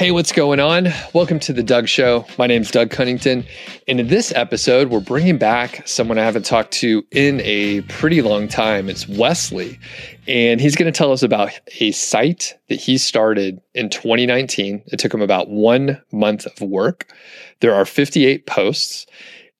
Hey, 0.00 0.12
what's 0.12 0.32
going 0.32 0.60
on? 0.60 0.88
Welcome 1.12 1.40
to 1.40 1.52
the 1.52 1.62
Doug 1.62 1.86
Show. 1.86 2.24
My 2.38 2.46
name's 2.46 2.70
Doug 2.70 2.88
Cunnington. 2.88 3.44
And 3.86 4.00
in 4.00 4.08
this 4.08 4.32
episode, 4.34 4.88
we're 4.88 5.00
bringing 5.00 5.36
back 5.36 5.86
someone 5.86 6.16
I 6.16 6.24
haven't 6.24 6.46
talked 6.46 6.72
to 6.76 7.04
in 7.10 7.42
a 7.42 7.82
pretty 7.82 8.22
long 8.22 8.48
time. 8.48 8.88
It's 8.88 9.06
Wesley. 9.06 9.78
And 10.26 10.58
he's 10.58 10.74
going 10.74 10.90
to 10.90 10.96
tell 10.96 11.12
us 11.12 11.22
about 11.22 11.50
a 11.80 11.92
site 11.92 12.56
that 12.70 12.80
he 12.80 12.96
started 12.96 13.60
in 13.74 13.90
2019. 13.90 14.82
It 14.86 14.98
took 14.98 15.12
him 15.12 15.20
about 15.20 15.50
one 15.50 16.00
month 16.12 16.46
of 16.46 16.62
work. 16.62 17.12
There 17.60 17.74
are 17.74 17.84
58 17.84 18.46
posts. 18.46 19.04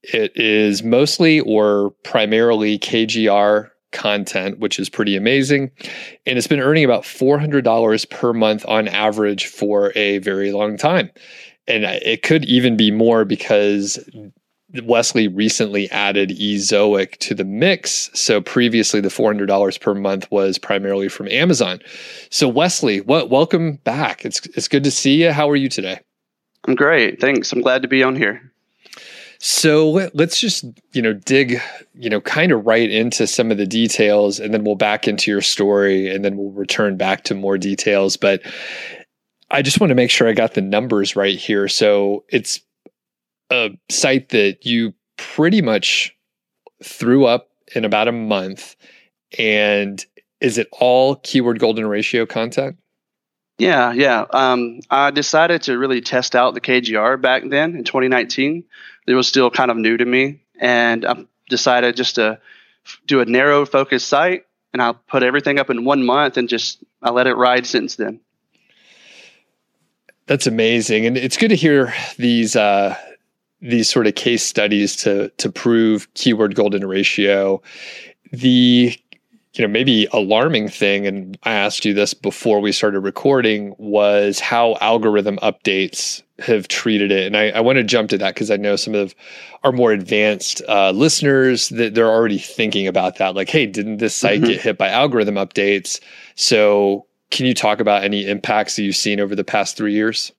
It 0.05 0.35
is 0.35 0.83
mostly 0.83 1.41
or 1.41 1.91
primarily 2.03 2.79
KGR 2.79 3.70
content, 3.93 4.59
which 4.59 4.79
is 4.79 4.89
pretty 4.89 5.17
amazing. 5.17 5.71
And 6.27 6.39
it's 6.39 6.47
been 6.47 6.61
earning 6.61 6.85
about 6.85 7.03
$400 7.03 8.11
per 8.11 8.33
month 8.33 8.65
on 8.67 8.89
average 8.89 9.47
for 9.47 9.93
a 9.97 10.19
very 10.19 10.53
long 10.53 10.77
time. 10.77 11.11
And 11.67 11.85
it 11.85 12.23
could 12.23 12.45
even 12.47 12.77
be 12.77 12.91
more 12.91 13.25
because 13.25 13.99
Wesley 14.83 15.29
recently 15.29 15.91
added 15.91 16.31
Ezoic 16.31 17.17
to 17.19 17.35
the 17.35 17.45
mix. 17.45 18.11
So 18.15 18.41
previously, 18.41 19.01
the 19.01 19.09
$400 19.09 19.81
per 19.81 19.95
month 19.95 20.31
was 20.31 20.59
primarily 20.59 21.09
from 21.09 21.29
Amazon. 21.29 21.81
So, 22.31 22.49
Wesley, 22.49 23.01
what, 23.01 23.31
welcome 23.31 23.77
back. 23.77 24.25
It's, 24.25 24.45
it's 24.47 24.69
good 24.69 24.85
to 24.85 24.91
see 24.91 25.23
you. 25.23 25.33
How 25.33 25.51
are 25.51 25.57
you 25.57 25.69
today? 25.69 26.01
I'm 26.67 26.75
great. 26.75 27.21
Thanks. 27.21 27.53
I'm 27.53 27.63
glad 27.63 27.83
to 27.83 27.89
be 27.89 28.03
on 28.03 28.17
here. 28.17 28.50
So 29.43 30.11
let's 30.13 30.39
just, 30.39 30.67
you 30.93 31.01
know, 31.01 31.15
dig, 31.15 31.59
you 31.95 32.11
know, 32.11 32.21
kind 32.21 32.53
of 32.53 32.67
right 32.67 32.91
into 32.91 33.27
some 33.27 33.51
of 33.51 33.57
the 33.57 33.67
details 33.67 34.39
and 34.39 34.53
then 34.53 34.65
we'll 34.65 34.75
back 34.75 35.09
into 35.09 35.31
your 35.31 35.41
story 35.41 36.15
and 36.15 36.23
then 36.23 36.37
we'll 36.37 36.51
return 36.51 36.99
back 36.99 37.25
to 37.25 37.35
more 37.35 37.57
details. 37.57 38.19
But 38.19 38.43
I 39.51 39.63
just 39.63 39.81
want 39.81 39.89
to 39.89 39.95
make 39.95 40.11
sure 40.11 40.29
I 40.29 40.35
got 40.35 40.53
the 40.53 40.61
numbers 40.61 41.17
right 41.17 41.39
here. 41.39 41.69
So 41.69 42.23
it's 42.29 42.61
a 43.49 43.71
site 43.89 44.29
that 44.29 44.67
you 44.67 44.93
pretty 45.17 45.63
much 45.63 46.15
threw 46.85 47.25
up 47.25 47.49
in 47.75 47.87
about 47.87 48.09
a 48.09 48.13
month. 48.13 48.77
And 49.39 50.05
is 50.43 50.59
it 50.59 50.69
all 50.73 51.17
keyword 51.17 51.61
golden 51.61 51.87
ratio 51.87 52.27
content? 52.27 52.77
Yeah, 53.61 53.93
yeah. 53.93 54.25
Um, 54.31 54.81
I 54.91 55.11
decided 55.11 55.63
to 55.63 55.77
really 55.77 56.01
test 56.01 56.35
out 56.35 56.55
the 56.55 56.63
KGR 56.63 57.21
back 57.21 57.43
then 57.47 57.77
in 57.77 57.85
2019 57.85 58.65
it 59.07 59.15
was 59.15 59.29
still 59.29 59.51
kind 59.51 59.71
of 59.71 59.77
new 59.77 59.97
to 59.97 60.05
me, 60.05 60.41
and 60.59 61.05
I 61.05 61.25
decided 61.49 61.97
just 61.97 62.15
to 62.15 62.39
do 63.07 63.21
a 63.21 63.25
narrow 63.25 63.67
focus 63.67 64.05
site, 64.05 64.47
and 64.73 64.81
I 64.81 64.93
put 64.93 65.23
everything 65.23 65.59
up 65.59 65.69
in 65.69 65.85
one 65.85 66.05
month, 66.05 66.37
and 66.37 66.49
just 66.49 66.83
I 67.03 67.11
let 67.11 67.27
it 67.27 67.35
ride 67.35 67.67
since 67.67 67.97
then. 67.97 68.21
That's 70.27 70.47
amazing, 70.47 71.07
and 71.07 71.17
it's 71.17 71.37
good 71.37 71.49
to 71.49 71.57
hear 71.57 71.93
these 72.19 72.55
uh, 72.55 72.97
these 73.61 73.91
sort 73.91 74.07
of 74.07 74.15
case 74.15 74.43
studies 74.43 74.97
to 74.97 75.31
to 75.39 75.51
prove 75.51 76.13
keyword 76.15 76.55
golden 76.55 76.87
ratio. 76.87 77.61
The 78.33 78.97
you 79.55 79.67
know 79.67 79.69
maybe 79.69 80.07
alarming 80.13 80.69
thing 80.69 81.07
and 81.07 81.39
i 81.43 81.53
asked 81.53 81.85
you 81.85 81.93
this 81.93 82.15
before 82.15 82.61
we 82.61 82.73
started 82.73 83.01
recording 83.01 83.75
was 83.79 84.39
how 84.39 84.77
algorithm 84.81 85.37
updates 85.39 86.23
have 86.39 86.69
treated 86.69 87.11
it. 87.11 87.27
And 87.27 87.37
i, 87.37 87.51
I 87.51 87.61
want 87.61 87.77
to 87.77 87.85
jump 87.85 88.11
to 88.11 88.19
that 88.19 88.35
because 88.35 88.51
i 88.51 88.57
know 88.57 88.77
some 88.77 88.95
of 88.95 89.15
our 89.63 89.73
more 89.73 89.93
advanced 89.93 90.63
uh, 90.69 90.91
listeners 90.91 91.69
that 91.71 91.95
they're 91.95 92.11
already 92.11 92.39
thinking 92.39 92.87
about 92.87 93.19
that 93.19 93.35
like 93.35 93.49
hey 93.49 93.67
didn't 93.67 93.99
this 93.99 94.15
site 94.15 94.41
mm-hmm. 94.41 94.51
get 94.51 94.61
hit 94.61 94.79
by 94.79 94.89
algorithm 94.89 95.35
updates? 95.35 96.01
So 96.35 97.07
can 97.31 97.47
you 97.47 97.55
talk 97.55 97.81
about 97.81 98.03
any 98.03 98.27
impacts 98.27 98.77
that 98.77 98.83
you've 98.83 98.97
seen 98.97 99.21
over 99.21 99.37
the 99.37 99.45
past 99.45 99.77
three 99.77 99.93
years? 99.93 100.33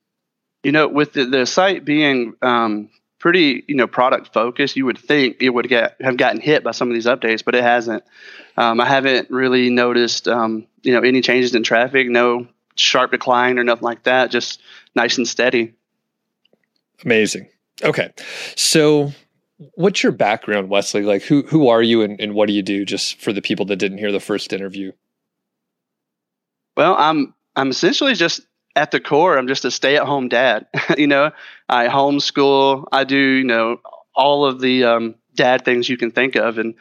You 0.62 0.72
know 0.72 0.88
with 0.88 1.12
the, 1.12 1.24
the 1.24 1.46
site 1.46 1.84
being 1.84 2.34
um, 2.42 2.90
pretty 3.22 3.64
you 3.68 3.76
know 3.76 3.86
product 3.86 4.34
focused. 4.34 4.76
You 4.76 4.84
would 4.84 4.98
think 4.98 5.36
it 5.40 5.48
would 5.48 5.68
get 5.68 5.96
have 6.00 6.18
gotten 6.18 6.40
hit 6.40 6.62
by 6.62 6.72
some 6.72 6.88
of 6.88 6.94
these 6.94 7.06
updates 7.06 7.42
but 7.42 7.54
it 7.54 7.62
hasn't. 7.62 8.04
Um, 8.58 8.80
i 8.80 8.84
haven't 8.84 9.30
really 9.30 9.70
noticed 9.70 10.28
um, 10.28 10.66
you 10.82 10.92
know 10.92 11.00
any 11.00 11.22
changes 11.22 11.54
in 11.54 11.62
traffic 11.62 12.08
no 12.10 12.46
sharp 12.74 13.12
decline 13.12 13.58
or 13.58 13.64
nothing 13.64 13.84
like 13.84 14.02
that 14.02 14.30
just 14.30 14.60
nice 14.94 15.16
and 15.16 15.26
steady. 15.26 15.72
Amazing. 17.04 17.48
Okay. 17.82 18.12
So 18.56 19.12
what's 19.74 20.02
your 20.02 20.12
background 20.12 20.68
wesley? 20.68 21.02
Like 21.02 21.22
who 21.22 21.42
who 21.42 21.68
are 21.68 21.82
you 21.82 22.02
and, 22.02 22.20
and 22.20 22.34
what 22.34 22.48
do 22.48 22.52
you 22.52 22.62
do? 22.62 22.84
Just 22.84 23.20
for 23.20 23.32
the 23.32 23.40
people 23.40 23.64
that 23.66 23.76
didn't 23.76 23.98
hear 23.98 24.12
the 24.12 24.20
first 24.20 24.52
interview. 24.52 24.92
Well 26.76 26.96
i'm 26.98 27.34
i'm 27.54 27.70
essentially 27.70 28.14
just 28.14 28.40
at 28.74 28.90
the 28.90 29.00
core, 29.00 29.36
I'm 29.36 29.48
just 29.48 29.64
a 29.64 29.70
stay 29.70 29.96
at 29.96 30.04
home 30.04 30.28
dad. 30.28 30.66
you 30.96 31.06
know, 31.06 31.30
I 31.68 31.88
homeschool, 31.88 32.86
I 32.92 33.04
do, 33.04 33.16
you 33.16 33.44
know, 33.44 33.80
all 34.14 34.44
of 34.44 34.60
the 34.60 34.84
um, 34.84 35.14
dad 35.34 35.64
things 35.64 35.88
you 35.88 35.96
can 35.96 36.10
think 36.10 36.36
of. 36.36 36.58
And 36.58 36.74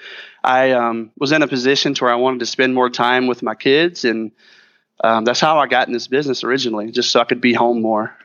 I 0.44 0.72
um, 0.72 1.12
was 1.18 1.32
in 1.32 1.42
a 1.42 1.48
position 1.48 1.94
to 1.96 2.04
where 2.04 2.14
I 2.14 2.18
wanted 2.18 2.40
to 2.40 2.46
spend 2.46 2.74
more 2.74 2.90
time 2.90 3.28
with 3.28 3.44
my 3.44 3.56
kids. 3.56 4.06
And 4.06 4.32
um, 5.04 5.26
that's 5.26 5.40
how 5.40 5.60
I 5.60 5.68
got 5.68 5.88
in 5.88 5.94
this 5.94 6.08
business 6.08 6.44
originally, 6.44 6.92
just 6.92 7.12
so 7.12 7.20
I 7.20 7.26
could 7.26 7.42
be 7.42 7.54
home 7.54 7.82
more. 7.82 8.16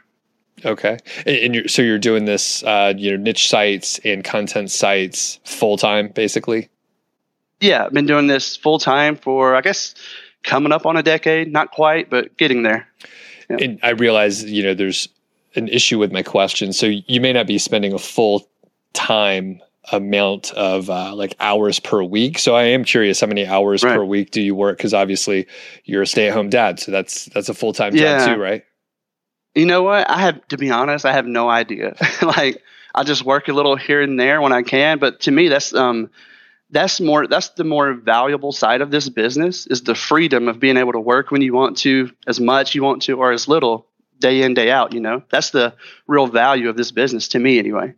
Okay, 0.65 0.99
and 1.27 1.55
you're, 1.55 1.69
so 1.69 1.83
you're 1.83 1.99
doing 1.99 2.25
this, 2.25 2.63
uh, 2.63 2.95
you 2.97 3.11
know, 3.11 3.23
niche 3.23 3.51
sites 3.51 4.01
and 4.05 4.25
content 4.25 4.71
sites 4.71 5.39
full 5.45 5.77
time, 5.77 6.09
basically. 6.09 6.71
Yeah, 7.61 7.85
I've 7.85 7.93
been 7.93 8.07
doing 8.07 8.27
this 8.27 8.57
full 8.57 8.79
time 8.79 9.17
for, 9.17 9.55
I 9.55 9.61
guess, 9.61 9.95
coming 10.45 10.73
up 10.73 10.87
on 10.87 10.97
a 10.97 11.03
decade. 11.03 11.53
Not 11.53 11.73
quite, 11.73 12.09
but 12.09 12.39
getting 12.39 12.63
there. 12.63 12.89
Yeah. 13.49 13.57
And 13.61 13.81
I 13.83 13.91
realize, 13.91 14.45
you 14.45 14.63
know, 14.63 14.75
there's 14.75 15.09
an 15.55 15.69
issue 15.69 15.99
with 15.99 16.13
my 16.13 16.23
question. 16.23 16.73
So 16.73 16.87
you 16.87 17.21
may 17.21 17.33
not 17.33 17.47
be 17.47 17.59
spending 17.59 17.93
a 17.93 17.99
full 17.99 18.49
time 18.93 19.61
amount 19.93 20.53
of 20.53 20.91
uh, 20.91 21.15
like 21.15 21.35
hours 21.41 21.79
per 21.79 22.03
week. 22.03 22.39
So 22.39 22.55
I 22.55 22.65
am 22.65 22.85
curious, 22.85 23.21
how 23.21 23.27
many 23.27 23.47
hours 23.47 23.83
right. 23.83 23.97
per 23.97 24.05
week 24.05 24.31
do 24.31 24.41
you 24.41 24.55
work? 24.55 24.79
Because 24.79 24.95
obviously 24.95 25.47
you're 25.85 26.03
a 26.03 26.07
stay 26.07 26.29
at 26.29 26.35
home 26.35 26.51
dad, 26.51 26.81
so 26.81 26.91
that's 26.93 27.27
that's 27.27 27.49
a 27.49 27.55
full 27.55 27.73
time 27.73 27.95
yeah. 27.95 28.19
job 28.19 28.35
too, 28.35 28.41
right? 28.41 28.65
You 29.55 29.67
know 29.67 29.83
what? 29.83 30.09
I 30.11 30.21
have 30.21 30.47
to 30.49 30.59
be 30.59 30.71
honest, 30.71 31.05
I 31.05 31.13
have 31.13 31.27
no 31.27 31.49
idea. 31.49 31.97
like 32.23 32.63
I 32.95 33.05
just 33.05 33.25
work 33.25 33.49
a 33.49 33.53
little 33.53 33.77
here 33.77 34.03
and 34.03 34.19
there 34.19 34.41
when 34.41 34.53
I 34.53 34.63
can, 34.63 34.99
but 34.99 35.21
to 35.21 35.31
me, 35.31 35.49
that's 35.49 35.73
um 35.75 36.11
that's 36.71 37.01
more 37.01 37.27
that's 37.27 37.51
the 37.51 37.65
more 37.65 37.95
valuable 37.95 38.53
side 38.53 38.81
of 38.81 38.91
this 38.91 39.09
business 39.09 39.67
is 39.67 39.83
the 39.83 39.95
freedom 39.95 40.49
of 40.49 40.59
being 40.59 40.77
able 40.77 40.93
to 40.93 41.01
work 41.01 41.31
when 41.31 41.43
you 41.43 41.55
want 41.55 41.77
to 41.79 42.11
as 42.27 42.41
much 42.41 42.75
you 42.75 42.83
want 42.83 43.03
to 43.03 43.19
or 43.19 43.33
as 43.33 43.47
little 43.47 43.87
day 44.19 44.43
in 44.43 44.55
day 44.55 44.71
out 44.71 44.93
you 44.93 45.01
know? 45.01 45.23
That's 45.31 45.51
the 45.51 45.75
real 46.07 46.27
value 46.27 46.69
of 46.69 46.77
this 46.77 46.91
business 46.91 47.29
to 47.29 47.39
me 47.39 47.59
anyway. 47.59 47.95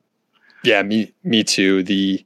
Yeah 0.65 0.83
me 0.83 1.13
me 1.25 1.45
too. 1.45 1.83
The 1.83 2.25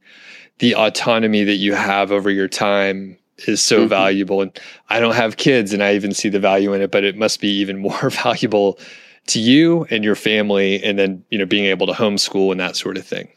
the 0.59 0.75
autonomy 0.75 1.43
that 1.45 1.55
you 1.55 1.73
have 1.73 2.11
over 2.11 2.29
your 2.29 2.47
time 2.47 3.17
is 3.47 3.61
so 3.61 3.79
mm-hmm. 3.79 3.87
valuable. 3.87 4.41
And 4.41 4.59
i 4.89 4.99
don't 4.99 5.15
have 5.15 5.37
kids 5.37 5.73
and 5.73 5.81
i 5.81 5.95
even 5.95 6.13
see 6.13 6.29
the 6.29 6.39
value 6.39 6.73
in 6.73 6.81
it 6.81 6.91
but 6.91 7.03
it 7.03 7.17
must 7.17 7.39
be 7.39 7.59
even 7.59 7.77
more 7.87 8.09
valuable 8.09 8.79
to 9.27 9.39
you 9.39 9.85
and 9.89 10.03
your 10.03 10.15
family 10.15 10.83
and 10.83 10.99
then 10.99 11.23
you 11.29 11.37
know 11.37 11.45
being 11.45 11.65
able 11.65 11.87
to 11.87 11.93
homeschool 11.93 12.51
and 12.51 12.59
that 12.59 12.75
sort 12.75 12.97
of 12.97 13.07
thing. 13.07 13.29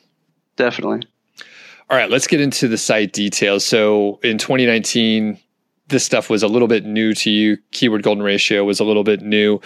Definitely 0.57 1.03
all 1.89 1.97
right, 1.97 2.11
let's 2.11 2.27
get 2.27 2.41
into 2.41 2.67
the 2.69 2.79
site 2.79 3.13
details. 3.13 3.65
So 3.65 4.19
in 4.23 4.39
2019, 4.39 5.39
this 5.89 6.05
stuff 6.05 6.29
was 6.29 6.43
a 6.43 6.49
little 6.49 6.69
bit 6.69 6.85
new 6.85 7.15
to 7.15 7.31
you. 7.31 7.59
Keyword 7.71 8.03
golden 8.03 8.25
ratio 8.25 8.65
was 8.65 8.81
a 8.81 8.85
little 8.85 9.05
bit 9.05 9.23
new, 9.23 9.61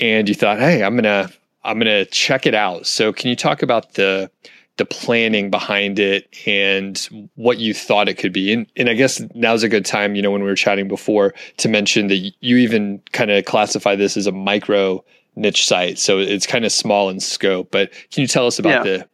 and 0.00 0.28
you 0.28 0.34
thought, 0.34 0.58
"Hey, 0.58 0.84
I'm 0.84 0.94
gonna 0.94 1.28
I'm 1.64 1.78
gonna 1.78 2.04
check 2.04 2.46
it 2.46 2.54
out." 2.54 2.86
So 2.86 3.12
can 3.12 3.30
you 3.30 3.36
talk 3.36 3.62
about 3.62 3.94
the 3.94 4.30
the 4.76 4.84
planning 4.84 5.50
behind 5.50 5.98
it 5.98 6.28
and 6.46 7.28
what 7.34 7.58
you 7.58 7.74
thought 7.74 8.08
it 8.08 8.14
could 8.14 8.32
be? 8.32 8.52
And 8.52 8.66
and 8.76 8.88
I 8.88 8.94
guess 8.94 9.20
now's 9.34 9.64
a 9.64 9.68
good 9.68 9.84
time, 9.84 10.14
you 10.14 10.22
know, 10.22 10.30
when 10.30 10.42
we 10.42 10.48
were 10.48 10.54
chatting 10.54 10.86
before, 10.86 11.34
to 11.56 11.68
mention 11.68 12.06
that 12.06 12.32
you 12.40 12.58
even 12.58 13.02
kind 13.12 13.32
of 13.32 13.44
classify 13.44 13.96
this 13.96 14.16
as 14.16 14.28
a 14.28 14.32
micro 14.32 15.04
niche 15.34 15.66
site, 15.66 15.98
so 15.98 16.18
it's 16.18 16.46
kind 16.46 16.64
of 16.64 16.70
small 16.70 17.08
in 17.08 17.18
scope. 17.18 17.72
But 17.72 17.90
can 18.12 18.20
you 18.22 18.28
tell 18.28 18.46
us 18.46 18.60
about 18.60 18.86
yeah. 18.86 18.98
the 18.98 19.08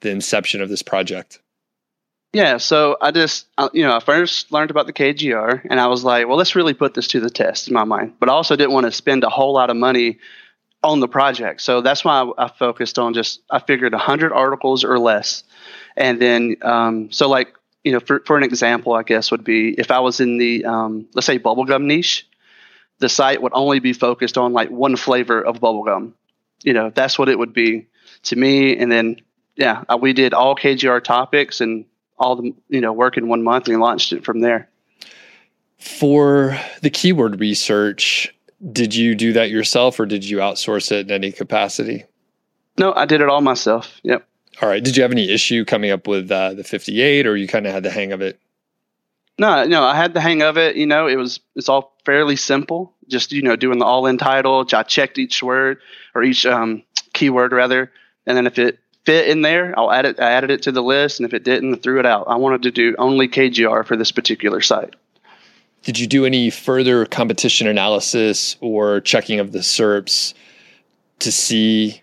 the 0.00 0.10
inception 0.10 0.62
of 0.62 0.68
this 0.68 0.82
project? 0.82 1.40
Yeah, 2.32 2.56
so 2.56 2.96
I 3.00 3.10
just, 3.10 3.46
uh, 3.58 3.68
you 3.74 3.82
know, 3.82 3.94
I 3.94 4.00
first 4.00 4.52
learned 4.52 4.70
about 4.70 4.86
the 4.86 4.92
KGR 4.94 5.66
and 5.68 5.78
I 5.78 5.88
was 5.88 6.02
like, 6.02 6.26
well, 6.26 6.38
let's 6.38 6.56
really 6.56 6.72
put 6.72 6.94
this 6.94 7.08
to 7.08 7.20
the 7.20 7.28
test 7.28 7.68
in 7.68 7.74
my 7.74 7.84
mind. 7.84 8.14
But 8.18 8.30
I 8.30 8.32
also 8.32 8.56
didn't 8.56 8.72
want 8.72 8.86
to 8.86 8.92
spend 8.92 9.22
a 9.22 9.28
whole 9.28 9.52
lot 9.52 9.68
of 9.68 9.76
money 9.76 10.18
on 10.82 11.00
the 11.00 11.08
project. 11.08 11.60
So 11.60 11.82
that's 11.82 12.04
why 12.04 12.30
I, 12.38 12.48
focused 12.48 12.98
on 12.98 13.12
just, 13.12 13.40
I 13.50 13.58
figured 13.58 13.92
100 13.92 14.32
articles 14.32 14.82
or 14.82 14.98
less. 14.98 15.44
And 15.94 16.20
then, 16.20 16.56
um, 16.62 17.12
so 17.12 17.28
like, 17.28 17.54
you 17.84 17.92
know, 17.92 18.00
for, 18.00 18.22
for 18.24 18.38
an 18.38 18.44
example, 18.44 18.94
I 18.94 19.02
guess 19.02 19.30
would 19.30 19.44
be 19.44 19.74
if 19.78 19.90
I 19.90 20.00
was 20.00 20.18
in 20.20 20.38
the, 20.38 20.64
um, 20.64 21.06
let's 21.14 21.26
say, 21.26 21.38
bubblegum 21.38 21.84
niche, 21.84 22.26
the 22.98 23.10
site 23.10 23.42
would 23.42 23.52
only 23.54 23.78
be 23.78 23.92
focused 23.92 24.38
on 24.38 24.54
like 24.54 24.70
one 24.70 24.96
flavor 24.96 25.42
of 25.42 25.60
bubblegum. 25.60 26.12
You 26.62 26.72
know, 26.72 26.88
that's 26.88 27.18
what 27.18 27.28
it 27.28 27.38
would 27.38 27.52
be 27.52 27.88
to 28.24 28.36
me. 28.36 28.78
And 28.78 28.90
then, 28.90 29.16
yeah, 29.54 29.84
we 30.00 30.14
did 30.14 30.32
all 30.32 30.56
KGR 30.56 31.04
topics 31.04 31.60
and 31.60 31.84
all 32.22 32.36
the 32.36 32.54
you 32.68 32.80
know 32.80 32.92
work 32.92 33.16
in 33.16 33.28
one 33.28 33.42
month 33.42 33.68
and 33.68 33.80
launched 33.80 34.12
it 34.12 34.24
from 34.24 34.40
there. 34.40 34.68
For 35.78 36.58
the 36.80 36.90
keyword 36.90 37.40
research, 37.40 38.32
did 38.70 38.94
you 38.94 39.14
do 39.14 39.32
that 39.32 39.50
yourself 39.50 39.98
or 39.98 40.06
did 40.06 40.24
you 40.24 40.38
outsource 40.38 40.92
it 40.92 41.06
in 41.06 41.12
any 41.12 41.32
capacity? 41.32 42.04
No, 42.78 42.94
I 42.94 43.04
did 43.04 43.20
it 43.20 43.28
all 43.28 43.40
myself. 43.40 44.00
Yep. 44.04 44.26
All 44.60 44.68
right. 44.68 44.82
Did 44.82 44.96
you 44.96 45.02
have 45.02 45.12
any 45.12 45.30
issue 45.30 45.64
coming 45.64 45.90
up 45.90 46.06
with 46.06 46.30
uh, 46.30 46.54
the 46.54 46.62
58 46.62 47.26
or 47.26 47.36
you 47.36 47.48
kind 47.48 47.66
of 47.66 47.72
had 47.72 47.82
the 47.82 47.90
hang 47.90 48.12
of 48.12 48.20
it? 48.20 48.38
No, 49.38 49.64
no, 49.64 49.82
I 49.82 49.96
had 49.96 50.14
the 50.14 50.20
hang 50.20 50.42
of 50.42 50.56
it. 50.56 50.76
You 50.76 50.86
know, 50.86 51.08
it 51.08 51.16
was 51.16 51.40
it's 51.56 51.68
all 51.68 51.96
fairly 52.04 52.36
simple. 52.36 52.94
Just 53.08 53.32
you 53.32 53.42
know, 53.42 53.56
doing 53.56 53.78
the 53.78 53.84
all 53.84 54.06
in 54.06 54.18
title. 54.18 54.64
I 54.72 54.82
checked 54.82 55.18
each 55.18 55.42
word 55.42 55.78
or 56.14 56.22
each 56.22 56.46
um, 56.46 56.82
keyword 57.12 57.52
rather, 57.52 57.90
and 58.26 58.36
then 58.36 58.46
if 58.46 58.58
it 58.58 58.78
fit 59.04 59.28
in 59.28 59.42
there, 59.42 59.74
I'll 59.78 59.90
add 59.90 60.04
it. 60.04 60.20
I 60.20 60.32
added 60.32 60.50
it 60.50 60.62
to 60.62 60.72
the 60.72 60.82
list, 60.82 61.20
and 61.20 61.26
if 61.26 61.34
it 61.34 61.44
didn't, 61.44 61.74
I 61.74 61.78
threw 61.78 61.98
it 61.98 62.06
out. 62.06 62.28
I 62.28 62.36
wanted 62.36 62.62
to 62.62 62.70
do 62.70 62.94
only 62.98 63.28
KGR 63.28 63.86
for 63.86 63.96
this 63.96 64.12
particular 64.12 64.60
site. 64.60 64.94
Did 65.82 65.98
you 65.98 66.06
do 66.06 66.24
any 66.24 66.50
further 66.50 67.06
competition 67.06 67.66
analysis 67.66 68.56
or 68.60 69.00
checking 69.00 69.40
of 69.40 69.52
the 69.52 69.60
SERPs 69.60 70.34
to 71.18 71.32
see 71.32 72.02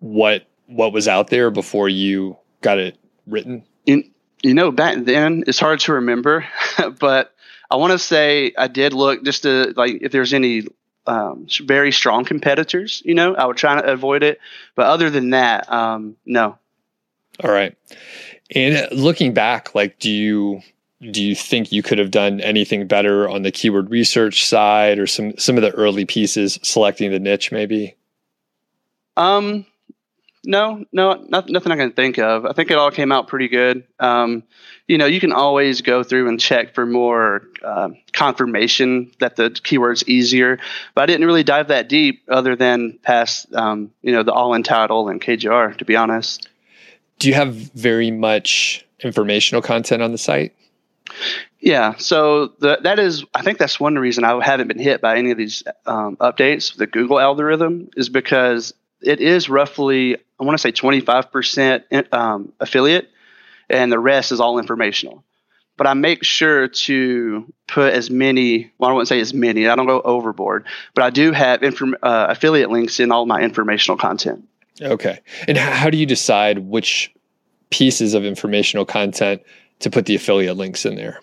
what 0.00 0.46
what 0.66 0.92
was 0.92 1.06
out 1.06 1.28
there 1.28 1.50
before 1.50 1.88
you 1.88 2.38
got 2.62 2.78
it 2.78 2.96
written? 3.26 3.64
In, 3.84 4.10
you 4.42 4.54
know, 4.54 4.70
back 4.70 4.96
then 5.04 5.44
it's 5.46 5.58
hard 5.58 5.80
to 5.80 5.92
remember, 5.92 6.46
but 6.98 7.34
I 7.70 7.76
want 7.76 7.92
to 7.92 7.98
say 7.98 8.52
I 8.56 8.68
did 8.68 8.94
look 8.94 9.24
just 9.24 9.42
to 9.42 9.74
like 9.76 9.98
if 10.00 10.10
there's 10.10 10.32
any 10.32 10.66
um, 11.06 11.46
very 11.62 11.92
strong 11.92 12.24
competitors. 12.24 13.02
You 13.04 13.14
know, 13.14 13.34
I 13.34 13.46
would 13.46 13.56
try 13.56 13.80
to 13.80 13.92
avoid 13.92 14.22
it, 14.22 14.40
but 14.74 14.86
other 14.86 15.10
than 15.10 15.30
that, 15.30 15.70
um, 15.70 16.16
no. 16.24 16.58
All 17.42 17.50
right. 17.50 17.76
And 18.54 18.88
looking 18.92 19.32
back, 19.32 19.74
like, 19.74 19.98
do 19.98 20.10
you 20.10 20.62
do 21.10 21.22
you 21.22 21.34
think 21.34 21.72
you 21.72 21.82
could 21.82 21.98
have 21.98 22.10
done 22.10 22.40
anything 22.40 22.86
better 22.86 23.28
on 23.28 23.42
the 23.42 23.50
keyword 23.50 23.90
research 23.90 24.46
side 24.46 24.98
or 24.98 25.06
some 25.06 25.36
some 25.36 25.56
of 25.56 25.62
the 25.62 25.72
early 25.72 26.04
pieces 26.04 26.58
selecting 26.62 27.10
the 27.10 27.18
niche 27.18 27.50
maybe 27.50 27.96
um 29.16 29.66
no 30.44 30.84
no 30.92 31.14
not, 31.28 31.48
nothing 31.48 31.72
i 31.72 31.76
can 31.76 31.92
think 31.92 32.18
of. 32.18 32.46
I 32.46 32.52
think 32.52 32.70
it 32.70 32.78
all 32.78 32.90
came 32.90 33.12
out 33.12 33.28
pretty 33.28 33.48
good. 33.48 33.84
Um, 33.98 34.42
you 34.86 34.98
know 34.98 35.06
you 35.06 35.20
can 35.20 35.32
always 35.32 35.80
go 35.80 36.02
through 36.02 36.28
and 36.28 36.40
check 36.40 36.74
for 36.74 36.84
more 36.86 37.42
uh, 37.64 37.90
confirmation 38.12 39.12
that 39.20 39.36
the 39.36 39.50
keyword's 39.50 40.06
easier 40.08 40.58
but 40.94 41.02
i 41.02 41.06
didn't 41.06 41.26
really 41.26 41.44
dive 41.44 41.68
that 41.68 41.88
deep 41.88 42.22
other 42.28 42.56
than 42.56 42.98
past 43.02 43.52
um, 43.54 43.90
you 44.02 44.12
know 44.12 44.22
the 44.22 44.32
all 44.32 44.54
in 44.54 44.62
title 44.62 45.08
and 45.08 45.20
kgr 45.20 45.76
to 45.76 45.84
be 45.84 45.96
honest. 45.96 46.48
Do 47.18 47.28
you 47.28 47.34
have 47.34 47.54
very 47.54 48.10
much 48.10 48.84
informational 49.00 49.62
content 49.62 50.02
on 50.02 50.12
the 50.12 50.18
site? 50.18 50.54
Yeah, 51.60 51.94
so 51.96 52.48
the, 52.58 52.80
that 52.82 52.98
is, 52.98 53.24
I 53.34 53.42
think 53.42 53.58
that's 53.58 53.78
one 53.78 53.96
reason 53.96 54.24
I 54.24 54.42
haven't 54.44 54.66
been 54.66 54.78
hit 54.78 55.00
by 55.00 55.16
any 55.16 55.30
of 55.30 55.38
these 55.38 55.62
um, 55.86 56.16
updates. 56.16 56.74
The 56.74 56.88
Google 56.88 57.20
algorithm 57.20 57.90
is 57.96 58.08
because 58.08 58.74
it 59.02 59.20
is 59.20 59.48
roughly, 59.48 60.16
I 60.16 60.44
want 60.44 60.58
to 60.58 60.62
say 60.62 60.72
25% 60.72 62.12
um, 62.12 62.52
affiliate, 62.60 63.10
and 63.68 63.90
the 63.90 63.98
rest 63.98 64.32
is 64.32 64.40
all 64.40 64.58
informational. 64.58 65.24
But 65.76 65.86
I 65.86 65.94
make 65.94 66.22
sure 66.22 66.68
to 66.68 67.52
put 67.66 67.94
as 67.94 68.10
many, 68.10 68.70
well, 68.78 68.90
I 68.90 68.92
wouldn't 68.92 69.08
say 69.08 69.20
as 69.20 69.32
many, 69.32 69.66
I 69.66 69.74
don't 69.74 69.86
go 69.86 70.00
overboard, 70.02 70.66
but 70.94 71.02
I 71.02 71.10
do 71.10 71.32
have 71.32 71.62
inform, 71.62 71.96
uh, 72.02 72.26
affiliate 72.28 72.70
links 72.70 73.00
in 73.00 73.10
all 73.10 73.26
my 73.26 73.40
informational 73.40 73.96
content. 73.96 74.46
Okay. 74.80 75.20
And 75.48 75.56
how 75.56 75.90
do 75.90 75.96
you 75.96 76.06
decide 76.06 76.58
which 76.58 77.12
pieces 77.70 78.14
of 78.14 78.24
informational 78.24 78.84
content 78.84 79.42
to 79.80 79.90
put 79.90 80.06
the 80.06 80.14
affiliate 80.14 80.56
links 80.56 80.84
in 80.84 80.94
there? 80.94 81.20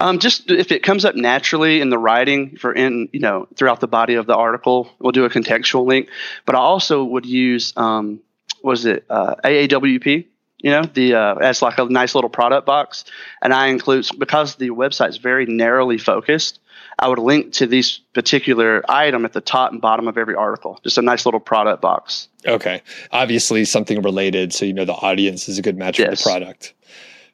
Um, 0.00 0.18
just 0.18 0.50
if 0.50 0.70
it 0.70 0.82
comes 0.82 1.04
up 1.04 1.16
naturally 1.16 1.80
in 1.80 1.90
the 1.90 1.98
writing 1.98 2.56
for 2.56 2.72
in 2.72 3.08
you 3.12 3.20
know 3.20 3.48
throughout 3.56 3.80
the 3.80 3.88
body 3.88 4.14
of 4.14 4.26
the 4.26 4.36
article, 4.36 4.90
we'll 4.98 5.12
do 5.12 5.24
a 5.24 5.30
contextual 5.30 5.86
link. 5.86 6.08
But 6.46 6.54
I 6.54 6.58
also 6.58 7.04
would 7.04 7.26
use 7.26 7.72
um, 7.76 8.20
was 8.62 8.84
it 8.84 9.04
uh, 9.10 9.36
AAWP? 9.44 10.26
You 10.58 10.70
know, 10.70 10.82
the 10.82 11.14
uh, 11.14 11.34
as 11.36 11.62
like 11.62 11.78
a 11.78 11.84
nice 11.84 12.14
little 12.14 12.30
product 12.30 12.66
box, 12.66 13.04
and 13.42 13.52
I 13.54 13.68
include 13.68 14.08
because 14.18 14.56
the 14.56 14.70
website 14.70 15.10
is 15.10 15.18
very 15.18 15.46
narrowly 15.46 15.98
focused. 15.98 16.60
I 17.00 17.06
would 17.06 17.20
link 17.20 17.52
to 17.54 17.66
this 17.66 17.98
particular 18.12 18.82
item 18.88 19.24
at 19.24 19.32
the 19.32 19.40
top 19.40 19.70
and 19.70 19.80
bottom 19.80 20.08
of 20.08 20.18
every 20.18 20.34
article. 20.34 20.80
Just 20.82 20.98
a 20.98 21.02
nice 21.02 21.24
little 21.24 21.38
product 21.38 21.80
box. 21.80 22.28
Okay, 22.44 22.82
obviously 23.12 23.64
something 23.64 24.02
related, 24.02 24.52
so 24.52 24.64
you 24.64 24.72
know 24.72 24.84
the 24.84 24.94
audience 24.94 25.48
is 25.48 25.58
a 25.58 25.62
good 25.62 25.78
match 25.78 25.98
yes. 25.98 26.08
for 26.08 26.16
the 26.16 26.22
product. 26.22 26.74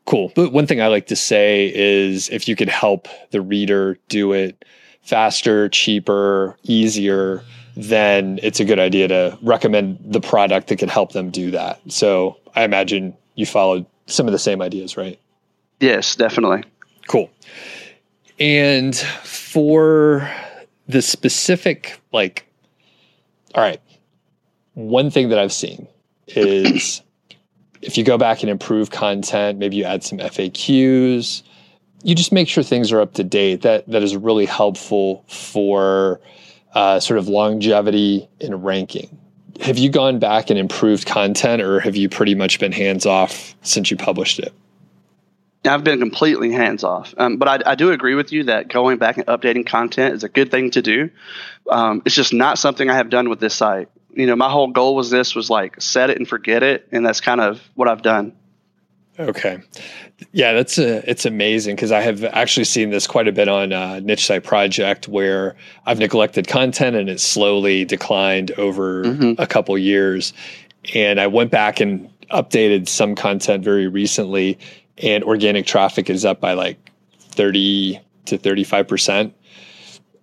Cool. 0.06 0.33
But 0.35 0.53
one 0.53 0.67
thing 0.67 0.83
I 0.83 0.89
like 0.89 1.06
to 1.06 1.17
say 1.17 1.73
is 1.75 2.29
if 2.29 2.47
you 2.47 2.56
could 2.56 2.69
help 2.69 3.09
the 3.31 3.41
reader 3.41 3.99
do 4.09 4.33
it 4.33 4.65
faster, 5.03 5.69
cheaper, 5.69 6.56
easier, 6.62 7.43
then 7.77 8.39
it's 8.43 8.61
a 8.61 8.65
good 8.65 8.79
idea 8.79 9.09
to 9.09 9.39
recommend 9.43 9.99
the 10.05 10.21
product 10.21 10.69
that 10.69 10.77
could 10.77 10.91
help 10.91 11.12
them 11.12 11.31
do 11.31 11.51
that. 11.51 11.81
So 11.89 12.39
I 12.55 12.65
imagine 12.65 13.17
you 13.35 13.47
followed 13.47 13.87
some 14.06 14.27
of 14.27 14.33
the 14.33 14.39
same 14.39 14.61
ideas, 14.61 14.97
right? 14.97 15.19
Yes, 15.81 16.15
definitely. 16.15 16.65
Cool. 17.09 17.31
And 18.39 18.97
for 18.97 20.31
the 20.87 21.03
specific, 21.03 22.01
like, 22.12 22.47
all 23.55 23.62
right, 23.62 23.81
one 24.75 25.11
thing 25.11 25.31
that 25.31 25.39
I've 25.39 25.53
seen 25.53 25.87
is 26.29 27.01
if 27.84 27.98
you 27.98 28.04
go 28.04 28.16
back 28.16 28.42
and 28.42 28.50
improve 28.50 28.90
content, 28.90 29.58
maybe 29.58 29.76
you 29.76 29.84
add 29.84 30.02
some 30.02 30.19
FAQs, 30.19 31.42
you 32.02 32.14
just 32.14 32.32
make 32.32 32.48
sure 32.48 32.62
things 32.62 32.92
are 32.92 33.00
up 33.00 33.14
to 33.14 33.25
date. 33.25 33.62
That 33.62 33.86
that 33.88 34.02
is 34.02 34.16
really 34.16 34.46
helpful 34.46 35.25
for 35.28 36.20
uh, 36.75 37.00
sort 37.00 37.19
of 37.19 37.28
longevity 37.28 38.28
in 38.40 38.54
ranking. 38.62 39.19
Have 39.60 39.78
you 39.78 39.88
gone 39.90 40.19
back 40.19 40.50
and 40.50 40.58
improved 40.58 41.06
content, 41.06 41.62
or 41.62 41.78
have 41.81 41.94
you 41.94 42.08
pretty 42.08 42.34
much 42.34 42.58
been 42.58 42.72
hands 42.72 43.06
off 43.06 43.54
since 43.62 43.90
you 43.90 43.96
published 43.96 44.38
it? 44.38 44.52
I've 45.66 45.84
been 45.84 45.98
completely 45.98 46.52
hands 46.52 46.84
off, 46.84 47.14
um, 47.16 47.38
but 47.38 47.48
I, 47.48 47.72
I, 47.72 47.75
do 47.75 47.90
agree 47.90 48.14
with 48.14 48.32
you 48.32 48.44
that 48.44 48.69
going 48.69 48.98
back 48.98 49.16
and 49.16 49.25
updating 49.26 49.66
content 49.66 50.14
is 50.14 50.22
a 50.22 50.28
good 50.28 50.50
thing 50.50 50.72
to 50.72 50.82
do. 50.82 51.08
Um, 51.70 52.02
it's 52.04 52.14
just 52.14 52.34
not 52.34 52.58
something 52.58 52.90
I 52.90 52.96
have 52.96 53.08
done 53.08 53.31
with 53.31 53.40
this 53.40 53.54
site 53.54 53.88
you 54.16 54.26
know, 54.26 54.37
my 54.37 54.49
whole 54.50 54.69
goal 54.69 54.94
was 54.94 55.11
this 55.11 55.34
was 55.34 55.50
like 55.50 55.81
set 55.81 56.11
it 56.11 56.19
and 56.19 56.28
forget 56.28 56.62
it, 56.62 56.88
and 56.93 57.05
that's 57.05 57.20
kind 57.20 57.40
of 57.40 57.61
what 57.75 57.88
I've 57.88 58.02
done. 58.02 58.32
Okay, 59.19 59.58
yeah, 60.32 60.52
that's 60.52 60.78
a, 60.78 61.08
it's 61.08 61.25
amazing 61.25 61.76
because 61.76 61.93
I 61.93 62.00
have 62.00 62.25
actually 62.25 62.64
seen 62.64 62.90
this 62.90 63.06
quite 63.06 63.28
a 63.28 63.32
bit 63.32 63.49
on 63.49 63.72
uh, 63.72 64.00
Niche 64.00 64.26
Site 64.26 64.44
Project 64.44 65.06
where 65.06 65.55
I've 65.87 65.99
neglected 65.99 66.49
content 66.49 66.96
and 66.96 67.08
it 67.08 67.20
slowly 67.20 67.84
declined 67.84 68.50
over 68.53 69.05
mm-hmm. 69.05 69.41
a 69.41 69.46
couple 69.46 69.77
years, 69.79 70.32
and 70.94 71.20
I 71.20 71.27
went 71.27 71.50
back 71.50 71.81
and 71.81 72.10
updated 72.31 72.89
some 72.89 73.15
content 73.15 73.62
very 73.62 73.86
recently, 73.86 74.58
and 74.98 75.22
organic 75.22 75.67
traffic 75.67 76.10
is 76.10 76.24
up 76.24 76.41
by 76.41 76.55
like 76.55 76.79
thirty 77.20 78.00
to 78.27 78.39
thirty 78.39 78.65
five 78.65 78.89
percent 78.89 79.34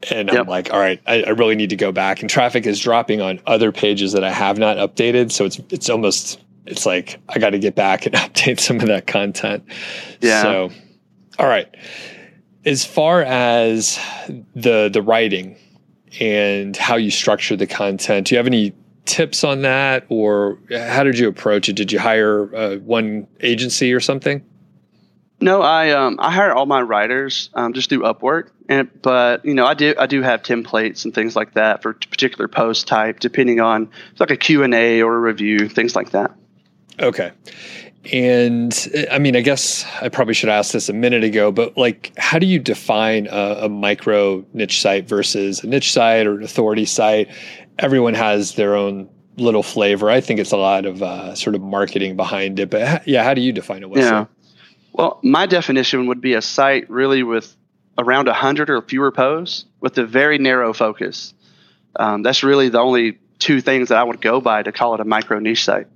and 0.09 0.29
yep. 0.29 0.41
I'm 0.41 0.47
like, 0.47 0.73
all 0.73 0.79
right, 0.79 1.01
I, 1.05 1.23
I, 1.23 1.29
really 1.29 1.55
need 1.55 1.69
to 1.69 1.75
go 1.75 1.91
back. 1.91 2.21
And 2.21 2.29
traffic 2.29 2.65
is 2.65 2.79
dropping 2.79 3.21
on 3.21 3.39
other 3.45 3.71
pages 3.71 4.13
that 4.13 4.23
I 4.23 4.31
have 4.31 4.57
not 4.57 4.77
updated, 4.77 5.31
so 5.31 5.45
it's 5.45 5.59
it's 5.69 5.89
almost 5.89 6.39
it's 6.65 6.85
like 6.85 7.19
I 7.29 7.39
got 7.39 7.51
to 7.51 7.59
get 7.59 7.75
back 7.75 8.05
and 8.05 8.15
update 8.15 8.59
some 8.59 8.79
of 8.79 8.87
that 8.87 9.07
content. 9.07 9.63
Yeah. 10.19 10.41
So, 10.41 10.69
all 11.39 11.47
right. 11.47 11.67
As 12.65 12.85
far 12.85 13.21
as 13.21 13.99
the 14.55 14.89
the 14.91 15.01
writing 15.01 15.57
and 16.19 16.75
how 16.75 16.95
you 16.95 17.11
structure 17.11 17.55
the 17.55 17.67
content, 17.67 18.27
do 18.27 18.35
you 18.35 18.37
have 18.37 18.47
any 18.47 18.73
tips 19.05 19.43
on 19.43 19.61
that, 19.63 20.05
or 20.09 20.59
how 20.71 21.03
did 21.03 21.17
you 21.17 21.27
approach 21.27 21.69
it? 21.69 21.73
Did 21.73 21.91
you 21.91 21.99
hire 21.99 22.53
uh, 22.55 22.75
one 22.77 23.27
agency 23.41 23.93
or 23.93 23.99
something? 23.99 24.43
No, 25.41 25.63
I 25.63 25.89
um 25.91 26.17
I 26.19 26.31
hire 26.31 26.53
all 26.53 26.67
my 26.67 26.81
writers 26.81 27.49
um, 27.55 27.73
just 27.73 27.89
through 27.89 28.01
Upwork, 28.01 28.51
and 28.71 29.01
but 29.01 29.43
you 29.43 29.53
know 29.53 29.65
I 29.65 29.73
do 29.73 29.93
I 29.99 30.07
do 30.07 30.21
have 30.21 30.41
templates 30.43 31.03
and 31.03 31.13
things 31.13 31.35
like 31.35 31.53
that 31.55 31.81
for 31.81 31.93
particular 31.93 32.47
post 32.47 32.87
type, 32.87 33.19
depending 33.19 33.59
on 33.59 33.89
it's 34.11 34.19
like 34.19 34.31
a 34.31 34.37
Q 34.37 34.63
and 34.63 34.73
A 34.73 35.01
or 35.01 35.13
a 35.13 35.19
review, 35.19 35.67
things 35.67 35.93
like 35.93 36.11
that. 36.11 36.31
Okay, 36.97 37.31
and 38.13 38.73
I 39.11 39.19
mean 39.19 39.35
I 39.35 39.41
guess 39.41 39.85
I 40.01 40.07
probably 40.07 40.33
should 40.33 40.49
ask 40.49 40.71
this 40.71 40.87
a 40.87 40.93
minute 40.93 41.25
ago, 41.25 41.51
but 41.51 41.77
like 41.77 42.13
how 42.17 42.39
do 42.39 42.47
you 42.47 42.59
define 42.59 43.27
a, 43.27 43.65
a 43.65 43.69
micro 43.69 44.45
niche 44.53 44.81
site 44.81 45.05
versus 45.05 45.63
a 45.63 45.67
niche 45.67 45.91
site 45.91 46.25
or 46.25 46.37
an 46.37 46.43
authority 46.43 46.85
site? 46.85 47.27
Everyone 47.77 48.13
has 48.13 48.55
their 48.55 48.77
own 48.77 49.09
little 49.35 49.63
flavor. 49.63 50.09
I 50.09 50.21
think 50.21 50.39
it's 50.39 50.51
a 50.53 50.57
lot 50.57 50.85
of 50.85 51.03
uh, 51.03 51.35
sort 51.35 51.55
of 51.55 51.61
marketing 51.61 52.15
behind 52.15 52.57
it, 52.59 52.69
but 52.69 53.05
yeah, 53.05 53.23
how 53.23 53.33
do 53.33 53.41
you 53.41 53.51
define 53.51 53.83
it? 53.83 53.89
Yeah. 53.97 54.27
Well, 54.93 55.19
my 55.23 55.45
definition 55.45 56.07
would 56.07 56.21
be 56.21 56.35
a 56.35 56.41
site 56.41 56.89
really 56.89 57.23
with 57.23 57.55
around 57.97 58.27
100 58.27 58.69
or 58.69 58.81
fewer 58.81 59.11
posts 59.11 59.65
with 59.79 59.97
a 59.97 60.05
very 60.05 60.37
narrow 60.37 60.73
focus. 60.73 61.33
Um, 61.95 62.23
that's 62.23 62.43
really 62.43 62.69
the 62.69 62.79
only 62.79 63.19
two 63.39 63.61
things 63.61 63.89
that 63.89 63.97
I 63.97 64.03
would 64.03 64.21
go 64.21 64.39
by 64.39 64.63
to 64.63 64.71
call 64.71 64.93
it 64.93 64.99
a 64.99 65.05
micro 65.05 65.39
niche 65.39 65.65
site. 65.65 65.87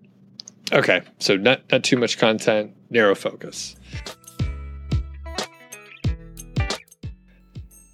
Okay, 0.72 1.02
so 1.20 1.38
not 1.38 1.62
not 1.72 1.84
too 1.84 1.98
much 1.98 2.18
content, 2.18 2.74
narrow 2.90 3.16
focus. 3.16 3.76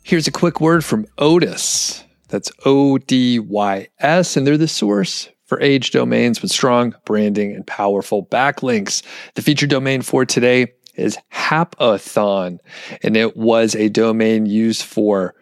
Here's 0.03 0.27
a 0.27 0.31
quick 0.31 0.59
word 0.59 0.83
from 0.83 1.05
Odys. 1.17 2.03
That's 2.29 2.51
O 2.65 2.97
D 2.97 3.39
Y 3.39 3.87
S, 3.99 4.37
and 4.37 4.47
they're 4.47 4.57
the 4.57 4.67
source 4.67 5.29
for 5.45 5.59
age 5.59 5.91
domains 5.91 6.41
with 6.41 6.49
strong 6.49 6.95
branding 7.05 7.53
and 7.53 7.67
powerful 7.67 8.25
backlinks. 8.25 9.03
The 9.35 9.41
featured 9.41 9.69
domain 9.69 10.01
for 10.01 10.25
today 10.25 10.67
is 11.01 11.17
Hapathon, 11.31 12.59
and 13.03 13.17
it 13.17 13.35
was 13.35 13.75
a 13.75 13.89
domain 13.89 14.45
used 14.45 14.83
for 14.83 15.35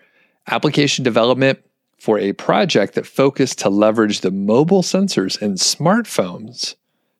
application 0.47 1.03
development 1.03 1.59
for 1.99 2.17
a 2.17 2.33
project 2.33 2.95
that 2.95 3.05
focused 3.05 3.59
to 3.59 3.69
leverage 3.69 4.21
the 4.21 4.31
mobile 4.31 4.81
sensors 4.81 5.39
in 5.41 5.53
smartphones 5.53 6.75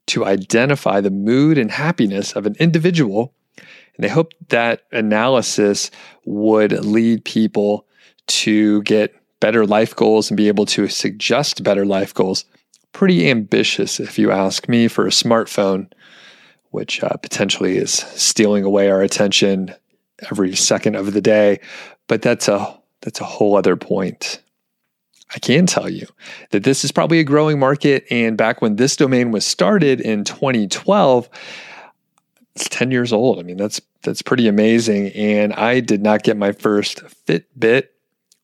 to 0.08 0.26
identify 0.26 1.02
the 1.02 1.12
mood 1.12 1.58
and 1.58 1.70
happiness 1.70 2.34
of 2.34 2.46
an 2.46 2.56
individual. 2.60 3.34
And 3.58 4.04
they 4.04 4.10
hoped 4.10 4.36
that 4.50 4.84
analysis 4.92 5.92
would 6.26 6.72
lead 6.84 7.26
people 7.26 7.86
to 8.28 8.82
get 8.84 9.14
better 9.40 9.66
life 9.66 9.96
goals 9.96 10.30
and 10.30 10.38
be 10.38 10.48
able 10.48 10.66
to 10.68 10.88
suggest 10.88 11.64
better 11.64 11.86
life 11.86 12.14
goals 12.14 12.46
pretty 12.92 13.30
ambitious, 13.30 14.00
if 14.00 14.18
you 14.18 14.32
ask 14.32 14.68
me, 14.68 14.88
for 14.88 15.06
a 15.06 15.12
smartphone, 15.12 15.92
which 16.72 17.04
uh, 17.04 17.16
potentially 17.18 17.78
is 17.78 17.92
stealing 17.92 18.64
away 18.64 18.90
our 18.90 19.02
attention 19.02 19.74
every 20.30 20.56
second 20.56 20.96
of 20.96 21.14
the 21.14 21.22
day. 21.22 21.60
But 22.08 22.22
that's 22.22 22.48
a 22.48 22.80
that's 23.02 23.22
a 23.22 23.26
whole 23.26 23.56
other 23.56 23.76
point. 23.76 24.42
I 25.34 25.40
can 25.40 25.66
tell 25.68 25.90
you 25.90 26.08
that 26.50 26.64
this 26.64 26.84
is 26.84 26.92
probably 26.92 27.20
a 27.20 27.24
growing 27.24 27.60
market. 27.60 28.06
And 28.10 28.36
back 28.38 28.62
when 28.62 28.78
this 28.78 28.96
domain 28.96 29.32
was 29.32 29.46
started 29.46 30.02
in 30.02 30.24
2012, 30.24 31.30
it's 32.56 32.68
10 32.70 32.90
years 32.92 33.14
old. 33.14 33.40
I 33.40 33.44
mean, 33.44 33.58
that's 33.58 33.80
that's 34.02 34.22
pretty 34.22 34.48
amazing. 34.48 35.10
And 35.10 35.54
I 35.54 35.82
did 35.82 36.02
not 36.02 36.24
get 36.24 36.38
my 36.38 36.52
first 36.52 37.04
Fitbit 37.26 37.90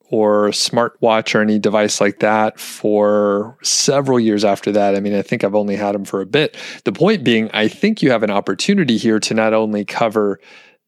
or 0.09 0.49
smartwatch 0.49 1.33
or 1.35 1.41
any 1.41 1.59
device 1.59 1.99
like 1.99 2.19
that 2.19 2.59
for 2.59 3.57
several 3.63 4.19
years 4.19 4.45
after 4.45 4.71
that. 4.71 4.95
I 4.95 4.99
mean, 4.99 5.15
I 5.15 5.21
think 5.21 5.43
I've 5.43 5.55
only 5.55 5.75
had 5.75 5.95
them 5.95 6.05
for 6.05 6.21
a 6.21 6.25
bit. 6.25 6.55
The 6.83 6.91
point 6.91 7.23
being, 7.23 7.49
I 7.53 7.67
think 7.67 8.01
you 8.01 8.11
have 8.11 8.23
an 8.23 8.31
opportunity 8.31 8.97
here 8.97 9.19
to 9.19 9.33
not 9.33 9.53
only 9.53 9.83
cover 9.83 10.39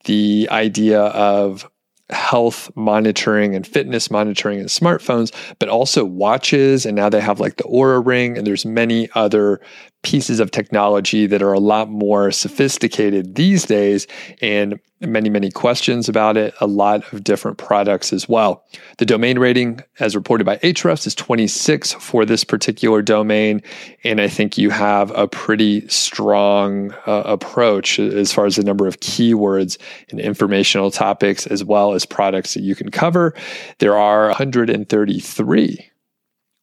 the 0.05 0.47
idea 0.51 1.01
of 1.01 1.69
health 2.09 2.71
monitoring 2.75 3.53
and 3.53 3.67
fitness 3.67 4.09
monitoring 4.09 4.59
and 4.59 4.69
smartphones, 4.69 5.33
but 5.59 5.67
also 5.67 6.05
watches. 6.05 6.85
And 6.85 6.95
now 6.95 7.09
they 7.09 7.19
have 7.19 7.39
like 7.39 7.57
the 7.57 7.63
Oura 7.63 8.05
Ring, 8.05 8.37
and 8.37 8.47
there's 8.47 8.65
many 8.65 9.09
other 9.13 9.59
pieces 10.03 10.39
of 10.39 10.51
technology 10.51 11.27
that 11.27 11.41
are 11.41 11.51
a 11.51 11.59
lot 11.59 11.89
more 11.89 12.31
sophisticated 12.31 13.35
these 13.35 13.65
days. 13.65 14.07
And 14.41 14.79
many, 15.01 15.29
many 15.29 15.51
questions 15.51 16.09
about 16.09 16.37
it, 16.37 16.53
a 16.59 16.67
lot 16.67 17.13
of 17.13 17.23
different 17.23 17.57
products 17.57 18.11
as 18.11 18.27
well. 18.27 18.65
The 18.97 19.05
domain 19.05 19.37
rating, 19.37 19.81
as 19.99 20.15
reported 20.15 20.43
by 20.45 20.57
Ahrefs, 20.57 21.05
is 21.05 21.13
26 21.13 21.93
for 21.93 22.25
this 22.25 22.43
particular 22.43 23.01
domain. 23.01 23.61
And 24.03 24.19
I 24.19 24.27
think 24.27 24.57
you 24.57 24.69
have 24.71 25.11
a 25.11 25.27
pretty 25.27 25.87
strong 25.87 26.93
uh, 27.05 27.23
approach 27.25 27.99
as 27.99 28.33
far 28.33 28.45
as 28.45 28.55
the 28.55 28.63
number 28.63 28.87
of 28.87 28.99
keywords 28.99 29.77
and 30.09 30.19
informational 30.19 30.89
topics, 30.89 31.45
as 31.47 31.63
well 31.63 31.93
as 31.93 32.05
products 32.05 32.53
that 32.55 32.61
you 32.61 32.75
can 32.75 32.89
cover. 32.89 33.33
There 33.79 33.97
are 33.97 34.27
133 34.27 35.91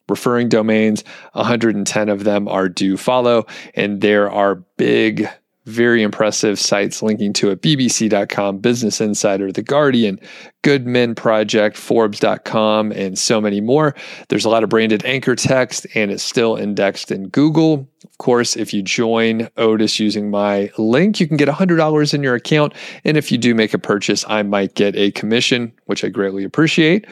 referring 0.09 0.49
domains. 0.49 1.05
110 1.33 2.09
of 2.09 2.25
them 2.25 2.49
are 2.49 2.69
do 2.69 2.97
follow, 2.97 3.47
and 3.75 4.01
there 4.01 4.31
are 4.31 4.57
big 4.77 5.29
very 5.67 6.03
impressive 6.03 6.59
sites 6.59 7.03
linking 7.03 7.33
to 7.35 7.51
it. 7.51 7.63
Bbc.com 7.63 8.59
business 8.59 9.01
insider 9.01 9.51
the 9.51 9.63
guardian 9.63 10.21
good 10.63 10.87
men 10.87 11.15
project 11.15 11.77
forbes.com 11.77 12.93
and 12.93 13.19
so 13.19 13.41
many 13.41 13.61
more. 13.61 13.95
There's 14.29 14.45
a 14.45 14.51
lot 14.51 14.63
of 14.63 14.71
branded 14.71 15.05
anchor 15.05 15.35
text 15.35 15.87
and 15.95 16.11
it's 16.11 16.23
still 16.23 16.57
indexed 16.57 17.11
in 17.11 17.29
google. 17.29 17.89
Of 18.05 18.19
course 18.19 18.57
if 18.57 18.75
you 18.75 18.83
join 18.83 19.49
odys 19.57 19.99
using 19.99 20.31
my 20.31 20.71
link 20.77 21.19
you 21.21 21.27
can 21.27 21.37
get 21.37 21.49
$100 21.49 22.15
in 22.15 22.23
your 22.23 22.35
account. 22.35 22.75
And 23.05 23.17
if 23.17 23.33
you 23.33 23.39
do 23.39 23.55
make 23.55 23.75
a 23.75 23.79
purchase 23.79 24.25
i 24.29 24.43
might 24.43 24.75
get 24.75 24.95
a 24.97 25.13
commission 25.13 25.73
which 25.87 26.05
i 26.05 26.09
greatly 26.09 26.45
appreciate. 26.45 27.07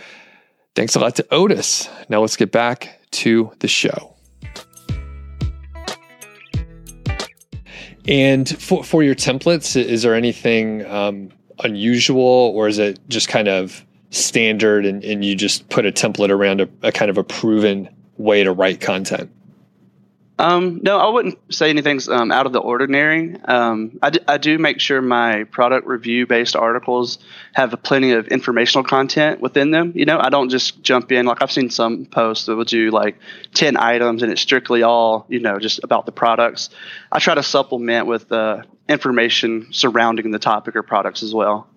Thanks 0.75 0.95
a 0.95 1.01
lot 1.01 1.17
to 1.17 1.23
odys. 1.25 1.89
Now 2.09 2.21
let's 2.21 2.37
get 2.37 2.53
back 2.53 2.99
to 3.13 3.53
the 3.61 3.69
show 3.69 4.12
And 8.09 8.49
for, 8.61 8.83
for 8.83 9.03
your 9.03 9.15
templates, 9.15 9.81
is 9.81 10.03
there 10.03 10.15
anything 10.15 10.85
um, 10.87 11.31
unusual 11.63 12.53
or 12.55 12.69
is 12.69 12.79
it 12.79 12.99
just 13.09 13.29
kind 13.29 13.49
of 13.49 13.85
standard 14.11 14.85
and, 14.85 15.03
and 15.05 15.25
you 15.25 15.35
just 15.35 15.69
put 15.69 15.87
a 15.87 15.93
template 15.93 16.31
around 16.31 16.61
a, 16.61 16.69
a 16.83 16.93
kind 16.93 17.11
of 17.11 17.19
a 17.19 17.25
proven 17.25 17.89
way 18.17 18.43
to 18.45 18.53
write 18.53 18.81
content? 18.81 19.31
Um, 20.39 20.81
no, 20.83 20.99
I 20.99 21.09
wouldn't 21.09 21.39
say 21.55 21.69
anything's 21.69 22.09
um, 22.09 22.33
out 22.33 22.47
of 22.47 22.53
the 22.53 22.59
ordinary. 22.59 23.37
Um, 23.45 23.99
I, 24.03 24.11
d- 24.11 24.21
I 24.27 24.39
do 24.39 24.59
make 24.59 24.81
sure 24.81 25.03
my 25.03 25.45
product 25.45 25.87
review 25.87 26.27
based 26.27 26.57
articles 26.57 27.19
have 27.53 27.79
plenty 27.83 28.13
of 28.13 28.29
informational 28.29 28.83
content 28.83 29.41
within 29.41 29.71
them. 29.71 29.93
You 29.95 30.07
know, 30.07 30.19
I 30.19 30.31
don't 30.31 30.49
just 30.49 30.83
jump 30.83 31.13
in 31.13 31.27
like 31.27 31.43
I've 31.43 31.53
seen 31.53 31.71
some 31.71 32.07
posts 32.07 32.47
that 32.47 32.57
will 32.57 32.65
do 32.65 32.91
like 32.91 33.19
10 33.55 33.77
items 33.77 34.23
and 34.23 34.33
it's 34.33 34.41
strictly 34.41 34.83
all, 34.83 35.27
you 35.29 35.39
know, 35.39 35.59
just 35.59 35.85
about 35.85 36.07
the 36.07 36.13
products. 36.13 36.71
I 37.13 37.19
try 37.19 37.35
to 37.35 37.43
supplement 37.43 38.07
with 38.07 38.33
uh, 38.33 38.63
information 38.89 39.69
surrounding 39.71 40.31
the 40.31 40.39
topic 40.39 40.77
or 40.77 40.83
products 40.83 41.23
as 41.23 41.35
well. 41.35 41.69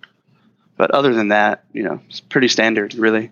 But 0.76 0.90
other 0.90 1.14
than 1.14 1.28
that, 1.28 1.64
you 1.72 1.82
know, 1.82 2.00
it's 2.08 2.20
pretty 2.20 2.48
standard, 2.48 2.94
really. 2.94 3.30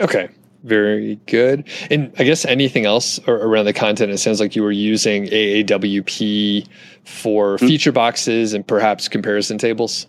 Okay. 0.00 0.30
Very 0.66 1.14
good. 1.26 1.68
And 1.92 2.12
I 2.18 2.24
guess 2.24 2.44
anything 2.44 2.86
else 2.86 3.20
around 3.28 3.66
the 3.66 3.72
content, 3.72 4.10
it 4.10 4.18
sounds 4.18 4.40
like 4.40 4.56
you 4.56 4.64
were 4.64 4.72
using 4.72 5.26
AAWP 5.26 6.66
for 7.04 7.54
mm-hmm. 7.54 7.66
feature 7.68 7.92
boxes 7.92 8.52
and 8.52 8.66
perhaps 8.66 9.06
comparison 9.06 9.58
tables. 9.58 10.08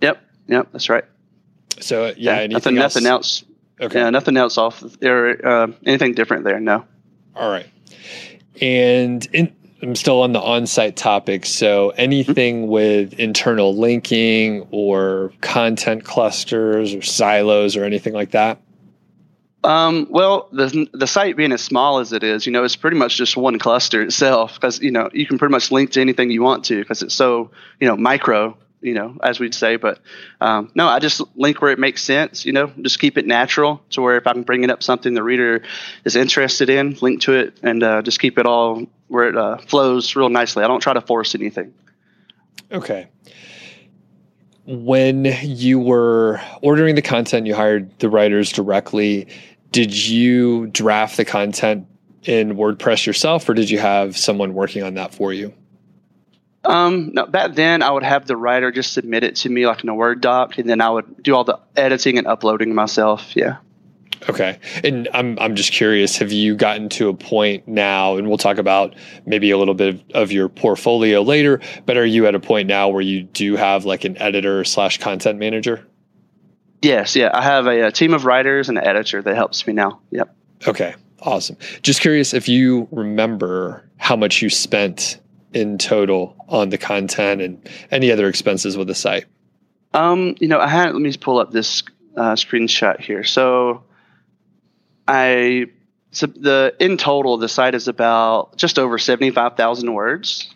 Yep. 0.00 0.22
Yep. 0.46 0.68
That's 0.70 0.88
right. 0.88 1.02
So 1.80 2.14
yeah, 2.16 2.42
yeah 2.42 2.46
nothing, 2.46 2.78
else? 2.78 2.94
nothing 2.94 3.08
else. 3.08 3.44
Okay. 3.80 3.98
Yeah, 3.98 4.10
nothing 4.10 4.36
else 4.36 4.58
off 4.58 4.80
there. 5.00 5.44
Uh, 5.44 5.66
anything 5.84 6.14
different 6.14 6.44
there? 6.44 6.60
No. 6.60 6.84
All 7.34 7.50
right. 7.50 7.66
And 8.60 9.26
in, 9.32 9.52
I'm 9.82 9.96
still 9.96 10.22
on 10.22 10.32
the 10.32 10.40
on-site 10.40 10.94
topic. 10.94 11.46
So 11.46 11.90
anything 11.90 12.62
mm-hmm. 12.62 12.70
with 12.70 13.14
internal 13.14 13.76
linking 13.76 14.68
or 14.70 15.32
content 15.40 16.04
clusters 16.04 16.94
or 16.94 17.02
silos 17.02 17.76
or 17.76 17.82
anything 17.82 18.12
like 18.12 18.30
that? 18.30 18.60
Um, 19.62 20.06
well, 20.08 20.48
the 20.52 20.88
the 20.92 21.06
site 21.06 21.36
being 21.36 21.52
as 21.52 21.60
small 21.60 21.98
as 21.98 22.12
it 22.12 22.22
is, 22.22 22.46
you 22.46 22.52
know, 22.52 22.64
it's 22.64 22.76
pretty 22.76 22.96
much 22.96 23.16
just 23.16 23.36
one 23.36 23.58
cluster 23.58 24.00
itself 24.02 24.54
because 24.54 24.80
you 24.80 24.90
know 24.90 25.10
you 25.12 25.26
can 25.26 25.38
pretty 25.38 25.52
much 25.52 25.70
link 25.70 25.90
to 25.92 26.00
anything 26.00 26.30
you 26.30 26.42
want 26.42 26.64
to 26.66 26.78
because 26.80 27.02
it's 27.02 27.14
so 27.14 27.50
you 27.78 27.86
know 27.86 27.94
micro, 27.94 28.56
you 28.80 28.94
know, 28.94 29.18
as 29.22 29.38
we'd 29.38 29.54
say. 29.54 29.76
But 29.76 30.00
um, 30.40 30.70
no, 30.74 30.88
I 30.88 30.98
just 30.98 31.20
link 31.36 31.60
where 31.60 31.72
it 31.72 31.78
makes 31.78 32.02
sense. 32.02 32.46
You 32.46 32.52
know, 32.52 32.72
just 32.80 32.98
keep 32.98 33.18
it 33.18 33.26
natural 33.26 33.82
to 33.90 34.00
where 34.00 34.16
if 34.16 34.26
I'm 34.26 34.44
bringing 34.44 34.70
up 34.70 34.82
something 34.82 35.12
the 35.12 35.22
reader 35.22 35.62
is 36.04 36.16
interested 36.16 36.70
in, 36.70 36.96
link 37.02 37.20
to 37.22 37.34
it 37.34 37.58
and 37.62 37.82
uh, 37.82 38.00
just 38.00 38.18
keep 38.18 38.38
it 38.38 38.46
all 38.46 38.86
where 39.08 39.28
it 39.28 39.36
uh, 39.36 39.58
flows 39.58 40.16
real 40.16 40.30
nicely. 40.30 40.64
I 40.64 40.68
don't 40.68 40.80
try 40.80 40.94
to 40.94 41.02
force 41.02 41.34
anything. 41.34 41.74
Okay 42.72 43.08
when 44.70 45.24
you 45.42 45.80
were 45.80 46.40
ordering 46.62 46.94
the 46.94 47.02
content, 47.02 47.46
you 47.46 47.54
hired 47.54 47.98
the 47.98 48.08
writers 48.08 48.52
directly 48.52 49.26
did 49.72 49.96
you 50.08 50.66
draft 50.66 51.16
the 51.16 51.24
content 51.24 51.86
in 52.24 52.56
WordPress 52.56 53.06
yourself, 53.06 53.48
or 53.48 53.54
did 53.54 53.70
you 53.70 53.78
have 53.78 54.16
someone 54.16 54.54
working 54.54 54.82
on 54.82 54.94
that 54.94 55.14
for 55.14 55.32
you? 55.32 55.54
Um, 56.64 57.12
no, 57.14 57.24
back 57.24 57.54
then 57.54 57.82
I 57.82 57.90
would 57.90 58.02
have 58.02 58.26
the 58.26 58.36
writer 58.36 58.70
just 58.70 58.92
submit 58.92 59.24
it 59.24 59.36
to 59.36 59.48
me 59.48 59.66
like 59.66 59.82
in 59.82 59.88
a 59.88 59.94
Word 59.94 60.20
doc, 60.20 60.58
and 60.58 60.68
then 60.68 60.80
I 60.80 60.90
would 60.90 61.22
do 61.22 61.34
all 61.34 61.44
the 61.44 61.58
editing 61.76 62.18
and 62.18 62.26
uploading 62.26 62.74
myself. 62.74 63.34
Yeah. 63.34 63.58
Okay. 64.28 64.58
And 64.84 65.08
I'm 65.14 65.38
I'm 65.38 65.56
just 65.56 65.72
curious, 65.72 66.18
have 66.18 66.32
you 66.32 66.54
gotten 66.54 66.88
to 66.90 67.08
a 67.08 67.14
point 67.14 67.66
now 67.66 68.16
and 68.16 68.28
we'll 68.28 68.38
talk 68.38 68.58
about 68.58 68.94
maybe 69.26 69.50
a 69.50 69.58
little 69.58 69.74
bit 69.74 69.94
of, 69.94 70.02
of, 70.14 70.32
your 70.32 70.48
portfolio 70.48 71.22
later, 71.22 71.60
but 71.86 71.96
are 71.96 72.04
you 72.04 72.26
at 72.26 72.34
a 72.34 72.40
point 72.40 72.68
now 72.68 72.88
where 72.88 73.00
you 73.00 73.22
do 73.22 73.56
have 73.56 73.84
like 73.84 74.04
an 74.04 74.18
editor 74.18 74.64
slash 74.64 74.98
content 74.98 75.38
manager? 75.38 75.86
Yes, 76.82 77.16
yeah. 77.16 77.30
I 77.32 77.42
have 77.42 77.66
a, 77.66 77.86
a, 77.86 77.92
team 77.92 78.14
of 78.14 78.24
writers 78.24 78.68
and 78.68 78.78
an 78.78 78.86
editor 78.86 79.22
that 79.22 79.34
helps 79.34 79.66
me 79.66 79.72
now. 79.72 80.00
Yep. 80.10 80.34
Okay, 80.66 80.94
awesome. 81.20 81.56
Just 81.82 82.00
curious 82.00 82.34
if 82.34 82.48
you 82.48 82.88
remember 82.90 83.88
how 83.96 84.16
much 84.16 84.42
you 84.42 84.50
spent 84.50 85.18
in 85.52 85.78
total 85.78 86.36
on 86.48 86.70
the 86.70 86.78
content 86.78 87.42
and 87.42 87.68
any 87.90 88.10
other 88.10 88.28
expenses 88.28 88.76
with 88.76 88.86
the 88.86 88.94
site. 88.94 89.24
Um, 89.92 90.36
you 90.40 90.48
know, 90.48 90.60
I 90.60 90.68
had 90.68 90.92
let 90.92 91.02
me 91.02 91.14
pull 91.16 91.38
up 91.38 91.50
this 91.50 91.82
uh, 92.16 92.34
screenshot 92.34 93.00
here. 93.00 93.24
So, 93.24 93.82
I 95.10 95.66
so 96.12 96.26
the 96.26 96.74
in 96.78 96.96
total 96.96 97.36
the 97.36 97.48
site 97.48 97.74
is 97.74 97.88
about 97.88 98.56
just 98.56 98.78
over 98.78 98.96
seventy 98.96 99.30
five 99.32 99.56
thousand 99.56 99.92
words. 99.92 100.48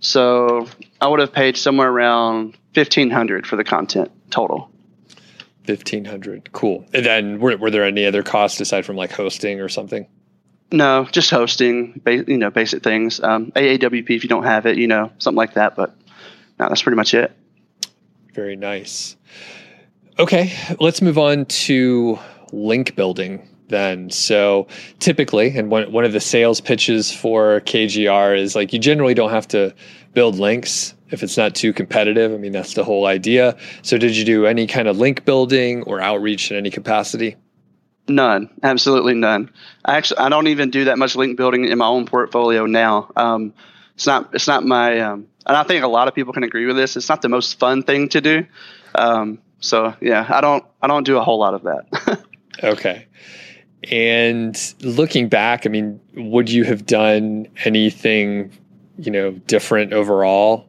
So 0.00 0.66
I 1.00 1.08
would 1.08 1.20
have 1.20 1.32
paid 1.32 1.56
somewhere 1.56 1.90
around 1.90 2.56
fifteen 2.72 3.10
hundred 3.10 3.46
for 3.46 3.56
the 3.56 3.64
content 3.64 4.10
total. 4.30 4.70
Fifteen 5.64 6.06
hundred. 6.06 6.50
Cool. 6.52 6.86
And 6.94 7.04
then 7.04 7.40
were, 7.40 7.58
were 7.58 7.70
there 7.70 7.84
any 7.84 8.06
other 8.06 8.22
costs 8.22 8.58
aside 8.58 8.86
from 8.86 8.96
like 8.96 9.12
hosting 9.12 9.60
or 9.60 9.68
something? 9.68 10.06
No, 10.72 11.06
just 11.12 11.30
hosting, 11.30 12.00
ba- 12.04 12.24
you 12.26 12.38
know, 12.38 12.50
basic 12.50 12.82
things. 12.82 13.20
Um, 13.20 13.52
AAWP 13.52 14.10
if 14.10 14.22
you 14.22 14.28
don't 14.28 14.44
have 14.44 14.64
it, 14.66 14.78
you 14.78 14.86
know, 14.86 15.12
something 15.18 15.36
like 15.36 15.54
that. 15.54 15.76
But 15.76 15.94
no, 16.58 16.68
that's 16.68 16.82
pretty 16.82 16.96
much 16.96 17.12
it. 17.12 17.32
Very 18.32 18.56
nice. 18.56 19.16
Okay, 20.18 20.54
let's 20.80 21.02
move 21.02 21.18
on 21.18 21.44
to 21.46 22.18
link 22.50 22.96
building 22.96 23.46
then. 23.68 24.10
So 24.10 24.66
typically, 24.98 25.56
and 25.56 25.70
one, 25.70 25.90
one 25.92 26.04
of 26.04 26.12
the 26.12 26.20
sales 26.20 26.60
pitches 26.60 27.12
for 27.12 27.60
KGR 27.62 28.38
is 28.38 28.54
like 28.56 28.72
you 28.72 28.78
generally 28.78 29.14
don't 29.14 29.30
have 29.30 29.48
to 29.48 29.74
build 30.14 30.38
links 30.38 30.94
if 31.10 31.22
it's 31.22 31.36
not 31.36 31.54
too 31.54 31.72
competitive. 31.72 32.32
I 32.32 32.36
mean, 32.36 32.52
that's 32.52 32.74
the 32.74 32.84
whole 32.84 33.06
idea. 33.06 33.56
So, 33.82 33.98
did 33.98 34.16
you 34.16 34.24
do 34.24 34.46
any 34.46 34.66
kind 34.66 34.88
of 34.88 34.98
link 34.98 35.24
building 35.24 35.82
or 35.84 36.00
outreach 36.00 36.50
in 36.50 36.56
any 36.56 36.70
capacity? 36.70 37.36
None, 38.08 38.50
absolutely 38.62 39.14
none. 39.14 39.50
I 39.84 39.96
actually, 39.96 40.18
I 40.18 40.28
don't 40.30 40.46
even 40.46 40.70
do 40.70 40.86
that 40.86 40.98
much 40.98 41.14
link 41.14 41.36
building 41.36 41.66
in 41.66 41.78
my 41.78 41.86
own 41.86 42.06
portfolio 42.06 42.64
now. 42.64 43.10
Um, 43.16 43.52
it's 43.94 44.06
not, 44.06 44.30
it's 44.32 44.46
not 44.46 44.64
my, 44.64 44.98
um, 45.00 45.26
and 45.46 45.56
I 45.56 45.62
think 45.64 45.84
a 45.84 45.88
lot 45.88 46.08
of 46.08 46.14
people 46.14 46.32
can 46.32 46.42
agree 46.42 46.66
with 46.66 46.76
this. 46.76 46.96
It's 46.96 47.08
not 47.08 47.20
the 47.20 47.28
most 47.28 47.58
fun 47.58 47.82
thing 47.82 48.08
to 48.10 48.20
do. 48.20 48.46
Um, 48.94 49.40
so 49.60 49.94
yeah, 50.00 50.26
I 50.28 50.40
don't, 50.40 50.64
I 50.80 50.86
don't 50.86 51.04
do 51.04 51.18
a 51.18 51.22
whole 51.22 51.38
lot 51.38 51.54
of 51.54 51.64
that. 51.64 52.22
okay. 52.64 53.06
And 53.90 54.74
looking 54.80 55.28
back, 55.28 55.66
I 55.66 55.68
mean, 55.68 56.00
would 56.14 56.50
you 56.50 56.64
have 56.64 56.84
done 56.84 57.46
anything, 57.64 58.52
you 58.98 59.10
know, 59.10 59.32
different 59.32 59.92
overall 59.92 60.68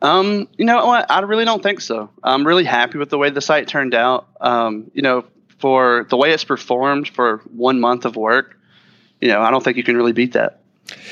um, 0.00 0.48
you 0.56 0.64
know 0.64 0.86
what? 0.86 1.10
I 1.10 1.20
really 1.20 1.44
don't 1.44 1.62
think 1.62 1.80
so. 1.80 2.10
I'm 2.22 2.46
really 2.46 2.64
happy 2.64 2.98
with 2.98 3.10
the 3.10 3.18
way 3.18 3.30
the 3.30 3.40
site 3.40 3.66
turned 3.66 3.94
out. 3.94 4.28
Um, 4.40 4.90
you 4.94 5.02
know, 5.02 5.24
for 5.58 6.06
the 6.08 6.16
way 6.16 6.30
it's 6.32 6.44
performed 6.44 7.08
for 7.08 7.38
one 7.52 7.80
month 7.80 8.04
of 8.04 8.14
work, 8.14 8.58
you 9.20 9.28
know, 9.28 9.40
I 9.40 9.50
don't 9.50 9.64
think 9.64 9.76
you 9.76 9.82
can 9.82 9.96
really 9.96 10.12
beat 10.12 10.32
that. 10.34 10.60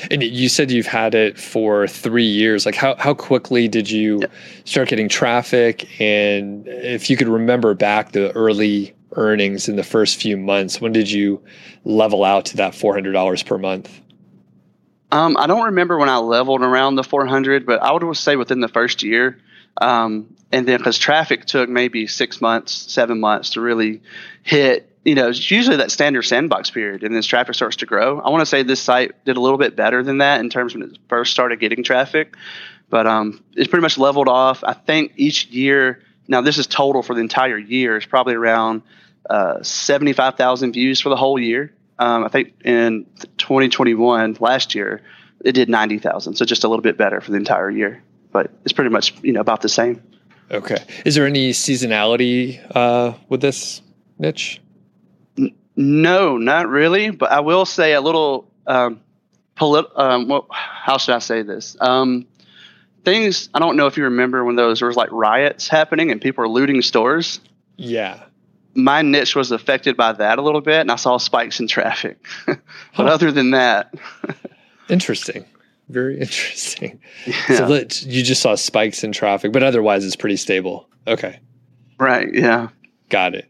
And 0.09 0.23
you 0.23 0.49
said 0.49 0.71
you've 0.71 0.87
had 0.87 1.13
it 1.13 1.37
for 1.37 1.87
three 1.87 2.25
years. 2.25 2.65
Like, 2.65 2.75
how 2.75 2.95
how 2.95 3.13
quickly 3.13 3.67
did 3.67 3.91
you 3.91 4.19
yeah. 4.21 4.27
start 4.63 4.87
getting 4.87 5.09
traffic? 5.09 6.01
And 6.01 6.67
if 6.67 7.09
you 7.09 7.17
could 7.17 7.27
remember 7.27 7.73
back 7.73 8.13
the 8.13 8.31
early 8.31 8.95
earnings 9.17 9.67
in 9.67 9.75
the 9.75 9.83
first 9.83 10.21
few 10.21 10.37
months, 10.37 10.79
when 10.79 10.93
did 10.93 11.11
you 11.11 11.43
level 11.83 12.23
out 12.23 12.45
to 12.45 12.57
that 12.57 12.73
four 12.73 12.93
hundred 12.93 13.11
dollars 13.11 13.43
per 13.43 13.57
month? 13.57 13.89
Um, 15.11 15.37
I 15.37 15.47
don't 15.47 15.65
remember 15.65 15.97
when 15.97 16.09
I 16.09 16.17
leveled 16.17 16.61
around 16.61 16.95
the 16.95 17.03
400, 17.03 17.65
but 17.65 17.81
I 17.81 17.91
would 17.91 18.17
say 18.17 18.35
within 18.35 18.59
the 18.59 18.67
first 18.67 19.03
year. 19.03 19.37
Um, 19.79 20.35
and 20.51 20.67
then 20.67 20.77
because 20.77 20.97
traffic 20.97 21.45
took 21.45 21.69
maybe 21.69 22.07
six 22.07 22.41
months, 22.41 22.73
seven 22.73 23.19
months 23.19 23.51
to 23.51 23.61
really 23.61 24.01
hit, 24.43 24.91
you 25.05 25.15
know, 25.15 25.29
it's 25.29 25.49
usually 25.49 25.77
that 25.77 25.91
standard 25.91 26.23
sandbox 26.23 26.69
period, 26.69 27.03
and 27.03 27.15
then 27.15 27.21
traffic 27.21 27.55
starts 27.55 27.77
to 27.77 27.85
grow. 27.85 28.19
I 28.19 28.29
want 28.29 28.41
to 28.41 28.45
say 28.45 28.63
this 28.63 28.81
site 28.81 29.23
did 29.23 29.37
a 29.37 29.39
little 29.39 29.57
bit 29.57 29.75
better 29.75 30.03
than 30.03 30.17
that 30.17 30.41
in 30.41 30.49
terms 30.49 30.73
when 30.73 30.83
it 30.83 30.97
first 31.07 31.31
started 31.31 31.59
getting 31.59 31.83
traffic, 31.83 32.35
but 32.89 33.07
um, 33.07 33.43
it's 33.55 33.69
pretty 33.69 33.83
much 33.83 33.97
leveled 33.97 34.27
off. 34.27 34.63
I 34.63 34.73
think 34.73 35.13
each 35.15 35.45
year, 35.47 36.01
now 36.27 36.41
this 36.41 36.57
is 36.57 36.67
total 36.67 37.03
for 37.03 37.13
the 37.13 37.21
entire 37.21 37.57
year, 37.57 37.97
is 37.97 38.05
probably 38.05 38.33
around 38.33 38.81
uh, 39.29 39.61
75,000 39.61 40.73
views 40.73 41.01
for 41.01 41.09
the 41.09 41.15
whole 41.15 41.39
year. 41.39 41.73
Um, 41.99 42.23
I 42.23 42.29
think 42.29 42.53
in 42.63 43.05
2021, 43.37 44.37
last 44.39 44.75
year, 44.75 45.01
it 45.43 45.53
did 45.53 45.69
90,000. 45.69 46.35
So 46.35 46.45
just 46.45 46.63
a 46.63 46.67
little 46.67 46.83
bit 46.83 46.97
better 46.97 47.21
for 47.21 47.31
the 47.31 47.37
entire 47.37 47.69
year, 47.69 48.03
but 48.31 48.51
it's 48.63 48.73
pretty 48.73 48.89
much, 48.89 49.13
you 49.21 49.33
know, 49.33 49.41
about 49.41 49.61
the 49.61 49.69
same. 49.69 50.01
Okay. 50.51 50.77
Is 51.05 51.15
there 51.15 51.25
any 51.25 51.51
seasonality 51.51 52.61
uh, 52.73 53.13
with 53.29 53.41
this 53.41 53.81
niche? 54.17 54.61
N- 55.37 55.55
no, 55.75 56.37
not 56.37 56.69
really. 56.69 57.09
But 57.09 57.31
I 57.31 57.41
will 57.41 57.65
say 57.65 57.93
a 57.93 58.01
little, 58.01 58.49
um, 58.65 59.01
polit- 59.55 59.91
um, 59.95 60.27
well, 60.27 60.47
how 60.51 60.97
should 60.97 61.15
I 61.15 61.19
say 61.19 61.41
this? 61.41 61.75
Um, 61.81 62.27
things, 63.03 63.49
I 63.53 63.59
don't 63.59 63.75
know 63.75 63.87
if 63.87 63.97
you 63.97 64.05
remember 64.05 64.45
when 64.45 64.55
those, 64.55 64.79
there 64.79 64.87
was 64.87 64.97
like 64.97 65.11
riots 65.11 65.67
happening 65.67 66.11
and 66.11 66.21
people 66.21 66.43
were 66.43 66.49
looting 66.49 66.81
stores. 66.81 67.41
Yeah 67.75 68.23
my 68.77 69.01
niche 69.01 69.35
was 69.35 69.51
affected 69.51 69.97
by 69.97 70.13
that 70.13 70.37
a 70.37 70.41
little 70.41 70.61
bit, 70.61 70.81
and 70.81 70.91
I 70.91 70.95
saw 70.95 71.17
spikes 71.17 71.59
in 71.59 71.67
traffic. 71.67 72.23
but 72.45 72.59
huh. 72.93 73.05
other 73.05 73.31
than 73.31 73.51
that, 73.51 73.93
interesting, 74.89 75.45
very 75.89 76.19
interesting. 76.19 76.99
Yeah. 77.25 77.67
So 77.67 78.07
you 78.07 78.23
just 78.23 78.41
saw 78.41 78.55
spikes 78.55 79.03
in 79.03 79.11
traffic, 79.11 79.51
but 79.51 79.63
otherwise 79.63 80.05
it's 80.05 80.15
pretty 80.15 80.37
stable. 80.37 80.87
Okay, 81.07 81.39
right? 81.99 82.31
Yeah, 82.31 82.69
got 83.09 83.33
it. 83.33 83.49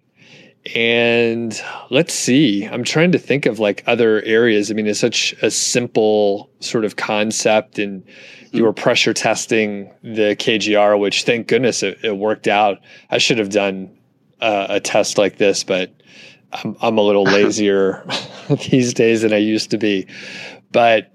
And 0.76 1.62
let's 1.90 2.14
see. 2.14 2.66
I'm 2.66 2.84
trying 2.84 3.12
to 3.14 3.20
think 3.20 3.46
of 3.46 3.60
like 3.60 3.84
other 3.88 4.22
areas. 4.24 4.70
I 4.70 4.74
mean, 4.74 4.88
it's 4.88 5.00
such 5.00 5.34
a 5.42 5.50
simple 5.52 6.50
sort 6.60 6.84
of 6.86 6.96
concept, 6.96 7.80
and 7.80 8.04
you 8.52 8.64
were 8.64 8.72
hmm. 8.72 8.82
pressure 8.82 9.14
testing 9.14 9.92
the 10.04 10.36
KGR, 10.38 10.98
which 11.00 11.24
thank 11.24 11.48
goodness 11.48 11.84
it, 11.84 12.00
it 12.02 12.18
worked 12.18 12.48
out. 12.48 12.80
I 13.10 13.18
should 13.18 13.40
have 13.40 13.50
done 13.50 13.97
uh, 14.42 14.68
a 14.70 14.80
test 14.80 15.18
like 15.18 15.38
this, 15.38 15.64
but 15.64 15.94
I'm, 16.54 16.76
I'm 16.82 16.98
a 16.98 17.02
little 17.02 17.24
lazier 17.26 18.06
these 18.70 18.94
days 18.94 19.22
than 19.22 19.34
I 19.34 19.38
used 19.38 19.72
to 19.72 19.78
be. 19.78 20.08
But 20.72 21.12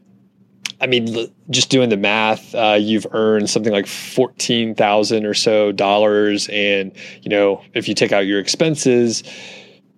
I 0.80 0.86
mean, 0.88 1.32
just 1.50 1.70
doing 1.70 1.90
the 1.90 1.96
math, 1.96 2.54
uh, 2.54 2.76
you've 2.78 3.06
earned 3.12 3.48
something 3.48 3.72
like 3.72 3.86
fourteen 3.86 4.74
thousand 4.74 5.26
or 5.26 5.34
so 5.34 5.70
dollars, 5.70 6.48
and 6.50 6.92
you 7.22 7.30
know, 7.30 7.62
if 7.74 7.88
you 7.88 7.94
take 7.94 8.10
out 8.10 8.26
your 8.26 8.40
expenses, 8.40 9.22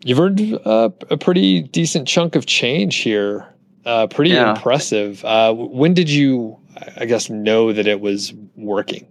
you've 0.04 0.20
earned 0.20 0.58
uh, 0.66 0.90
a 1.10 1.16
pretty 1.16 1.62
decent 1.62 2.06
chunk 2.06 2.36
of 2.36 2.44
change 2.46 2.96
here. 2.96 3.48
Uh, 3.86 4.06
pretty 4.06 4.30
yeah. 4.30 4.54
impressive. 4.54 5.24
Uh, 5.24 5.52
when 5.52 5.92
did 5.92 6.08
you, 6.08 6.58
I 6.96 7.04
guess, 7.04 7.28
know 7.28 7.72
that 7.72 7.86
it 7.86 8.00
was 8.00 8.32
working? 8.56 9.06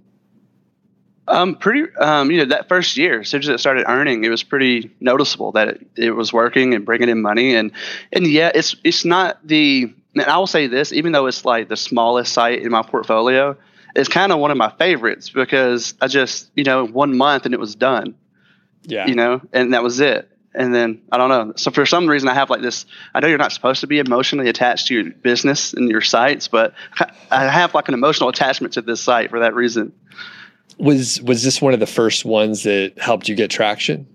Um, 1.25 1.55
pretty, 1.55 1.95
um, 1.95 2.31
you 2.31 2.39
know, 2.39 2.45
that 2.45 2.67
first 2.67 2.97
year, 2.97 3.21
as 3.21 3.29
soon 3.29 3.41
as 3.41 3.47
it 3.47 3.57
started 3.59 3.85
earning, 3.87 4.25
it 4.25 4.29
was 4.29 4.43
pretty 4.43 4.91
noticeable 4.99 5.53
that 5.53 5.69
it, 5.69 5.87
it 5.95 6.11
was 6.11 6.33
working 6.33 6.73
and 6.73 6.85
bringing 6.85 7.07
in 7.07 7.21
money. 7.21 7.55
And, 7.55 7.71
and 8.11 8.27
yeah, 8.27 8.51
it's, 8.53 8.75
it's 8.83 9.05
not 9.05 9.39
the, 9.47 9.93
and 10.15 10.23
I 10.25 10.37
will 10.37 10.47
say 10.47 10.67
this, 10.67 10.91
even 10.91 11.13
though 11.13 11.27
it's 11.27 11.45
like 11.45 11.69
the 11.69 11.77
smallest 11.77 12.33
site 12.33 12.61
in 12.61 12.71
my 12.71 12.81
portfolio, 12.81 13.55
it's 13.95 14.09
kind 14.09 14.33
of 14.33 14.39
one 14.39 14.51
of 14.51 14.57
my 14.57 14.69
favorites 14.71 15.29
because 15.29 15.93
I 16.01 16.07
just, 16.07 16.51
you 16.55 16.65
know, 16.65 16.85
one 16.85 17.15
month 17.15 17.45
and 17.45 17.53
it 17.53 17.59
was 17.59 17.75
done. 17.75 18.15
Yeah. 18.83 19.07
You 19.07 19.15
know, 19.15 19.41
and 19.53 19.73
that 19.73 19.81
was 19.81 20.01
it. 20.01 20.29
And 20.53 20.75
then 20.75 21.03
I 21.09 21.17
don't 21.17 21.29
know. 21.29 21.53
So 21.55 21.71
for 21.71 21.85
some 21.85 22.07
reason, 22.07 22.27
I 22.27 22.33
have 22.33 22.49
like 22.49 22.61
this. 22.61 22.85
I 23.13 23.21
know 23.21 23.27
you're 23.27 23.37
not 23.37 23.53
supposed 23.53 23.81
to 23.81 23.87
be 23.87 23.99
emotionally 23.99 24.49
attached 24.49 24.87
to 24.87 24.93
your 24.93 25.11
business 25.11 25.73
and 25.73 25.89
your 25.89 26.01
sites, 26.01 26.49
but 26.49 26.73
I 27.31 27.47
have 27.47 27.73
like 27.73 27.87
an 27.87 27.93
emotional 27.93 28.29
attachment 28.29 28.73
to 28.73 28.81
this 28.81 29.01
site 29.01 29.29
for 29.29 29.39
that 29.39 29.55
reason 29.55 29.93
was 30.83 31.21
was 31.21 31.43
this 31.43 31.61
one 31.61 31.73
of 31.73 31.79
the 31.79 31.87
first 31.87 32.25
ones 32.25 32.63
that 32.63 32.93
helped 32.99 33.29
you 33.29 33.35
get 33.35 33.49
traction? 33.49 34.07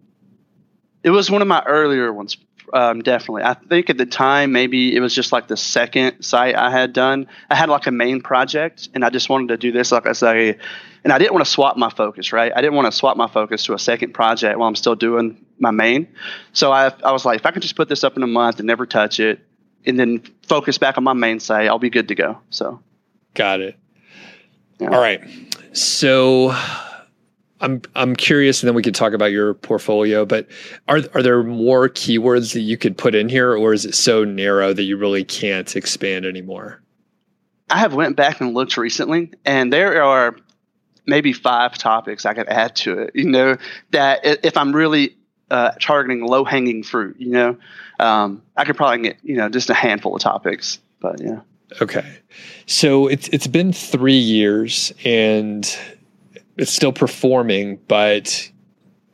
It 1.02 1.10
was 1.10 1.30
one 1.30 1.42
of 1.42 1.48
my 1.48 1.62
earlier 1.64 2.12
ones, 2.12 2.36
um, 2.72 3.02
definitely. 3.02 3.42
I 3.42 3.54
think 3.54 3.88
at 3.88 3.96
the 3.96 4.06
time 4.06 4.52
maybe 4.52 4.94
it 4.94 5.00
was 5.00 5.14
just 5.14 5.32
like 5.32 5.48
the 5.48 5.56
second 5.56 6.22
site 6.22 6.54
I 6.54 6.70
had 6.70 6.92
done. 6.92 7.28
I 7.48 7.54
had 7.54 7.68
like 7.68 7.86
a 7.86 7.90
main 7.90 8.20
project, 8.20 8.88
and 8.94 9.04
I 9.04 9.10
just 9.10 9.28
wanted 9.28 9.48
to 9.48 9.56
do 9.56 9.72
this, 9.72 9.92
like 9.92 10.06
I 10.06 10.12
say, 10.12 10.58
and 11.04 11.12
I 11.12 11.18
didn't 11.18 11.32
want 11.32 11.46
to 11.46 11.50
swap 11.50 11.76
my 11.76 11.90
focus. 11.90 12.32
Right, 12.32 12.52
I 12.54 12.60
didn't 12.60 12.74
want 12.74 12.86
to 12.86 12.92
swap 12.92 13.16
my 13.16 13.28
focus 13.28 13.64
to 13.64 13.74
a 13.74 13.78
second 13.78 14.12
project 14.12 14.58
while 14.58 14.68
I'm 14.68 14.76
still 14.76 14.96
doing 14.96 15.44
my 15.58 15.70
main. 15.70 16.08
So 16.52 16.72
I 16.72 16.92
I 17.02 17.12
was 17.12 17.24
like, 17.24 17.40
if 17.40 17.46
I 17.46 17.50
can 17.50 17.62
just 17.62 17.76
put 17.76 17.88
this 17.88 18.04
up 18.04 18.16
in 18.16 18.22
a 18.22 18.28
month 18.28 18.58
and 18.58 18.66
never 18.66 18.84
touch 18.84 19.20
it, 19.20 19.40
and 19.86 19.98
then 19.98 20.22
focus 20.46 20.76
back 20.78 20.98
on 20.98 21.04
my 21.04 21.14
main 21.14 21.40
site, 21.40 21.68
I'll 21.68 21.78
be 21.78 21.90
good 21.90 22.08
to 22.08 22.14
go. 22.14 22.38
So, 22.50 22.80
got 23.34 23.60
it. 23.60 23.76
Yeah. 24.78 24.90
All 24.90 25.00
right. 25.00 25.22
So 25.72 26.54
I'm 27.60 27.82
I'm 27.94 28.14
curious, 28.14 28.62
and 28.62 28.68
then 28.68 28.74
we 28.74 28.82
could 28.82 28.94
talk 28.94 29.12
about 29.12 29.32
your 29.32 29.54
portfolio. 29.54 30.24
But 30.24 30.46
are 30.86 31.00
are 31.14 31.22
there 31.22 31.42
more 31.42 31.88
keywords 31.88 32.52
that 32.54 32.60
you 32.60 32.76
could 32.76 32.96
put 32.96 33.14
in 33.14 33.28
here, 33.28 33.56
or 33.56 33.72
is 33.72 33.84
it 33.84 33.94
so 33.94 34.24
narrow 34.24 34.72
that 34.72 34.82
you 34.82 34.96
really 34.96 35.24
can't 35.24 35.74
expand 35.76 36.24
anymore? 36.24 36.80
I 37.70 37.78
have 37.78 37.94
went 37.94 38.16
back 38.16 38.40
and 38.40 38.54
looked 38.54 38.76
recently, 38.76 39.32
and 39.44 39.72
there 39.72 40.02
are 40.02 40.36
maybe 41.06 41.32
five 41.32 41.76
topics 41.76 42.26
I 42.26 42.34
could 42.34 42.48
add 42.48 42.76
to 42.76 42.98
it. 43.00 43.10
You 43.14 43.28
know 43.28 43.56
that 43.90 44.20
if 44.44 44.56
I'm 44.56 44.74
really 44.74 45.16
uh, 45.50 45.72
targeting 45.80 46.24
low 46.24 46.44
hanging 46.44 46.82
fruit, 46.82 47.16
you 47.18 47.30
know, 47.30 47.56
um, 47.98 48.42
I 48.56 48.64
could 48.64 48.76
probably 48.76 49.02
get 49.02 49.18
you 49.22 49.36
know 49.36 49.48
just 49.48 49.68
a 49.68 49.74
handful 49.74 50.14
of 50.14 50.22
topics. 50.22 50.78
But 51.00 51.20
yeah. 51.20 51.40
Okay. 51.80 52.18
So 52.66 53.06
it's 53.06 53.28
it's 53.28 53.46
been 53.46 53.72
three 53.72 54.18
years 54.18 54.92
and 55.04 55.64
it's 56.56 56.72
still 56.72 56.92
performing, 56.92 57.78
but 57.88 58.50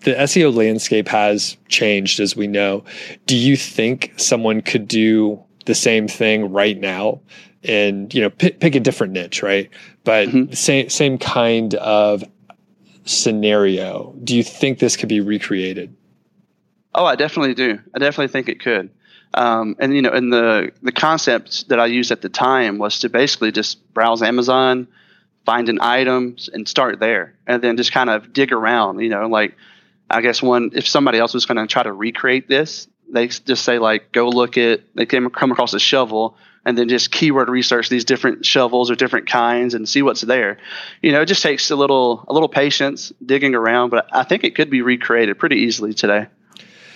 the 0.01 0.13
SEO 0.13 0.55
landscape 0.55 1.09
has 1.09 1.57
changed 1.69 2.21
as 2.21 2.37
we 2.37 2.47
know. 2.47 2.85
Do 3.27 3.37
you 3.37 3.57
think 3.57 4.13
someone 4.17 4.61
could 4.61 4.87
do 4.87 5.43
the 5.67 5.75
same 5.75 6.09
thing 6.09 6.53
right 6.53 6.79
now 6.79 7.21
and 7.65 8.13
you 8.15 8.21
know 8.21 8.31
pick, 8.31 8.61
pick 8.61 8.75
a 8.75 8.81
different 8.81 9.13
niche, 9.13 9.43
right? 9.43 9.71
But 10.05 10.29
mm-hmm. 10.29 10.53
same 10.53 10.89
same 10.91 11.19
kind 11.19 11.75
of 11.77 12.25
scenario, 13.05 14.15
do 14.25 14.37
you 14.37 14.43
think 14.43 14.79
this 14.79 14.97
could 14.97 15.09
be 15.09 15.21
recreated? 15.21 15.95
Oh, 16.95 17.05
I 17.05 17.17
definitely 17.17 17.55
do. 17.55 17.79
I 17.95 17.99
definitely 17.99 18.29
think 18.29 18.49
it 18.49 18.61
could. 18.61 18.91
Um, 19.35 19.77
and 19.81 19.95
you 19.95 20.03
know, 20.03 20.11
and 20.11 20.33
the 20.33 20.73
the 20.83 20.93
concept 20.93 21.69
that 21.69 21.81
I 21.81 21.87
used 21.87 22.13
at 22.13 22.23
the 22.23 22.29
time 22.29 22.79
was 22.79 23.01
to 23.01 23.09
basically 23.09 23.51
just 23.53 23.93
browse 23.93 24.23
Amazon, 24.23 24.87
find 25.45 25.69
an 25.69 25.79
item, 25.81 26.37
and 26.53 26.69
start 26.69 27.01
there, 27.01 27.35
and 27.47 27.63
then 27.63 27.77
just 27.77 27.93
kind 27.93 28.09
of 28.09 28.33
dig 28.33 28.53
around. 28.53 29.01
You 29.01 29.09
know, 29.09 29.27
like 29.27 29.57
I 30.09 30.21
guess 30.21 30.41
one 30.41 30.71
if 30.75 30.87
somebody 30.87 31.19
else 31.19 31.35
was 31.35 31.47
going 31.47 31.57
to 31.57 31.67
try 31.67 31.83
to 31.83 31.93
recreate 31.93 32.49
this, 32.49 32.87
they 33.09 33.27
just 33.27 33.65
say 33.65 33.79
like, 33.79 34.13
go 34.13 34.29
look 34.29 34.57
at 34.57 34.83
they 34.95 35.07
came 35.07 35.29
come 35.31 35.51
across 35.51 35.75
a 35.75 35.81
shovel 35.81 36.37
and 36.65 36.79
then 36.79 36.89
just 36.89 37.11
keyword 37.11 37.49
research 37.49 37.89
these 37.89 38.05
different 38.05 38.47
shovels 38.47 38.91
or 38.91 38.95
different 38.95 39.29
kinds 39.29 39.75
and 39.75 39.89
see 39.89 40.03
what's 40.03 40.23
there. 40.23 40.59
You 41.03 41.13
know, 41.13 41.23
it 41.23 41.27
just 41.27 41.43
takes 41.43 41.71
a 41.71 41.77
little 41.77 42.25
a 42.29 42.33
little 42.33 42.49
patience 42.49 43.13
digging 43.25 43.55
around, 43.55 43.91
but 43.91 44.09
I 44.13 44.25
think 44.25 44.45
it 44.45 44.55
could 44.55 44.71
be 44.71 44.83
recreated 44.83 45.39
pretty 45.39 45.57
easily 45.57 45.93
today. 45.93 46.29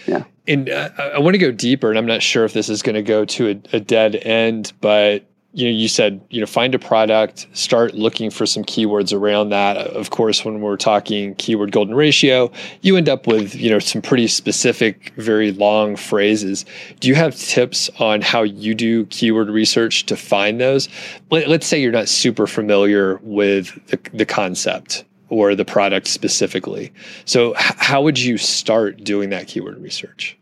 Yeah. 0.09 0.25
And 0.47 0.71
uh, 0.71 0.90
I 0.99 1.18
want 1.18 1.35
to 1.35 1.38
go 1.38 1.53
deeper, 1.53 1.90
and 1.90 1.99
I'm 1.99 2.07
not 2.07 2.23
sure 2.23 2.44
if 2.44 2.55
this 2.55 2.71
is 2.71 2.83
going 2.83 2.94
to 2.94 3.03
go 3.03 3.25
to 3.27 3.49
a, 3.51 3.77
a 3.77 3.81
dead 3.81 4.16
end, 4.16 4.73
but 4.81 5.25
you 5.53 5.66
know, 5.66 5.73
you 5.73 5.88
said, 5.88 6.21
you 6.31 6.40
know, 6.40 6.47
find 6.47 6.75
a 6.75 6.79
product, 6.79 7.47
start 7.53 7.94
looking 7.94 8.31
for 8.31 8.47
some 8.47 8.62
keywords 8.64 9.12
around 9.12 9.49
that. 9.49 9.77
Of 9.77 10.11
course, 10.11 10.44
when 10.44 10.61
we're 10.61 10.77
talking 10.77 11.35
keyword 11.37 11.73
golden 11.73 11.94
ratio, 11.94 12.53
you 12.83 12.97
end 12.97 13.09
up 13.09 13.27
with, 13.27 13.55
you 13.55 13.71
know, 13.71 13.79
some 13.79 14.03
pretty 14.03 14.29
specific, 14.29 15.12
very 15.16 15.51
long 15.53 15.97
phrases. 15.97 16.64
Do 17.01 17.09
you 17.09 17.14
have 17.14 17.35
tips 17.35 17.90
on 17.99 18.21
how 18.21 18.42
you 18.42 18.75
do 18.75 19.07
keyword 19.07 19.49
research 19.49 20.07
to 20.07 20.16
find 20.16 20.61
those? 20.61 20.88
Let, 21.31 21.49
us 21.49 21.66
say 21.66 21.81
you're 21.81 21.92
not 21.92 22.09
super 22.09 22.47
familiar 22.47 23.18
with 23.23 23.85
the, 23.88 23.99
the 24.12 24.27
concept 24.27 25.05
or 25.29 25.55
the 25.55 25.64
product 25.64 26.07
specifically. 26.07 26.93
So, 27.25 27.55
h- 27.57 27.75
how 27.77 28.03
would 28.03 28.19
you 28.19 28.38
start 28.38 29.05
doing 29.05 29.31
that 29.31 29.47
keyword 29.47 29.81
research? 29.81 30.37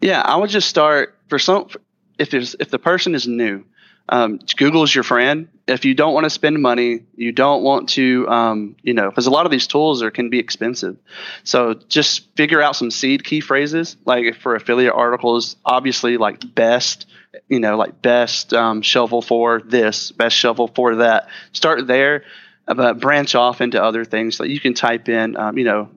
Yeah, 0.00 0.20
I 0.22 0.36
would 0.36 0.50
just 0.50 0.68
start 0.68 1.16
for 1.28 1.38
some. 1.38 1.68
If 2.18 2.30
there's 2.30 2.54
if 2.60 2.70
the 2.70 2.78
person 2.78 3.14
is 3.14 3.26
new, 3.26 3.64
um, 4.10 4.40
Google 4.56 4.82
is 4.82 4.94
your 4.94 5.04
friend. 5.04 5.48
If 5.68 5.84
you 5.84 5.94
don't 5.94 6.12
want 6.12 6.24
to 6.24 6.30
spend 6.30 6.60
money, 6.60 7.04
you 7.14 7.30
don't 7.30 7.62
want 7.62 7.90
to, 7.90 8.28
um, 8.28 8.76
you 8.82 8.92
know, 8.92 9.08
because 9.08 9.28
a 9.28 9.30
lot 9.30 9.46
of 9.46 9.52
these 9.52 9.68
tools 9.68 10.02
are 10.02 10.10
can 10.10 10.30
be 10.30 10.40
expensive. 10.40 10.96
So 11.44 11.74
just 11.88 12.34
figure 12.36 12.60
out 12.60 12.74
some 12.74 12.90
seed 12.90 13.22
key 13.24 13.40
phrases, 13.40 13.96
like 14.04 14.34
for 14.36 14.56
affiliate 14.56 14.94
articles. 14.94 15.56
Obviously, 15.64 16.16
like 16.16 16.54
best, 16.54 17.06
you 17.48 17.60
know, 17.60 17.76
like 17.76 18.02
best 18.02 18.52
um, 18.52 18.82
shovel 18.82 19.22
for 19.22 19.62
this, 19.64 20.10
best 20.10 20.34
shovel 20.34 20.66
for 20.66 20.96
that. 20.96 21.28
Start 21.52 21.86
there, 21.86 22.24
but 22.74 23.00
branch 23.00 23.34
off 23.34 23.60
into 23.60 23.82
other 23.82 24.04
things. 24.04 24.38
that 24.38 24.48
you 24.48 24.60
can 24.60 24.74
type 24.74 25.08
in, 25.08 25.36
um, 25.36 25.58
you 25.58 25.64
know, 25.64 25.88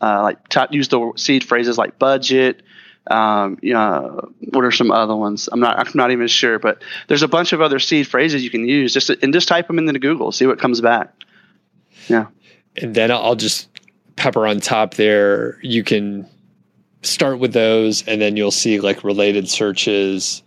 uh, 0.00 0.22
like 0.22 0.48
t- 0.48 0.60
use 0.70 0.88
the 0.88 1.12
seed 1.16 1.44
phrases 1.44 1.78
like 1.78 1.98
budget 1.98 2.62
um, 3.10 3.58
you 3.62 3.72
know, 3.72 4.30
what 4.50 4.64
are 4.64 4.70
some 4.70 4.90
other 4.90 5.16
ones? 5.16 5.48
I'm 5.50 5.60
not 5.60 5.78
I'm 5.78 5.92
not 5.94 6.10
even 6.10 6.28
sure, 6.28 6.58
but 6.58 6.82
there's 7.08 7.22
a 7.22 7.28
bunch 7.28 7.52
of 7.52 7.60
other 7.60 7.78
seed 7.78 8.06
phrases 8.06 8.44
you 8.44 8.50
can 8.50 8.68
use. 8.68 8.92
Just 8.92 9.08
and 9.08 9.32
just 9.32 9.48
type 9.48 9.66
them 9.66 9.78
into 9.78 9.98
Google, 9.98 10.30
see 10.30 10.46
what 10.46 10.58
comes 10.58 10.80
back. 10.80 11.12
Yeah, 12.08 12.26
and 12.76 12.94
then 12.94 13.10
I'll 13.10 13.34
just 13.34 13.68
pepper 14.16 14.46
on 14.46 14.60
top 14.60 14.94
there. 14.94 15.58
You 15.62 15.82
can 15.84 16.28
start 17.02 17.38
with 17.38 17.54
those, 17.54 18.06
and 18.06 18.20
then 18.20 18.36
you'll 18.36 18.50
see 18.50 18.78
like 18.80 19.04
related 19.04 19.48
searches. 19.48 20.42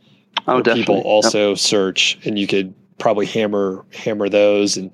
Oh, 0.48 0.62
definitely. 0.62 0.82
People 0.82 1.02
also 1.02 1.50
yep. 1.50 1.58
search, 1.58 2.20
and 2.26 2.38
you 2.38 2.46
could 2.46 2.76
probably 3.00 3.26
hammer 3.26 3.86
hammer 3.92 4.30
those. 4.30 4.78
And 4.78 4.94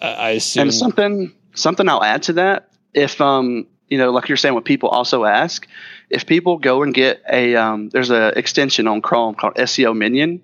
I 0.00 0.30
assume 0.30 0.62
and 0.62 0.74
something 0.74 1.32
something 1.54 1.88
I'll 1.88 2.04
add 2.04 2.24
to 2.24 2.34
that. 2.34 2.70
If 2.92 3.20
um 3.20 3.66
you 3.88 3.98
know, 3.98 4.10
like 4.10 4.28
you're 4.28 4.36
saying, 4.36 4.54
what 4.54 4.64
people 4.64 4.88
also 4.88 5.24
ask, 5.24 5.66
if 6.10 6.26
people 6.26 6.58
go 6.58 6.82
and 6.82 6.92
get 6.92 7.22
a, 7.30 7.54
um, 7.56 7.88
there's 7.90 8.10
an 8.10 8.32
extension 8.36 8.88
on 8.88 9.00
Chrome 9.00 9.34
called 9.34 9.54
SEO 9.54 9.96
Minion. 9.96 10.42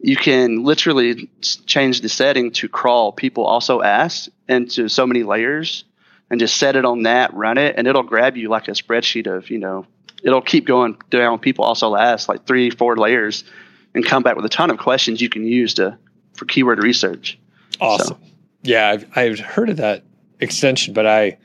You 0.00 0.16
can 0.16 0.62
literally 0.62 1.28
change 1.66 2.00
the 2.00 2.08
setting 2.08 2.52
to 2.52 2.68
crawl 2.68 3.12
people 3.12 3.44
also 3.44 3.82
ask 3.82 4.30
into 4.48 4.88
so 4.88 5.06
many 5.06 5.24
layers 5.24 5.84
and 6.30 6.38
just 6.38 6.56
set 6.56 6.76
it 6.76 6.84
on 6.84 7.02
that, 7.02 7.34
run 7.34 7.58
it, 7.58 7.74
and 7.76 7.86
it'll 7.88 8.04
grab 8.04 8.36
you 8.36 8.48
like 8.48 8.68
a 8.68 8.72
spreadsheet 8.72 9.26
of, 9.26 9.50
you 9.50 9.58
know, 9.58 9.86
it'll 10.22 10.42
keep 10.42 10.66
going 10.66 10.96
down. 11.10 11.40
People 11.40 11.64
also 11.64 11.96
ask 11.96 12.28
like 12.28 12.46
three, 12.46 12.70
four 12.70 12.96
layers 12.96 13.44
and 13.92 14.06
come 14.06 14.22
back 14.22 14.36
with 14.36 14.44
a 14.44 14.50
ton 14.50 14.70
of 14.70 14.78
questions 14.78 15.20
you 15.20 15.28
can 15.28 15.44
use 15.44 15.74
to 15.74 15.98
for 16.34 16.44
keyword 16.44 16.82
research. 16.82 17.38
Awesome. 17.80 18.06
So. 18.06 18.18
Yeah, 18.62 18.88
I've, 18.90 19.06
I've 19.16 19.40
heard 19.40 19.70
of 19.70 19.76
that 19.78 20.04
extension, 20.40 20.94
but 20.94 21.06
I 21.06 21.38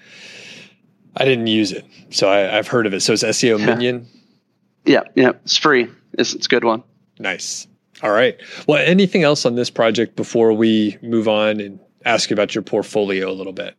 I 1.15 1.25
didn't 1.25 1.47
use 1.47 1.71
it, 1.71 1.85
so 2.09 2.29
I, 2.29 2.39
have 2.39 2.67
heard 2.67 2.87
of 2.87 2.93
it. 2.93 3.01
So 3.01 3.13
it's 3.13 3.23
SEO 3.23 3.59
yeah. 3.59 3.65
Minion. 3.65 4.07
Yeah, 4.85 5.03
yeah, 5.15 5.31
it's 5.43 5.57
free. 5.57 5.87
It's, 6.13 6.33
it's 6.33 6.47
a 6.47 6.49
good 6.49 6.63
one. 6.63 6.83
Nice. 7.19 7.67
All 8.01 8.11
right. 8.11 8.35
Well, 8.67 8.83
anything 8.83 9.23
else 9.23 9.45
on 9.45 9.55
this 9.55 9.69
project 9.69 10.15
before 10.15 10.53
we 10.53 10.97
move 11.01 11.27
on 11.27 11.59
and 11.59 11.79
ask 12.03 12.31
about 12.31 12.53
your 12.55 12.63
portfolio 12.63 13.29
a 13.29 13.33
little 13.33 13.53
bit? 13.53 13.75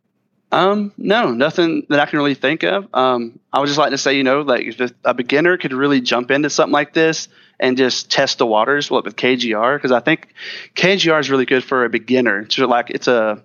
Um, 0.55 0.93
no, 0.97 1.33
nothing 1.33 1.85
that 1.89 1.99
I 1.99 2.07
can 2.07 2.21
really 2.21 2.37
think 2.37 2.63
of. 2.63 2.87
Um, 2.95 3.41
I 3.53 3.59
would 3.59 3.67
just 3.67 3.77
like 3.77 3.91
to 3.91 3.99
say, 3.99 4.17
you 4.17 4.23
know, 4.23 4.43
like 4.43 4.63
if 4.63 4.93
a 5.05 5.13
beginner 5.13 5.59
could 5.59 5.73
really 5.73 6.01
jump 6.01 6.31
into 6.31 6.49
something 6.49 6.73
like 6.73 6.95
this 6.95 7.27
and 7.59 7.77
just 7.77 8.09
test 8.09 8.39
the 8.39 8.47
waters 8.47 8.89
with 8.89 9.05
KGR, 9.05 9.77
because 9.77 9.91
I 9.91 9.99
think 9.99 10.29
KGR 10.77 11.19
is 11.19 11.29
really 11.29 11.45
good 11.45 11.65
for 11.65 11.85
a 11.85 11.89
beginner. 11.89 12.39
It's 12.39 12.57
like 12.57 12.91
it's 12.91 13.09
a 13.09 13.43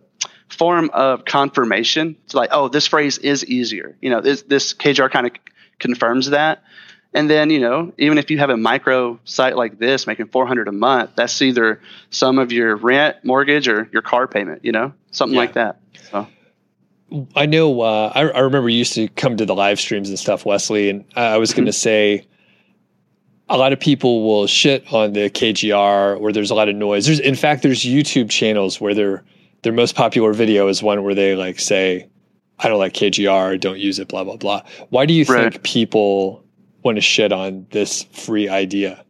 form 0.50 0.92
of 0.94 1.26
confirmation. 1.26 2.16
It's 2.26 2.36
like, 2.36 2.50
oh, 2.52 2.68
this 2.68 2.86
phrase 2.86 3.18
is 3.18 3.44
easier. 3.44 3.98
You 4.02 4.12
know, 4.12 4.22
this, 4.22 4.44
this 4.44 4.76
KGR 4.76 5.10
kind 5.10 5.26
of 5.26 5.32
confirms 5.80 6.30
that. 6.30 6.62
And 7.16 7.28
then, 7.28 7.50
you 7.50 7.60
know, 7.60 7.92
even 7.98 8.20
if 8.20 8.30
you 8.30 8.38
have 8.38 8.52
a 8.52 8.58
micro 8.58 9.20
site 9.24 9.56
like 9.58 9.80
this 9.80 10.06
making 10.06 10.28
400 10.28 10.68
a 10.68 10.72
month, 10.72 11.12
that's 11.16 11.42
either 11.42 11.82
some 12.12 12.38
of 12.38 12.52
your 12.52 12.76
rent, 12.76 13.26
mortgage, 13.26 13.68
or 13.68 13.90
your 13.92 14.04
car 14.04 14.28
payment, 14.28 14.64
you 14.64 14.72
know, 14.72 14.94
something 15.10 15.34
yeah. 15.34 15.42
like 15.42 15.54
that. 15.54 15.80
So. 16.12 16.28
I 17.36 17.46
know, 17.46 17.82
uh, 17.82 18.12
I, 18.14 18.22
I, 18.22 18.40
remember 18.40 18.70
you 18.70 18.78
used 18.78 18.94
to 18.94 19.08
come 19.10 19.36
to 19.38 19.46
the 19.46 19.56
live 19.56 19.80
streams 19.80 20.10
and 20.10 20.20
stuff, 20.20 20.46
Wesley, 20.46 20.90
and 20.90 21.06
I 21.16 21.38
was 21.38 21.54
going 21.54 21.66
to 21.66 21.72
mm-hmm. 21.72 21.76
say, 21.76 22.28
a 23.50 23.58
lot 23.58 23.74
of 23.74 23.80
people 23.80 24.24
will 24.24 24.46
shit 24.46 24.92
on 24.94 25.14
the 25.14 25.30
KGR 25.30 26.20
where 26.20 26.32
there's 26.32 26.52
a 26.52 26.56
lot 26.56 26.70
of 26.70 26.76
noise. 26.76 27.08
There's, 27.08 27.20
in 27.20 27.36
fact, 27.36 27.64
there's 27.64 27.84
YouTube 27.84 28.30
channels 28.30 28.80
where 28.80 28.94
they're 28.94 29.24
their 29.62 29.74
most 29.74 29.96
popular 29.96 30.34
video 30.34 30.68
is 30.68 30.82
one 30.82 31.04
where 31.04 31.16
they 31.16 31.36
like 31.36 31.60
say, 31.60 32.08
I 32.60 32.68
don't 32.68 32.80
like 32.80 32.94
KGR, 32.94 33.60
don't 33.60 33.80
use 33.80 34.00
it, 34.00 34.08
blah, 34.08 34.24
blah, 34.24 34.38
blah. 34.38 34.64
Why 34.90 35.06
do 35.06 35.14
you 35.14 35.26
right. 35.26 35.52
think 35.52 35.64
people 35.64 36.44
want 36.84 36.98
to 36.98 37.02
shit 37.02 37.32
on 37.32 37.66
this 37.72 38.04
free 38.04 38.48
idea? 38.48 39.04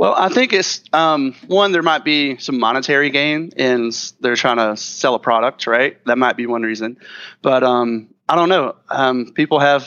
Well, 0.00 0.14
I 0.16 0.30
think 0.30 0.54
it's 0.54 0.82
um, 0.94 1.34
one, 1.46 1.72
there 1.72 1.82
might 1.82 2.06
be 2.06 2.38
some 2.38 2.58
monetary 2.58 3.10
gain 3.10 3.50
in 3.54 3.90
they're 4.20 4.34
trying 4.34 4.56
to 4.56 4.74
sell 4.74 5.14
a 5.14 5.18
product, 5.18 5.66
right? 5.66 6.02
That 6.06 6.16
might 6.16 6.38
be 6.38 6.46
one 6.46 6.62
reason. 6.62 6.96
But 7.42 7.62
um, 7.62 8.08
I 8.26 8.34
don't 8.34 8.48
know. 8.48 8.76
Um, 8.88 9.34
people 9.34 9.60
have, 9.60 9.86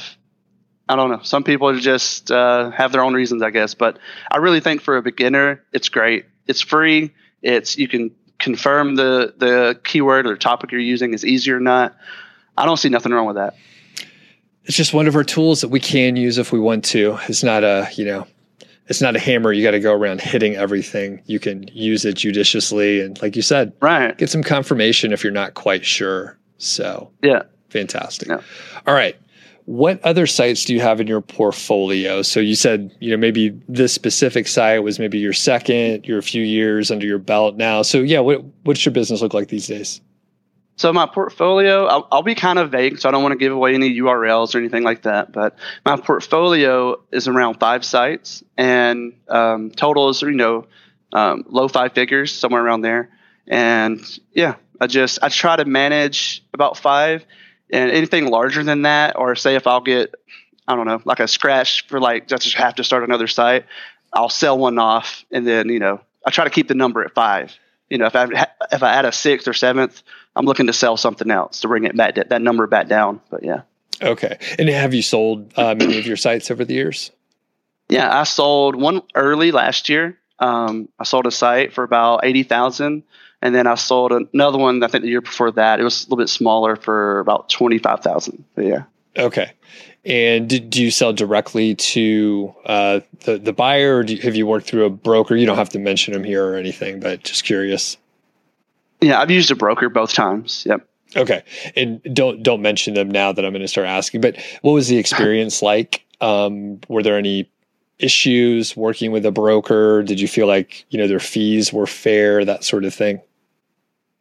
I 0.88 0.96
don't 0.96 1.10
know. 1.10 1.22
Some 1.24 1.44
people 1.44 1.76
just 1.80 2.30
uh, 2.30 2.70
have 2.70 2.92
their 2.92 3.02
own 3.02 3.16
reasons, 3.16 3.42
I 3.42 3.50
guess. 3.50 3.74
But 3.74 3.98
I 4.30 4.38
really 4.38 4.60
think 4.60 4.82
for 4.82 4.98
a 4.98 5.02
beginner, 5.02 5.64
it's 5.74 5.90
great. 5.90 6.28
It's 6.46 6.62
free. 6.62 7.12
It's 7.42 7.80
you 7.80 7.88
can 7.88 8.12
confirm 8.38 8.94
the 8.94 9.34
the 9.36 9.80
keyword 9.84 10.28
or 10.28 10.38
topic 10.38 10.72
you're 10.72 10.80
using 10.80 11.16
is 11.16 11.26
easy 11.26 11.50
or 11.50 11.60
not. 11.60 11.98
I 12.56 12.68
don't 12.68 12.78
see 12.78 12.90
nothing 12.90 13.14
wrong 13.14 13.26
with 13.26 13.38
that. 13.38 13.56
It's 14.66 14.78
just 14.78 14.94
one 14.94 15.08
of 15.08 15.16
our 15.16 15.24
tools 15.24 15.62
that 15.62 15.70
we 15.70 15.80
can 15.80 16.16
use 16.18 16.38
if 16.38 16.52
we 16.52 16.60
want 16.60 16.86
to. 16.86 17.18
It's 17.28 17.44
not 17.44 17.64
a, 17.64 17.90
you 17.96 18.06
know, 18.06 18.28
it's 18.88 19.02
not 19.02 19.16
a 19.16 19.20
hammer 19.20 19.54
you 19.54 19.64
got 19.64 19.72
to 19.72 19.80
go 19.80 19.94
around 19.94 20.22
hitting 20.22 20.56
everything. 20.56 21.22
You 21.26 21.40
can 21.40 21.68
use 21.72 22.06
it 22.06 22.16
judiciously 22.16 23.02
and 23.02 23.22
like 23.22 23.36
you 23.36 23.42
said, 23.42 23.74
right. 23.82 24.18
Get 24.18 24.30
some 24.30 24.44
confirmation 24.44 25.14
if 25.14 25.24
you're 25.24 25.34
not 25.34 25.54
quite 25.54 25.86
sure. 25.86 26.38
So, 26.58 27.12
yeah. 27.22 27.44
Fantastic. 27.70 28.28
Yeah. 28.28 28.42
All 28.86 28.94
right 28.94 29.18
what 29.66 30.04
other 30.04 30.28
sites 30.28 30.66
do 30.66 30.74
you 30.74 30.82
have 30.82 31.00
in 31.00 31.08
your 31.08 31.22
portfolio? 31.22 32.22
So 32.22 32.40
you 32.40 32.56
said, 32.56 32.96
you 33.00 33.12
know, 33.12 33.18
maybe 33.18 33.50
this 33.70 33.94
specific 33.94 34.48
site 34.48 34.84
was 34.84 35.00
maybe 35.00 35.20
your 35.20 35.34
second, 35.34 36.06
you're 36.06 36.20
a 36.20 36.24
few 36.24 36.44
years 36.44 36.92
under 36.92 37.06
your 37.06 37.20
belt 37.20 37.56
now. 37.56 37.82
So 37.82 38.00
yeah, 38.00 38.20
what 38.20 38.44
what's 38.64 38.86
your 38.86 38.92
business 38.92 39.22
look 39.22 39.34
like 39.34 39.48
these 39.48 39.68
days? 39.68 40.02
So 40.76 40.92
my 40.92 41.06
portfolio, 41.06 41.86
I'll, 41.86 42.08
I'll 42.12 42.24
be 42.24 42.34
kind 42.34 42.58
of 42.58 42.72
vague, 42.72 43.00
so 43.00 43.08
I 43.08 43.12
don't 43.12 43.22
want 43.22 43.34
to 43.34 43.38
give 43.38 43.54
away 43.54 43.76
any 43.76 43.96
URLs 44.00 44.56
or 44.56 44.58
anything 44.58 44.84
like 44.84 45.04
that. 45.04 45.32
But 45.32 45.56
my 45.86 45.98
portfolio 45.98 47.00
is 47.12 47.28
around 47.28 47.60
five 47.60 47.86
sites, 47.86 48.44
and 48.58 49.14
um, 49.30 49.70
total 49.70 50.10
is 50.10 50.22
you 50.22 50.32
know 50.32 50.66
um, 51.14 51.46
low 51.48 51.68
five 51.68 51.94
figures, 51.94 52.34
somewhere 52.34 52.64
around 52.64 52.82
there. 52.82 53.12
And 53.48 54.02
yeah, 54.34 54.56
I 54.82 54.88
just 54.88 55.20
I 55.22 55.30
try 55.30 55.56
to 55.56 55.66
manage 55.66 56.44
about 56.54 56.78
five 56.78 57.24
and 57.70 57.92
anything 57.92 58.28
larger 58.28 58.64
than 58.64 58.82
that, 58.82 59.16
or 59.16 59.36
say 59.36 59.56
if 59.56 59.68
I'll 59.68 59.82
get, 59.82 60.16
I 60.68 60.76
don't 60.76 60.88
know, 60.88 61.02
like 61.06 61.20
a 61.20 61.28
scratch 61.28 61.88
for 61.88 62.00
like 62.00 62.28
just 62.28 62.54
have 62.56 62.76
to 62.76 62.84
start 62.84 63.04
another 63.04 63.28
site, 63.28 63.66
I'll 64.12 64.30
sell 64.30 64.58
one 64.58 64.80
off, 64.80 65.24
and 65.32 65.46
then 65.46 65.70
you 65.70 65.80
know 65.80 66.02
I 66.26 66.32
try 66.32 66.46
to 66.46 66.50
keep 66.50 66.68
the 66.68 66.76
number 66.76 67.04
at 67.04 67.14
five. 67.14 67.56
You 67.90 67.98
know, 67.98 68.06
if 68.06 68.16
I 68.16 68.48
if 68.72 68.84
I 68.84 68.94
add 68.94 69.06
a 69.06 69.12
sixth 69.12 69.48
or 69.48 69.54
seventh, 69.54 70.02
I'm 70.36 70.46
looking 70.46 70.68
to 70.68 70.74
sell 70.74 70.98
something 70.98 71.30
else 71.30 71.62
to 71.62 71.68
bring 71.68 71.84
it 71.84 71.96
back 71.96 72.16
that 72.16 72.42
number 72.42 72.68
back 72.68 72.88
down. 72.88 73.22
But 73.30 73.44
yeah. 73.44 73.62
Okay. 74.02 74.38
And 74.58 74.70
have 74.70 74.94
you 74.94 75.02
sold 75.02 75.54
uh, 75.58 75.76
many 75.76 76.00
of 76.00 76.06
your 76.06 76.18
sites 76.18 76.50
over 76.52 76.66
the 76.66 76.74
years? 76.74 77.12
Yeah, 77.90 78.10
I 78.18 78.24
sold 78.24 78.76
one 78.76 79.02
early 79.16 79.52
last 79.52 79.90
year. 79.90 80.18
Um, 80.40 80.90
I 81.00 81.04
sold 81.04 81.28
a 81.28 81.32
site 81.32 81.74
for 81.74 81.84
about 81.84 82.26
eighty 82.26 82.44
thousand, 82.44 83.04
and 83.42 83.54
then 83.54 83.68
I 83.68 83.76
sold 83.76 84.12
another 84.12 84.58
one. 84.58 84.84
I 84.84 84.88
think 84.88 85.04
the 85.04 85.10
year 85.10 85.22
before 85.22 85.52
that, 85.52 85.80
it 85.80 85.84
was 85.84 86.02
a 86.02 86.06
little 86.06 86.18
bit 86.18 86.30
smaller 86.30 86.76
for 86.76 87.20
about 87.20 87.50
twenty 87.50 87.78
five 87.78 88.02
thousand. 88.02 88.46
Yeah. 88.58 88.84
Okay. 89.18 89.52
And 90.06 90.50
do, 90.50 90.60
do 90.60 90.84
you 90.84 90.92
sell 90.92 91.14
directly 91.14 91.76
to 91.76 92.54
uh, 92.66 93.00
the 93.22 93.38
the 93.38 93.54
buyer, 93.54 93.98
or 93.98 94.04
you, 94.04 94.22
have 94.22 94.36
you 94.36 94.46
worked 94.46 94.68
through 94.68 94.86
a 94.86 94.90
broker? 94.90 95.36
You 95.36 95.46
don't 95.46 95.58
have 95.58 95.70
to 95.70 95.80
mention 95.80 96.14
them 96.14 96.26
here 96.26 96.46
or 96.46 96.58
anything, 96.58 97.00
but 97.00 97.24
just 97.24 97.46
curious. 97.46 97.98
Yeah, 99.00 99.22
I've 99.22 99.32
used 99.32 99.50
a 99.52 99.56
broker 99.56 99.90
both 99.90 100.14
times. 100.14 100.66
Yep. 100.68 100.88
Okay, 101.16 101.44
and 101.76 102.02
don't 102.14 102.44
don't 102.44 102.62
mention 102.62 102.96
them 102.96 103.10
now 103.10 103.32
that 103.32 103.46
I'm 103.46 103.52
going 103.52 103.62
to 103.62 103.68
start 103.68 103.88
asking. 103.88 104.20
But 104.20 104.38
what 104.62 104.74
was 104.74 104.90
the 104.90 104.98
experience 104.98 105.62
like? 105.62 106.06
Um, 106.20 106.82
were 106.90 107.04
there 107.04 107.18
any 107.18 107.50
issues 108.00 108.76
working 108.76 109.12
with 109.12 109.26
a 109.26 109.32
broker? 109.32 110.04
Did 110.04 110.20
you 110.20 110.28
feel 110.28 110.48
like 110.48 110.86
you 110.90 110.98
know 110.98 111.08
their 111.08 111.20
fees 111.20 111.72
were 111.72 111.88
fair, 111.88 112.44
that 112.44 112.66
sort 112.66 112.84
of 112.84 112.94
thing? 112.94 113.22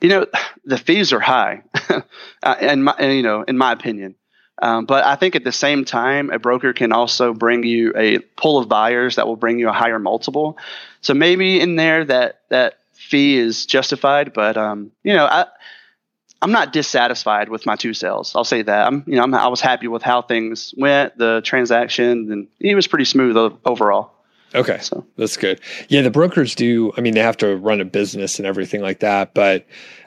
You 0.01 0.11
know, 0.11 0.27
the 0.65 0.79
fees 0.79 1.13
are 1.13 1.21
high, 1.21 1.63
and, 2.43 2.85
my, 2.85 2.95
and 2.99 3.15
you 3.15 3.23
know, 3.23 3.43
in 3.43 3.59
my 3.59 3.73
opinion. 3.73 4.15
Um, 4.63 4.87
but 4.87 5.05
I 5.05 5.17
think 5.17 5.35
at 5.35 5.43
the 5.43 5.53
same 5.53 5.85
time, 5.85 6.31
a 6.31 6.39
broker 6.39 6.73
can 6.73 6.93
also 6.93 7.35
bring 7.35 7.65
you 7.65 7.93
a 7.97 8.21
pool 8.21 8.59
of 8.59 8.69
buyers 8.69 9.17
that 9.17 9.27
will 9.27 9.37
bring 9.37 9.59
you 9.59 9.69
a 9.69 9.73
higher 9.73 9.99
multiple. 9.99 10.57
So 11.01 11.15
maybe 11.15 11.61
in 11.61 11.75
there 11.75 12.05
that 12.05 12.41
that 12.49 12.79
fee 12.93 13.37
is 13.37 13.67
justified, 13.67 14.33
but 14.33 14.57
um, 14.57 14.93
you 15.03 15.15
know, 15.15 15.27
I 15.27 15.47
I'm 16.41 16.53
not 16.53 16.73
dissatisfied 16.73 17.49
with 17.49 17.67
my 17.67 17.75
two 17.75 17.93
sales. 17.93 18.35
I'll 18.37 18.45
say 18.45 18.63
that. 18.63 18.87
I'm 18.87 19.03
you 19.07 19.17
know 19.17 19.25
I'm, 19.25 19.35
i 19.35 19.49
was 19.49 19.61
happy 19.61 19.89
with 19.89 20.03
how 20.03 20.23
things 20.23 20.73
went, 20.77 21.19
the 21.19 21.43
transaction, 21.45 22.31
and 22.31 22.49
it 22.61 22.77
was 22.77 22.87
pretty 22.87 23.05
smooth 23.05 23.37
overall. 23.65 24.13
Okay, 24.55 24.79
so 24.81 25.05
that's 25.17 25.37
good. 25.37 25.61
Yeah, 25.89 26.03
the 26.03 26.11
brokers 26.11 26.55
do. 26.55 26.93
I 26.97 27.01
mean, 27.01 27.15
they 27.15 27.21
have 27.21 27.39
to 27.39 27.57
run 27.57 27.81
a 27.81 27.85
business 27.85 28.39
and 28.39 28.47
everything 28.47 28.83
like 28.83 29.01
that, 29.01 29.35
but 29.35 29.67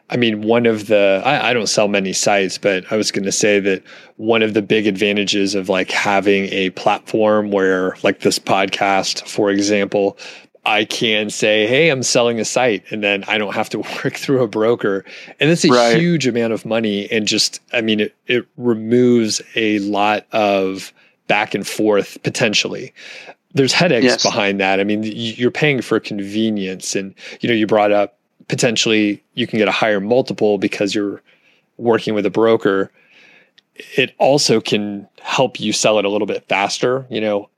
I 0.10 0.18
mean, 0.18 0.44
one 0.44 0.66
of 0.66 0.88
the, 0.88 1.22
I, 1.26 1.50
I 1.50 1.54
don't 1.54 1.68
sell 1.68 1.88
many 1.88 2.14
sites, 2.14 2.58
but 2.58 2.92
I 2.92 2.96
was 2.96 3.12
going 3.12 3.26
to 3.26 3.32
say 3.32 3.60
that 3.62 3.84
one 4.18 4.44
of 4.44 4.54
the 4.54 4.62
big 4.62 4.86
advantages 4.86 5.56
of 5.56 5.68
like 5.68 5.90
having 5.90 6.46
a 6.46 6.70
platform 6.72 7.52
where, 7.52 7.96
like 8.04 8.20
this 8.20 8.38
podcast, 8.38 9.28
for 9.28 9.50
example, 9.50 10.18
I 10.64 10.86
can 10.86 11.30
say, 11.32 11.66
Hey, 11.66 11.90
I'm 11.90 12.04
selling 12.04 12.40
a 12.40 12.46
site, 12.46 12.84
and 12.92 13.04
then 13.04 13.24
I 13.28 13.40
don't 13.40 13.56
have 13.56 13.70
to 13.70 13.80
work 14.04 14.14
through 14.14 14.44
a 14.44 14.48
broker. 14.48 15.06
And 15.40 15.50
that's 15.50 15.66
a 15.66 15.70
right. 15.70 15.98
huge 15.98 16.28
amount 16.28 16.54
of 16.54 16.66
money. 16.66 17.10
And 17.12 17.28
just, 17.28 17.60
I 17.74 17.82
mean, 17.82 18.00
it, 18.00 18.16
it 18.28 18.48
removes 18.58 19.42
a 19.56 19.80
lot 19.80 20.28
of 20.32 20.94
back 21.28 21.56
and 21.56 21.66
forth 21.66 22.22
potentially 22.22 22.94
there's 23.56 23.72
headaches 23.72 24.04
yes. 24.04 24.22
behind 24.22 24.60
that. 24.60 24.80
I 24.80 24.84
mean, 24.84 25.02
you're 25.04 25.50
paying 25.50 25.82
for 25.82 26.00
convenience, 26.00 26.94
and 26.94 27.16
you 27.40 27.50
know, 27.50 27.56
you 27.56 27.66
brought 27.66 27.92
up 27.92 28.20
potentially 28.48 29.24
you 29.34 29.48
can 29.48 29.60
get 29.60 29.68
a 29.68 29.72
higher 29.72 30.00
multiple 30.00 30.58
because 30.58 30.94
you're 30.94 31.22
working 31.78 32.14
with 32.14 32.26
a 32.26 32.30
broker. 32.30 32.92
It 33.76 34.14
also 34.18 34.62
can 34.62 35.08
help 35.22 35.60
you 35.60 35.74
sell 35.74 36.00
it 36.00 36.06
a 36.06 36.10
little 36.10 36.28
bit 36.28 36.48
faster. 36.48 37.06
You 37.10 37.22
know, 37.22 37.50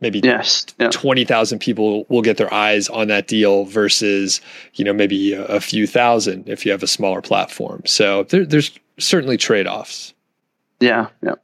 maybe 0.00 0.20
yes, 0.22 0.66
yeah. 0.78 0.88
20,000 0.90 1.58
people 1.58 2.04
will 2.08 2.22
get 2.22 2.36
their 2.36 2.52
eyes 2.52 2.88
on 2.88 3.08
that 3.08 3.28
deal 3.28 3.64
versus, 3.64 4.40
you 4.74 4.84
know, 4.84 4.92
maybe 4.92 5.32
a, 5.32 5.44
a 5.46 5.60
few 5.60 5.86
thousand 5.86 6.48
if 6.48 6.64
you 6.64 6.72
have 6.72 6.82
a 6.82 6.88
smaller 6.88 7.22
platform. 7.22 7.82
So 7.86 8.24
there, 8.24 8.44
there's 8.44 8.76
certainly 8.98 9.36
trade 9.36 9.66
offs. 9.66 10.14
Yeah. 10.80 11.08
Yeah. 11.22 11.34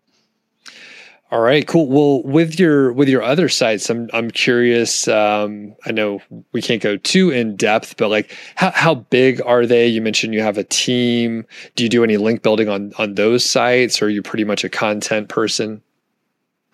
All 1.32 1.40
right, 1.40 1.66
cool. 1.66 1.86
Well, 1.86 2.22
with 2.24 2.60
your 2.60 2.92
with 2.92 3.08
your 3.08 3.22
other 3.22 3.48
sites, 3.48 3.88
I'm 3.88 4.10
I'm 4.12 4.30
curious. 4.30 5.08
Um, 5.08 5.74
I 5.86 5.90
know 5.90 6.20
we 6.52 6.60
can't 6.60 6.82
go 6.82 6.98
too 6.98 7.30
in 7.30 7.56
depth, 7.56 7.96
but 7.96 8.10
like, 8.10 8.36
how 8.54 8.70
how 8.70 8.96
big 8.96 9.40
are 9.46 9.64
they? 9.64 9.86
You 9.86 10.02
mentioned 10.02 10.34
you 10.34 10.42
have 10.42 10.58
a 10.58 10.64
team. 10.64 11.46
Do 11.74 11.84
you 11.84 11.88
do 11.88 12.04
any 12.04 12.18
link 12.18 12.42
building 12.42 12.68
on 12.68 12.92
on 12.98 13.14
those 13.14 13.46
sites, 13.46 14.02
or 14.02 14.06
are 14.06 14.08
you 14.10 14.20
pretty 14.20 14.44
much 14.44 14.62
a 14.62 14.68
content 14.68 15.30
person? 15.30 15.80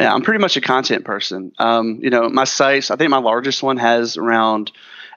Yeah, 0.01 0.13
I'm 0.13 0.23
pretty 0.23 0.41
much 0.41 0.57
a 0.57 0.61
content 0.61 1.05
person. 1.05 1.53
Um, 1.61 2.01
you 2.03 2.11
know, 2.11 2.29
my 2.29 2.43
sites. 2.43 2.91
I 2.91 2.97
think 2.97 3.11
my 3.11 3.19
largest 3.19 3.63
one 3.63 3.77
has 3.77 4.17
around 4.17 4.73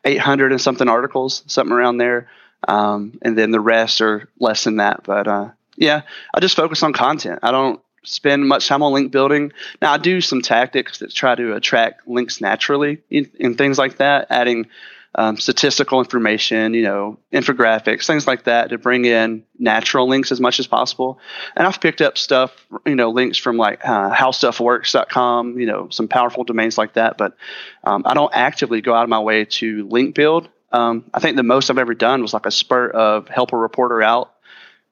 800 0.06 0.52
and 0.52 0.62
something 0.62 0.88
articles, 0.88 1.42
something 1.48 1.74
around 1.74 1.98
there, 1.98 2.30
um, 2.68 3.18
and 3.24 3.36
then 3.36 3.50
the 3.50 3.60
rest 3.60 4.02
are 4.02 4.30
less 4.40 4.66
than 4.66 4.76
that. 4.76 5.02
But 5.04 5.28
uh, 5.28 5.50
yeah, 5.78 6.04
I 6.32 6.40
just 6.42 6.56
focus 6.56 6.84
on 6.84 6.94
content. 6.94 7.40
I 7.42 7.50
don't 7.50 7.82
spend 8.04 8.48
much 8.48 8.68
time 8.68 8.84
on 8.84 8.94
link 8.94 9.12
building. 9.12 9.52
Now 9.82 9.94
I 9.94 9.98
do 9.98 10.22
some 10.22 10.42
tactics 10.42 11.00
that 11.00 11.14
try 11.14 11.36
to 11.36 11.56
attract 11.56 12.08
links 12.08 12.42
naturally 12.42 13.02
and 13.12 13.58
things 13.58 13.78
like 13.78 13.98
that, 13.98 14.28
adding 14.30 14.68
um, 15.16 15.38
statistical 15.38 16.00
information, 16.00 16.74
you 16.74 16.84
know, 16.84 17.18
infographics, 17.34 18.08
things 18.08 18.26
like 18.26 18.46
that 18.46 18.70
to 18.70 18.78
bring 18.78 19.04
in 19.04 19.44
natural 19.60 20.08
links 20.08 20.32
as 20.32 20.40
much 20.40 20.60
as 20.60 20.68
possible. 20.68 21.20
And 21.56 21.68
I've 21.68 21.82
picked 21.82 22.02
up 22.02 22.18
stuff, 22.18 22.56
you 22.86 22.96
know, 22.96 23.10
links 23.10 23.38
from 23.38 23.58
like 23.58 23.84
uh, 23.84 24.14
howstuffworks.com, 24.16 25.60
you 25.60 25.66
know, 25.66 25.90
some 25.90 26.08
powerful 26.08 26.46
domains 26.46 26.78
like 26.78 26.94
that. 26.94 27.18
But 27.18 27.36
um, 27.84 28.04
I 28.06 28.14
don't 28.14 28.34
actively 28.34 28.82
go 28.82 28.94
out 28.94 29.04
of 29.04 29.10
my 29.10 29.20
way 29.20 29.46
to 29.46 29.88
link 29.90 30.16
build. 30.16 30.48
Um, 30.72 31.04
I 31.14 31.20
think 31.20 31.36
the 31.36 31.44
most 31.44 31.70
I've 31.70 31.78
ever 31.78 31.94
done 31.94 32.22
was 32.22 32.34
like 32.34 32.46
a 32.46 32.52
spurt 32.52 32.94
of 32.94 33.28
help 33.28 33.52
a 33.52 33.58
reporter 33.58 34.02
out, 34.02 34.34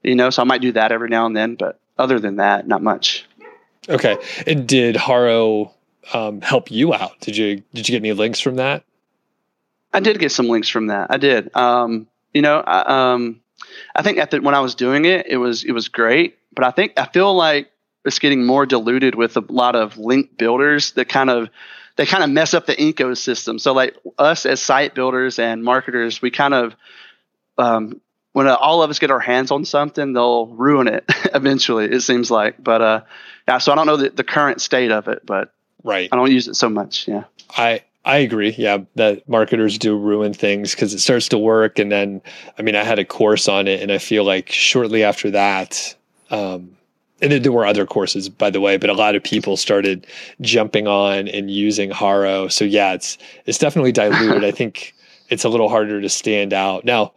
you 0.04 0.16
know, 0.16 0.30
so 0.30 0.42
I 0.42 0.46
might 0.46 0.62
do 0.62 0.74
that 0.74 0.92
every 0.92 1.08
now 1.08 1.26
and 1.26 1.36
then, 1.36 1.56
but 1.56 1.80
other 2.00 2.20
than 2.20 2.38
that, 2.38 2.68
not 2.68 2.82
much. 2.82 3.26
Okay. 3.88 4.18
And 4.48 4.68
did 4.68 4.96
Haro 4.96 5.74
um, 6.14 6.42
help 6.42 6.72
you 6.72 6.94
out? 6.94 7.20
Did 7.22 7.38
you 7.38 7.64
did 7.74 7.88
you 7.88 7.94
get 7.94 8.02
any 8.02 8.14
links 8.14 8.40
from 8.40 8.56
that? 8.56 8.84
I 9.94 10.00
did 10.00 10.20
get 10.20 10.32
some 10.32 10.48
links 10.48 10.70
from 10.70 10.88
that. 10.88 11.08
I 11.10 11.18
did. 11.18 11.56
Um, 11.56 12.08
you 12.34 12.42
know, 12.42 12.60
I, 12.60 13.14
um, 13.14 13.42
I 13.96 14.04
think 14.04 14.20
at 14.20 14.32
the, 14.32 14.42
when 14.42 14.54
I 14.54 14.60
was 14.60 14.76
doing 14.76 15.06
it, 15.06 15.28
it 15.28 15.38
was 15.38 15.64
it 15.64 15.72
was 15.72 15.88
great. 15.88 16.38
But 16.54 16.64
I 16.66 16.72
think 16.72 16.94
I 16.98 17.06
feel 17.06 17.34
like 17.34 17.72
it's 18.06 18.20
getting 18.20 18.46
more 18.46 18.66
diluted 18.66 19.16
with 19.16 19.38
a 19.38 19.44
lot 19.50 19.76
of 19.76 19.98
link 19.98 20.38
builders 20.38 20.94
that 20.94 21.10
kind 21.10 21.30
of 21.30 21.50
they 21.96 22.06
kind 22.06 22.24
of 22.24 22.30
mess 22.30 22.54
up 22.54 22.66
the 22.66 22.76
ecosystem. 22.76 23.60
So 23.60 23.74
like 23.74 23.96
us 24.18 24.46
as 24.46 24.62
site 24.62 24.96
builders 24.96 25.38
and 25.38 25.64
marketers, 25.64 26.22
we 26.22 26.32
kind 26.32 26.54
of 26.54 26.76
um, 27.58 28.00
when 28.34 28.48
uh, 28.48 28.56
all 28.56 28.84
of 28.84 28.90
us 28.90 29.00
get 29.00 29.12
our 29.12 29.20
hands 29.20 29.52
on 29.52 29.66
something, 29.66 30.14
they'll 30.14 30.48
ruin 30.48 30.88
it 30.88 31.06
eventually. 31.34 31.86
It 31.86 32.02
seems 32.02 32.30
like, 32.30 32.62
but 32.64 32.82
uh, 32.82 33.02
yeah. 33.48 33.58
So 33.58 33.72
I 33.72 33.76
don't 33.76 33.88
know 33.88 33.98
the, 33.98 34.10
the 34.10 34.24
current 34.24 34.62
state 34.62 34.92
of 34.92 35.08
it, 35.08 35.26
but 35.26 35.54
right, 35.84 36.10
I 36.12 36.16
don't 36.16 36.32
use 36.32 36.48
it 36.48 36.56
so 36.56 36.70
much. 36.70 37.08
Yeah, 37.08 37.24
I 37.50 37.84
I 38.06 38.18
agree. 38.18 38.54
Yeah, 38.58 38.80
that 38.96 39.28
marketers 39.28 39.78
do 39.78 39.98
ruin 39.98 40.34
things 40.34 40.76
because 40.76 40.94
it 40.94 41.00
starts 41.00 41.30
to 41.30 41.38
work, 41.38 41.80
and 41.80 41.92
then 41.92 42.22
I 42.58 42.62
mean, 42.62 42.76
I 42.76 42.84
had 42.84 43.00
a 43.00 43.06
course 43.06 43.48
on 43.48 43.68
it, 43.68 43.82
and 43.82 43.92
I 43.92 43.98
feel 43.98 44.24
like 44.24 44.52
shortly 44.52 45.04
after 45.04 45.32
that. 45.32 45.96
Um, 46.30 46.76
and 47.22 47.34
there 47.44 47.52
were 47.52 47.66
other 47.66 47.86
courses, 47.86 48.30
by 48.30 48.50
the 48.50 48.62
way, 48.62 48.78
but 48.78 48.90
a 48.90 48.94
lot 48.94 49.16
of 49.16 49.22
people 49.22 49.58
started 49.58 50.08
jumping 50.40 50.88
on 50.88 51.28
and 51.28 51.52
using 51.52 51.92
Haro. 51.92 52.48
So 52.48 52.64
yeah, 52.64 52.94
it's 52.94 53.18
it's 53.46 53.58
definitely 53.58 53.92
diluted. 53.94 54.46
I 54.46 54.52
think 54.52 54.94
it's 55.30 55.44
a 55.44 55.50
little 55.50 55.68
harder 55.68 56.00
to 56.00 56.10
stand 56.10 56.54
out 56.54 56.86
now 56.86 57.12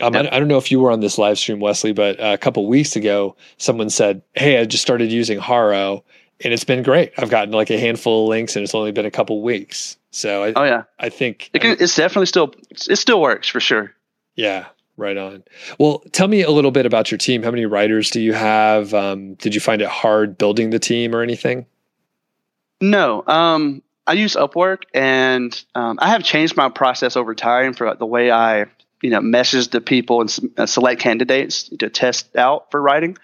um, 0.00 0.14
I, 0.14 0.20
I, 0.20 0.38
don't 0.38 0.48
know 0.48 0.58
if 0.58 0.70
you 0.70 0.80
were 0.80 0.90
on 0.90 1.00
this 1.00 1.18
live 1.18 1.38
stream, 1.38 1.60
Wesley, 1.60 1.92
but 1.92 2.20
uh, 2.20 2.32
a 2.32 2.38
couple 2.38 2.66
weeks 2.66 2.96
ago, 2.96 3.36
someone 3.56 3.90
said, 3.90 4.22
"Hey, 4.34 4.58
I 4.58 4.64
just 4.64 4.82
started 4.82 5.10
using 5.10 5.38
Haro, 5.38 6.04
and 6.40 6.52
it's 6.52 6.64
been 6.64 6.82
great. 6.82 7.12
I've 7.18 7.30
gotten 7.30 7.52
like 7.52 7.70
a 7.70 7.78
handful 7.78 8.24
of 8.24 8.28
links, 8.28 8.56
and 8.56 8.62
it's 8.62 8.74
only 8.74 8.92
been 8.92 9.06
a 9.06 9.10
couple 9.10 9.42
weeks." 9.42 9.96
So, 10.10 10.44
I, 10.44 10.52
oh 10.54 10.64
yeah, 10.64 10.84
I 10.98 11.08
think 11.08 11.50
it 11.52 11.60
can, 11.60 11.76
it's 11.80 11.96
definitely 11.96 12.26
still 12.26 12.54
it 12.70 12.96
still 12.96 13.20
works 13.20 13.48
for 13.48 13.60
sure. 13.60 13.94
Yeah, 14.34 14.66
right 14.96 15.16
on. 15.16 15.42
Well, 15.78 16.02
tell 16.12 16.28
me 16.28 16.42
a 16.42 16.50
little 16.50 16.70
bit 16.70 16.86
about 16.86 17.10
your 17.10 17.18
team. 17.18 17.42
How 17.42 17.50
many 17.50 17.66
writers 17.66 18.10
do 18.10 18.20
you 18.20 18.32
have? 18.32 18.94
Um, 18.94 19.34
did 19.34 19.54
you 19.54 19.60
find 19.60 19.82
it 19.82 19.88
hard 19.88 20.38
building 20.38 20.70
the 20.70 20.78
team 20.78 21.14
or 21.14 21.22
anything? 21.22 21.66
No, 22.80 23.24
um, 23.26 23.82
I 24.06 24.12
use 24.12 24.34
Upwork, 24.34 24.82
and 24.94 25.64
um, 25.74 25.98
I 26.00 26.08
have 26.08 26.24
changed 26.24 26.56
my 26.56 26.68
process 26.68 27.16
over 27.16 27.34
time 27.34 27.74
for 27.74 27.94
the 27.94 28.06
way 28.06 28.30
I 28.30 28.66
you 29.02 29.10
know 29.10 29.20
message 29.20 29.68
to 29.68 29.80
people 29.80 30.20
and 30.20 30.52
uh, 30.56 30.66
select 30.66 31.00
candidates 31.00 31.64
to 31.68 31.88
test 31.88 32.36
out 32.36 32.70
for 32.70 32.80
writing. 32.80 33.16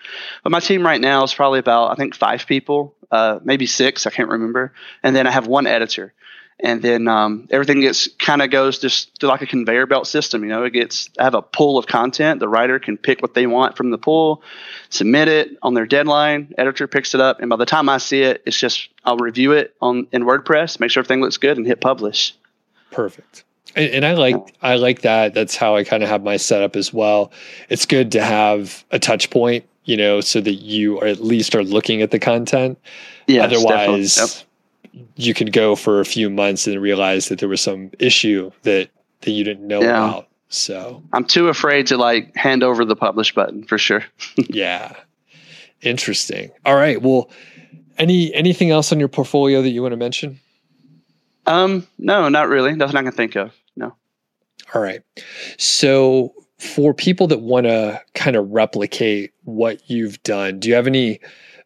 But 0.43 0.51
my 0.51 0.61
team 0.61 0.85
right 0.85 1.01
now 1.01 1.25
is 1.25 1.35
probably 1.35 1.59
about 1.59 1.91
I 1.91 1.95
think 1.95 2.15
five 2.15 2.47
people, 2.47 2.95
uh, 3.11 3.41
maybe 3.43 3.67
six, 3.67 4.07
I 4.07 4.11
can't 4.11 4.29
remember, 4.29 4.73
and 5.03 5.15
then 5.15 5.27
I 5.27 5.31
have 5.31 5.47
one 5.47 5.67
editor. 5.67 6.13
And 6.61 6.81
then 6.81 7.09
um, 7.09 7.49
everything 7.51 7.81
gets 7.81 8.07
kind 8.07 8.41
of 8.41 8.49
goes 8.49 8.79
just 8.79 9.21
like 9.25 9.43
a 9.43 9.47
conveyor 9.47 9.87
belt 9.87 10.07
system. 10.07 10.45
You 10.45 10.51
know, 10.51 10.63
it 10.63 10.71
gets 10.71 11.11
I 11.19 11.25
have 11.25 11.35
a 11.35 11.43
pool 11.43 11.79
of 11.79 11.87
content. 11.89 12.39
The 12.39 12.49
writer 12.49 12.79
can 12.79 12.97
pick 12.97 13.21
what 13.21 13.35
they 13.35 13.49
want 13.49 13.77
from 13.77 13.91
the 13.91 13.99
pool, 13.99 14.43
submit 14.89 15.27
it 15.27 15.59
on 15.63 15.75
their 15.75 15.85
deadline. 15.85 16.55
Editor 16.57 16.87
picks 16.87 17.13
it 17.15 17.21
up, 17.21 17.41
and 17.41 17.51
by 17.51 17.57
the 17.57 17.67
time 17.67 17.89
I 17.89 17.99
see 17.99 18.23
it, 18.23 18.43
it's 18.47 18.59
just 18.59 18.89
I'll 19.05 19.17
review 19.17 19.53
it 19.53 19.75
on 19.81 20.07
in 20.13 20.23
WordPress, 20.23 20.79
make 20.79 20.93
sure 20.93 21.01
everything 21.01 21.21
looks 21.21 21.39
good, 21.39 21.57
and 21.57 21.67
hit 21.67 21.81
publish. 21.81 22.37
Perfect. 22.93 23.45
And, 23.77 23.91
and 23.91 24.07
I 24.07 24.13
like 24.15 24.35
Yeah. 24.37 24.53
I 24.63 24.75
like 24.77 25.03
that. 25.03 25.35
That's 25.35 25.57
how 25.57 25.77
I 25.77 25.85
kind 25.85 26.03
of 26.03 26.09
have 26.09 26.23
my 26.23 26.37
setup 26.37 26.77
as 26.77 26.93
well. 26.93 27.33
It's 27.69 27.87
good 27.87 28.13
to 28.13 28.23
have 28.23 28.85
a 28.91 28.99
touch 28.99 29.31
point, 29.31 29.65
you 29.85 29.97
know, 29.97 30.21
so 30.21 30.41
that 30.41 30.55
you 30.55 31.01
are 31.01 31.07
at 31.07 31.21
least 31.23 31.55
are 31.55 31.65
looking 31.65 32.03
at 32.03 32.11
the 32.11 32.19
content. 32.19 32.79
Definitely. 33.27 33.57
Otherwise, 33.73 34.45
Yep. 34.93 35.03
you 35.17 35.35
could 35.35 35.53
go 35.53 35.75
for 35.77 36.01
a 36.01 36.05
few 36.05 36.31
months 36.31 36.67
and 36.67 36.81
realize 36.81 37.29
that 37.29 37.39
there 37.41 37.49
was 37.49 37.61
some 37.61 37.91
issue 37.99 38.51
that 38.63 38.91
that 39.23 39.31
you 39.31 39.43
didn't 39.45 39.67
know 39.67 39.83
Yeah. 39.83 40.09
about. 40.09 40.29
So 40.51 41.03
I'm 41.13 41.25
too 41.25 41.49
afraid 41.49 41.87
to 41.89 41.97
like 41.97 42.37
hand 42.37 42.63
over 42.63 42.85
the 42.85 42.95
publish 42.95 43.35
button 43.35 43.65
for 43.65 43.77
sure. 43.79 44.05
yeah, 44.51 44.95
interesting. 45.83 46.51
All 46.65 46.77
right. 46.77 47.01
Well, 47.03 47.29
any 47.99 48.33
anything 48.35 48.71
else 48.71 48.93
on 48.93 48.99
your 49.01 49.09
portfolio 49.09 49.63
that 49.63 49.71
you 49.71 49.83
want 49.83 49.93
to 49.93 49.97
mention? 49.97 50.39
Um, 51.47 51.87
no, 51.99 52.29
not 52.29 52.49
really. 52.49 52.75
Nothing 52.75 52.97
I 52.97 53.03
can 53.03 53.13
think 53.13 53.37
of. 53.37 53.53
All 54.75 54.83
right. 54.83 55.03
So 55.59 56.35
for 56.59 56.95
people 56.95 57.27
that 57.29 57.41
want 57.41 57.67
to 57.67 58.01
kind 58.15 58.37
of 58.37 58.49
replicate 58.51 59.33
what 59.45 59.89
you've 59.89 60.23
done, 60.23 60.59
do 60.59 60.69
you 60.69 60.75
have 60.75 60.87
any 60.87 61.21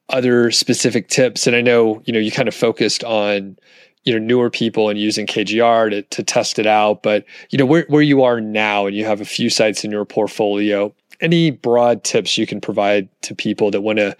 other 0.08 0.50
specific 0.50 1.08
tips? 1.08 1.46
And 1.46 1.54
I 1.54 1.60
know, 1.60 2.02
you 2.04 2.12
know, 2.12 2.18
you 2.18 2.30
kind 2.30 2.48
of 2.48 2.54
focused 2.54 3.04
on, 3.04 3.56
you 4.04 4.12
know, 4.12 4.18
newer 4.18 4.50
people 4.50 4.88
and 4.88 4.98
using 4.98 5.26
KGR 5.26 5.90
to, 5.90 6.02
to 6.02 6.22
test 6.22 6.58
it 6.58 6.66
out, 6.66 7.02
but 7.02 7.24
you 7.50 7.58
know, 7.58 7.66
where, 7.66 7.84
where 7.88 8.02
you 8.02 8.22
are 8.22 8.40
now 8.40 8.86
and 8.86 8.96
you 8.96 9.04
have 9.04 9.20
a 9.20 9.26
few 9.26 9.50
sites 9.50 9.84
in 9.84 9.90
your 9.90 10.04
portfolio, 10.04 10.94
any 11.20 11.50
broad 11.50 12.04
tips 12.04 12.38
you 12.38 12.46
can 12.46 12.60
provide 12.60 13.08
to 13.22 13.34
people 13.34 13.70
that 13.70 13.82
want 13.82 13.98
to 13.98 14.16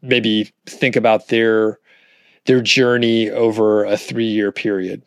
maybe 0.00 0.50
think 0.66 0.96
about 0.96 1.28
their 1.28 1.78
their 2.46 2.60
journey 2.60 3.30
over 3.30 3.84
a 3.84 3.96
three 3.96 4.26
year 4.26 4.50
period? 4.50 5.02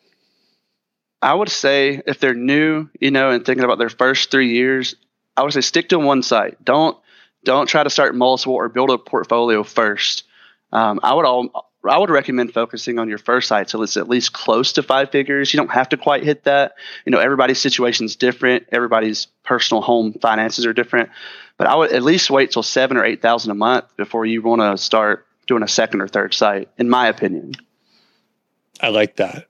I 1.22 1.34
would 1.34 1.48
say 1.48 2.02
if 2.06 2.20
they're 2.20 2.34
new, 2.34 2.88
you 3.00 3.10
know, 3.10 3.30
and 3.30 3.44
thinking 3.44 3.64
about 3.64 3.78
their 3.78 3.88
first 3.88 4.30
three 4.30 4.52
years, 4.52 4.96
I 5.36 5.42
would 5.42 5.52
say 5.52 5.60
stick 5.60 5.88
to 5.90 5.98
one 5.98 6.22
site. 6.22 6.62
Don't 6.64 6.96
don't 7.44 7.68
try 7.68 7.82
to 7.82 7.90
start 7.90 8.14
multiple 8.14 8.54
or 8.54 8.68
build 8.68 8.90
a 8.90 8.98
portfolio 8.98 9.62
first. 9.62 10.24
Um, 10.72 11.00
I 11.02 11.14
would 11.14 11.24
all 11.24 11.72
I 11.88 11.98
would 11.98 12.10
recommend 12.10 12.52
focusing 12.52 12.98
on 12.98 13.08
your 13.08 13.18
first 13.18 13.48
site 13.48 13.68
till 13.68 13.82
it's 13.82 13.96
at 13.96 14.08
least 14.08 14.32
close 14.32 14.72
to 14.72 14.82
five 14.82 15.10
figures. 15.10 15.52
You 15.52 15.58
don't 15.58 15.70
have 15.70 15.88
to 15.90 15.96
quite 15.96 16.24
hit 16.24 16.44
that. 16.44 16.74
You 17.04 17.12
know, 17.12 17.18
everybody's 17.18 17.60
situation 17.60 18.06
is 18.06 18.16
different. 18.16 18.66
Everybody's 18.72 19.26
personal 19.44 19.82
home 19.82 20.14
finances 20.14 20.66
are 20.66 20.72
different. 20.72 21.10
But 21.56 21.68
I 21.68 21.76
would 21.76 21.92
at 21.92 22.02
least 22.02 22.30
wait 22.30 22.50
till 22.50 22.62
seven 22.62 22.96
or 22.96 23.04
eight 23.04 23.22
thousand 23.22 23.52
a 23.52 23.54
month 23.54 23.84
before 23.96 24.26
you 24.26 24.42
want 24.42 24.60
to 24.60 24.82
start 24.82 25.26
doing 25.46 25.62
a 25.62 25.68
second 25.68 26.00
or 26.00 26.08
third 26.08 26.34
site, 26.34 26.68
in 26.76 26.88
my 26.88 27.06
opinion. 27.06 27.52
I 28.80 28.88
like 28.88 29.16
that. 29.16 29.46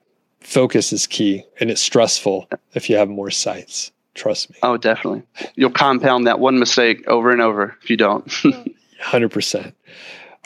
Focus 0.46 0.92
is 0.92 1.08
key 1.08 1.44
and 1.58 1.72
it's 1.72 1.82
stressful 1.82 2.48
if 2.74 2.88
you 2.88 2.96
have 2.96 3.08
more 3.08 3.32
sites. 3.32 3.90
Trust 4.14 4.48
me. 4.48 4.56
Oh, 4.62 4.76
definitely. 4.76 5.24
You'll 5.56 5.70
compound 5.70 6.28
that 6.28 6.38
one 6.38 6.60
mistake 6.60 7.06
over 7.08 7.32
and 7.32 7.42
over 7.42 7.76
if 7.82 7.90
you 7.90 7.96
don't. 7.96 8.24
100%. 9.02 9.72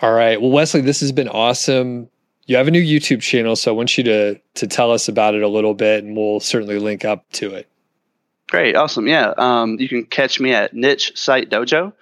All 0.00 0.12
right. 0.12 0.40
Well, 0.40 0.50
Wesley, 0.50 0.80
this 0.80 1.00
has 1.00 1.12
been 1.12 1.28
awesome. 1.28 2.08
You 2.46 2.56
have 2.56 2.66
a 2.66 2.70
new 2.70 2.82
YouTube 2.82 3.20
channel, 3.20 3.56
so 3.56 3.72
I 3.72 3.76
want 3.76 3.98
you 3.98 4.04
to 4.04 4.40
to 4.54 4.66
tell 4.66 4.90
us 4.90 5.06
about 5.06 5.34
it 5.34 5.42
a 5.42 5.48
little 5.48 5.74
bit 5.74 6.02
and 6.02 6.16
we'll 6.16 6.40
certainly 6.40 6.78
link 6.78 7.04
up 7.04 7.30
to 7.32 7.54
it. 7.54 7.68
Great, 8.48 8.76
awesome. 8.76 9.06
Yeah, 9.06 9.34
um, 9.36 9.78
you 9.78 9.88
can 9.88 10.06
catch 10.06 10.40
me 10.40 10.54
at 10.54 10.72
Niche 10.72 11.12
Site 11.14 11.50
Dojo. 11.50 11.92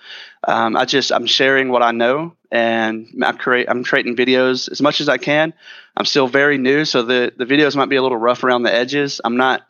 Um, 0.47 0.77
I 0.77 0.85
just 0.85 1.13
I'm 1.13 1.27
sharing 1.27 1.69
what 1.71 1.83
I 1.83 1.91
know, 1.91 2.35
and 2.51 3.09
I 3.23 3.33
create 3.33 3.69
I'm 3.69 3.85
creating 3.85 4.17
videos 4.17 4.71
as 4.71 4.81
much 4.81 5.01
as 5.01 5.09
I 5.09 5.19
can. 5.19 5.53
I'm 5.97 6.05
still 6.05 6.29
very 6.29 6.59
new, 6.59 6.85
so 6.85 7.03
the 7.03 7.33
the 7.37 7.45
videos 7.45 7.77
might 7.77 7.89
be 7.89 7.97
a 7.97 8.03
little 8.03 8.19
rough 8.19 8.45
around 8.45 8.63
the 8.63 8.73
edges. 8.73 9.21
I'm 9.25 9.37
not. 9.37 9.63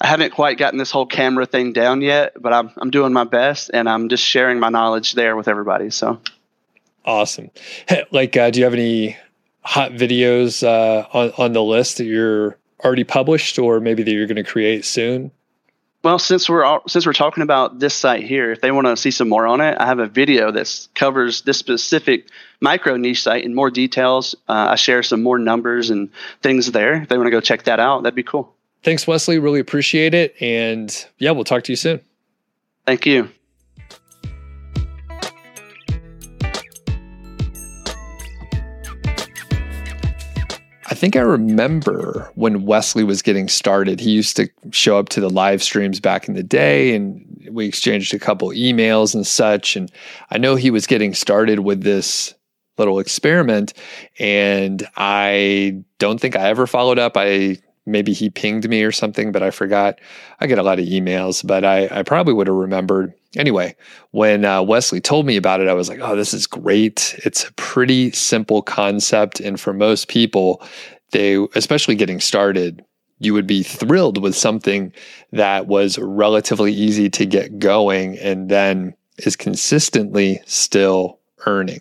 I 0.00 0.06
haven't 0.06 0.32
quite 0.32 0.58
gotten 0.58 0.78
this 0.78 0.92
whole 0.92 1.06
camera 1.06 1.44
thing 1.44 1.72
down 1.72 2.02
yet, 2.02 2.40
but 2.40 2.52
I'm 2.52 2.70
I'm 2.76 2.90
doing 2.90 3.12
my 3.12 3.24
best, 3.24 3.70
and 3.74 3.88
I'm 3.88 4.08
just 4.08 4.24
sharing 4.24 4.60
my 4.60 4.68
knowledge 4.68 5.12
there 5.12 5.36
with 5.36 5.48
everybody. 5.48 5.90
So 5.90 6.20
Awesome. 7.04 7.50
Hey, 7.88 8.04
Like, 8.10 8.36
uh, 8.36 8.50
do 8.50 8.58
you 8.58 8.64
have 8.64 8.74
any 8.74 9.16
hot 9.62 9.92
videos 9.92 10.62
uh, 10.62 11.06
on 11.12 11.32
on 11.38 11.52
the 11.52 11.62
list 11.62 11.98
that 11.98 12.04
you're 12.04 12.58
already 12.84 13.04
published, 13.04 13.58
or 13.58 13.80
maybe 13.80 14.02
that 14.02 14.12
you're 14.12 14.26
going 14.26 14.36
to 14.36 14.44
create 14.44 14.84
soon? 14.84 15.30
Well, 16.04 16.18
since 16.20 16.48
we're 16.48 16.64
all, 16.64 16.82
since 16.86 17.06
we're 17.06 17.12
talking 17.12 17.42
about 17.42 17.80
this 17.80 17.92
site 17.94 18.22
here, 18.22 18.52
if 18.52 18.60
they 18.60 18.70
want 18.70 18.86
to 18.86 18.96
see 18.96 19.10
some 19.10 19.28
more 19.28 19.46
on 19.46 19.60
it, 19.60 19.76
I 19.80 19.86
have 19.86 19.98
a 19.98 20.06
video 20.06 20.52
that 20.52 20.88
covers 20.94 21.42
this 21.42 21.58
specific 21.58 22.28
micro 22.60 22.96
niche 22.96 23.22
site 23.22 23.44
in 23.44 23.54
more 23.54 23.70
details. 23.70 24.36
Uh, 24.48 24.68
I 24.70 24.74
share 24.76 25.02
some 25.02 25.22
more 25.22 25.38
numbers 25.38 25.90
and 25.90 26.10
things 26.40 26.70
there. 26.70 27.02
If 27.02 27.08
they 27.08 27.16
want 27.16 27.26
to 27.26 27.32
go 27.32 27.40
check 27.40 27.64
that 27.64 27.80
out, 27.80 28.04
that'd 28.04 28.14
be 28.14 28.22
cool. 28.22 28.54
Thanks, 28.84 29.08
Wesley. 29.08 29.40
Really 29.40 29.60
appreciate 29.60 30.14
it. 30.14 30.40
And 30.40 31.06
yeah, 31.18 31.32
we'll 31.32 31.44
talk 31.44 31.64
to 31.64 31.72
you 31.72 31.76
soon. 31.76 32.00
Thank 32.86 33.04
you. 33.04 33.30
Think 40.98 41.16
I 41.16 41.20
remember 41.20 42.30
when 42.34 42.64
Wesley 42.64 43.04
was 43.04 43.22
getting 43.22 43.48
started. 43.48 44.00
He 44.00 44.10
used 44.10 44.36
to 44.36 44.48
show 44.72 44.98
up 44.98 45.08
to 45.10 45.20
the 45.20 45.30
live 45.30 45.62
streams 45.62 46.00
back 46.00 46.28
in 46.28 46.34
the 46.34 46.42
day, 46.42 46.94
and 46.94 47.48
we 47.50 47.66
exchanged 47.66 48.12
a 48.12 48.18
couple 48.18 48.48
emails 48.50 49.14
and 49.14 49.26
such. 49.26 49.76
And 49.76 49.90
I 50.30 50.38
know 50.38 50.56
he 50.56 50.70
was 50.70 50.86
getting 50.86 51.14
started 51.14 51.60
with 51.60 51.82
this 51.82 52.34
little 52.78 52.98
experiment, 52.98 53.72
and 54.18 54.86
I 54.96 55.82
don't 55.98 56.20
think 56.20 56.36
I 56.36 56.48
ever 56.48 56.66
followed 56.66 56.98
up. 56.98 57.16
I 57.16 57.58
maybe 57.88 58.12
he 58.12 58.30
pinged 58.30 58.68
me 58.68 58.82
or 58.82 58.92
something, 58.92 59.32
but 59.32 59.42
I 59.42 59.50
forgot. 59.50 59.98
I 60.40 60.46
get 60.46 60.58
a 60.58 60.62
lot 60.62 60.78
of 60.78 60.86
emails, 60.86 61.46
but 61.46 61.64
I, 61.64 61.88
I 61.90 62.02
probably 62.02 62.34
would 62.34 62.46
have 62.46 62.56
remembered. 62.56 63.12
Anyway, 63.36 63.76
when 64.12 64.44
uh, 64.44 64.62
Wesley 64.62 65.00
told 65.00 65.26
me 65.26 65.36
about 65.36 65.60
it, 65.60 65.68
I 65.68 65.74
was 65.74 65.88
like, 65.88 66.00
oh, 66.00 66.16
this 66.16 66.32
is 66.32 66.46
great. 66.46 67.18
It's 67.24 67.48
a 67.48 67.52
pretty 67.54 68.10
simple 68.12 68.62
concept. 68.62 69.40
And 69.40 69.60
for 69.60 69.72
most 69.72 70.08
people, 70.08 70.62
they, 71.10 71.36
especially 71.54 71.94
getting 71.94 72.20
started, 72.20 72.84
you 73.18 73.34
would 73.34 73.46
be 73.46 73.62
thrilled 73.62 74.22
with 74.22 74.36
something 74.36 74.92
that 75.32 75.66
was 75.66 75.98
relatively 75.98 76.72
easy 76.72 77.10
to 77.10 77.26
get 77.26 77.58
going 77.58 78.18
and 78.18 78.48
then 78.48 78.94
is 79.18 79.36
consistently 79.36 80.40
still 80.46 81.18
earning. 81.46 81.80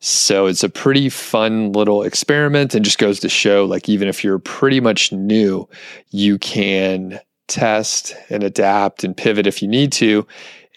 So 0.00 0.46
it's 0.46 0.62
a 0.62 0.68
pretty 0.68 1.08
fun 1.08 1.72
little 1.72 2.02
experiment 2.02 2.74
and 2.74 2.84
just 2.84 2.98
goes 2.98 3.20
to 3.20 3.28
show 3.28 3.64
like 3.64 3.88
even 3.88 4.08
if 4.08 4.22
you're 4.22 4.38
pretty 4.38 4.80
much 4.80 5.12
new, 5.12 5.68
you 6.10 6.38
can 6.38 7.20
test 7.48 8.14
and 8.28 8.42
adapt 8.42 9.04
and 9.04 9.16
pivot 9.16 9.46
if 9.46 9.62
you 9.62 9.68
need 9.68 9.92
to 9.92 10.26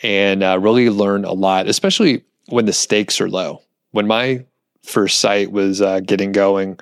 and 0.01 0.43
uh, 0.43 0.57
really 0.59 0.89
learn 0.89 1.25
a 1.25 1.33
lot, 1.33 1.67
especially 1.67 2.23
when 2.47 2.65
the 2.65 2.73
stakes 2.73 3.19
are 3.19 3.29
low. 3.29 3.61
When 3.91 4.07
my 4.07 4.45
first 4.83 5.19
site 5.19 5.51
was 5.51 5.81
uh, 5.81 5.99
getting 5.99 6.31
going, 6.31 6.79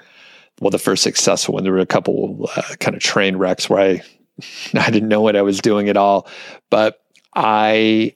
well, 0.60 0.72
the 0.72 0.80
first 0.80 1.04
successful 1.04 1.56
one, 1.56 1.64
there 1.64 1.74
were 1.74 1.80
a 1.80 1.86
couple 1.86 2.50
uh, 2.56 2.76
kind 2.80 2.96
of 2.96 3.02
train 3.02 3.38
wrecks 3.38 3.70
where 3.70 3.80
I 3.80 4.02
I 4.74 4.92
didn't 4.92 5.10
know 5.10 5.22
what 5.22 5.36
I 5.36 5.42
was 5.42 5.60
doing 5.60 5.90
at 5.90 5.98
all, 5.98 6.28
but 6.70 7.02
I 7.36 8.16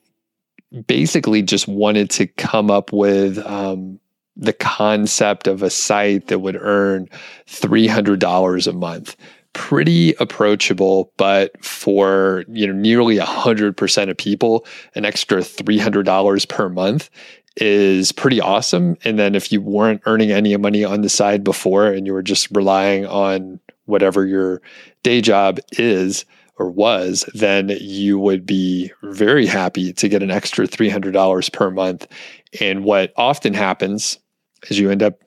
basically 0.88 1.42
just 1.42 1.68
wanted 1.68 2.10
to 2.12 2.28
come 2.28 2.72
up 2.72 2.94
with 2.94 3.38
um, 3.40 4.00
the 4.36 4.54
concept 4.54 5.48
of 5.48 5.62
a 5.62 5.70
site 5.70 6.28
that 6.28 6.40
would 6.40 6.58
earn 6.60 7.08
$300 7.48 8.68
a 8.68 8.74
month. 8.74 9.16
Pretty 9.54 10.14
approachable 10.14 11.12
but 11.18 11.52
for 11.64 12.46
you 12.48 12.66
know 12.66 12.74
nearly 12.74 13.18
100% 13.18 14.10
of 14.10 14.18
people 14.18 14.66
an 14.96 15.04
extra 15.04 15.40
$300 15.40 16.48
per 16.48 16.70
month 16.70 17.10
is 17.58 18.14
pretty 18.14 18.40
awesome. 18.40 18.96
And 19.04 19.20
then 19.20 19.36
if 19.36 19.52
you 19.52 19.62
weren't 19.62 20.02
earning 20.06 20.32
any 20.32 20.56
money 20.56 20.86
on 20.86 21.02
the 21.02 21.10
side 21.10 21.44
before 21.44 21.88
and 21.88 22.08
you 22.08 22.14
were 22.14 22.24
just 22.24 22.48
relying 22.52 23.06
on 23.06 23.60
whatever 23.86 24.26
your 24.26 24.62
day 25.04 25.20
job 25.20 25.60
is 25.74 26.24
or 26.58 26.70
was 26.70 27.28
then 27.34 27.70
you 27.82 28.20
would 28.20 28.46
be 28.46 28.92
very 29.04 29.46
happy 29.46 29.92
to 29.94 30.08
get 30.08 30.22
an 30.22 30.32
extra 30.32 30.68
$300 30.68 31.52
per 31.52 31.72
month 31.72 32.08
and 32.60 32.84
what 32.84 33.14
often 33.16 33.54
happens 33.54 34.20
is 34.70 34.80
you 34.80 34.90
end 34.90 35.04
up 35.04 35.22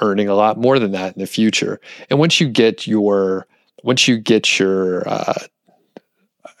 earning 0.00 0.28
a 0.28 0.34
lot 0.34 0.58
more 0.58 0.78
than 0.78 0.92
that 0.92 1.14
in 1.14 1.20
the 1.20 1.26
future. 1.26 1.80
And 2.10 2.18
once 2.18 2.40
you 2.40 2.48
get 2.48 2.86
your 2.86 3.46
once 3.82 4.08
you 4.08 4.18
get 4.18 4.58
your 4.58 5.06
uh, 5.08 5.34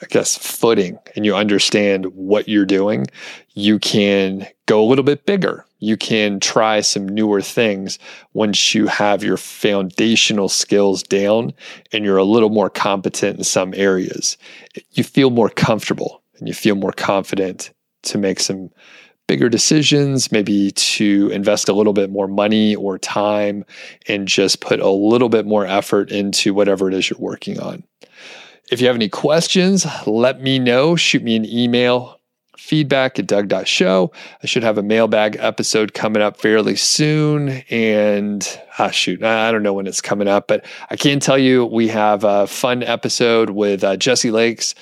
I 0.02 0.06
guess 0.08 0.36
footing 0.36 0.98
and 1.16 1.24
you 1.24 1.34
understand 1.34 2.06
what 2.06 2.48
you're 2.48 2.66
doing, 2.66 3.06
you 3.54 3.78
can 3.78 4.46
go 4.66 4.82
a 4.82 4.86
little 4.86 5.04
bit 5.04 5.24
bigger. 5.24 5.64
You 5.78 5.96
can 5.96 6.40
try 6.40 6.80
some 6.80 7.06
newer 7.06 7.40
things 7.40 7.98
once 8.32 8.74
you 8.74 8.86
have 8.86 9.22
your 9.22 9.36
foundational 9.36 10.48
skills 10.48 11.02
down 11.02 11.52
and 11.92 12.04
you're 12.04 12.16
a 12.16 12.24
little 12.24 12.50
more 12.50 12.70
competent 12.70 13.38
in 13.38 13.44
some 13.44 13.72
areas. 13.74 14.36
You 14.92 15.04
feel 15.04 15.30
more 15.30 15.50
comfortable 15.50 16.22
and 16.38 16.48
you 16.48 16.54
feel 16.54 16.74
more 16.74 16.92
confident 16.92 17.70
to 18.02 18.18
make 18.18 18.40
some 18.40 18.70
bigger 19.26 19.48
decisions, 19.48 20.30
maybe 20.30 20.70
to 20.72 21.30
invest 21.32 21.68
a 21.68 21.72
little 21.72 21.92
bit 21.92 22.10
more 22.10 22.28
money 22.28 22.74
or 22.74 22.98
time 22.98 23.64
and 24.06 24.28
just 24.28 24.60
put 24.60 24.80
a 24.80 24.90
little 24.90 25.28
bit 25.28 25.46
more 25.46 25.66
effort 25.66 26.10
into 26.10 26.52
whatever 26.52 26.88
it 26.88 26.94
is 26.94 27.08
you're 27.08 27.18
working 27.18 27.58
on. 27.60 27.82
If 28.70 28.80
you 28.80 28.86
have 28.86 28.96
any 28.96 29.08
questions, 29.08 29.86
let 30.06 30.40
me 30.40 30.58
know. 30.58 30.96
Shoot 30.96 31.22
me 31.22 31.36
an 31.36 31.44
email 31.44 32.20
feedback 32.64 33.18
at 33.18 33.26
doug.show. 33.26 34.10
I 34.42 34.46
should 34.46 34.62
have 34.62 34.78
a 34.78 34.82
mailbag 34.82 35.36
episode 35.38 35.92
coming 35.92 36.22
up 36.22 36.38
fairly 36.38 36.76
soon. 36.76 37.62
And 37.68 38.60
ah, 38.78 38.90
shoot, 38.90 39.22
I 39.22 39.52
don't 39.52 39.62
know 39.62 39.74
when 39.74 39.86
it's 39.86 40.00
coming 40.00 40.28
up, 40.28 40.48
but 40.48 40.64
I 40.88 40.96
can 40.96 41.20
tell 41.20 41.36
you 41.36 41.66
we 41.66 41.88
have 41.88 42.24
a 42.24 42.46
fun 42.46 42.82
episode 42.82 43.50
with 43.50 43.84
uh, 43.84 43.96
Jesse 43.98 44.30
Lakes 44.30 44.74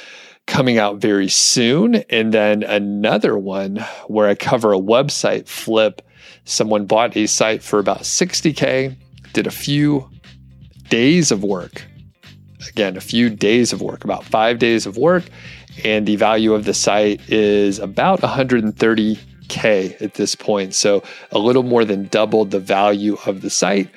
coming 0.47 0.79
out 0.79 0.99
very 0.99 1.29
soon. 1.29 1.97
And 2.11 2.33
then 2.33 2.63
another 2.63 3.39
one 3.39 3.77
where 4.07 4.29
I 4.29 4.35
cover 4.35 4.73
a 4.73 4.79
website 4.79 5.49
flip. 5.49 6.03
Someone 6.45 6.87
bought 6.87 7.17
a 7.17 7.27
site 7.27 7.63
for 7.63 7.79
about 7.79 8.01
60K, 8.01 8.97
did 9.33 9.47
a 9.47 9.51
few 9.51 10.11
days 10.89 11.31
of 11.31 11.45
work. 11.45 11.85
Again, 12.69 12.97
a 12.97 13.01
few 13.01 13.29
days 13.29 13.73
of 13.73 13.81
work, 13.81 14.05
about 14.05 14.25
five 14.25 14.59
days 14.59 14.87
of 14.87 14.97
work 14.97 15.25
and 15.85 16.07
the 16.07 16.17
value 16.17 16.55
of 16.55 16.65
the 16.65 16.75
site 16.75 17.21
is 17.29 17.79
about 17.79 18.21
130K 18.21 20.03
at 20.03 20.15
this 20.15 20.35
point. 20.35 20.75
So 20.75 21.03
a 21.31 21.39
little 21.39 21.63
more 21.63 21.85
than 21.85 22.09
doubled 22.09 22.51
the 22.51 22.61
value 22.61 23.17
of 23.27 23.41
the 23.43 23.51
site 23.51 23.89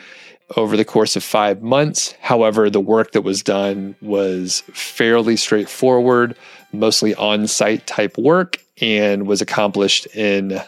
over 0.57 0.77
the 0.77 0.85
course 0.85 1.15
of 1.15 1.23
five 1.23 1.61
months. 1.61 2.13
However, 2.21 2.69
the 2.69 2.79
work 2.79 3.11
that 3.13 3.21
was 3.21 3.41
done 3.41 3.95
was 4.01 4.61
fairly 4.73 5.35
straightforward, 5.35 6.37
mostly 6.71 7.15
on 7.15 7.47
site 7.47 7.87
type 7.87 8.17
work, 8.17 8.57
and 8.81 9.27
was 9.27 9.41
accomplished 9.41 10.05
in 10.15 10.61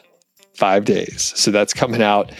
five 0.55 0.85
days. 0.85 1.33
So 1.35 1.51
that's 1.51 1.73
coming 1.73 2.01
out 2.01 2.31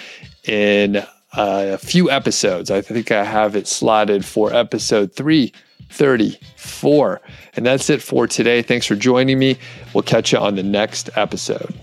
in 0.46 0.98
uh, 0.98 1.06
a 1.34 1.78
few 1.78 2.10
episodes. 2.10 2.72
I 2.72 2.82
think 2.82 3.12
I 3.12 3.24
have 3.24 3.56
it 3.56 3.68
slotted 3.68 4.26
for 4.26 4.54
episode 4.54 5.14
three 5.14 5.54
34. 5.90 7.22
And 7.54 7.66
that's 7.66 7.90
it 7.90 8.02
for 8.02 8.28
today. 8.28 8.62
Thanks 8.62 8.86
for 8.86 8.96
joining 8.96 9.40
me. 9.40 9.58
We'll 9.94 10.04
catch 10.04 10.32
you 10.32 10.38
on 10.38 10.56
the 10.56 10.64
next 10.64 11.10
episode. 11.16 11.74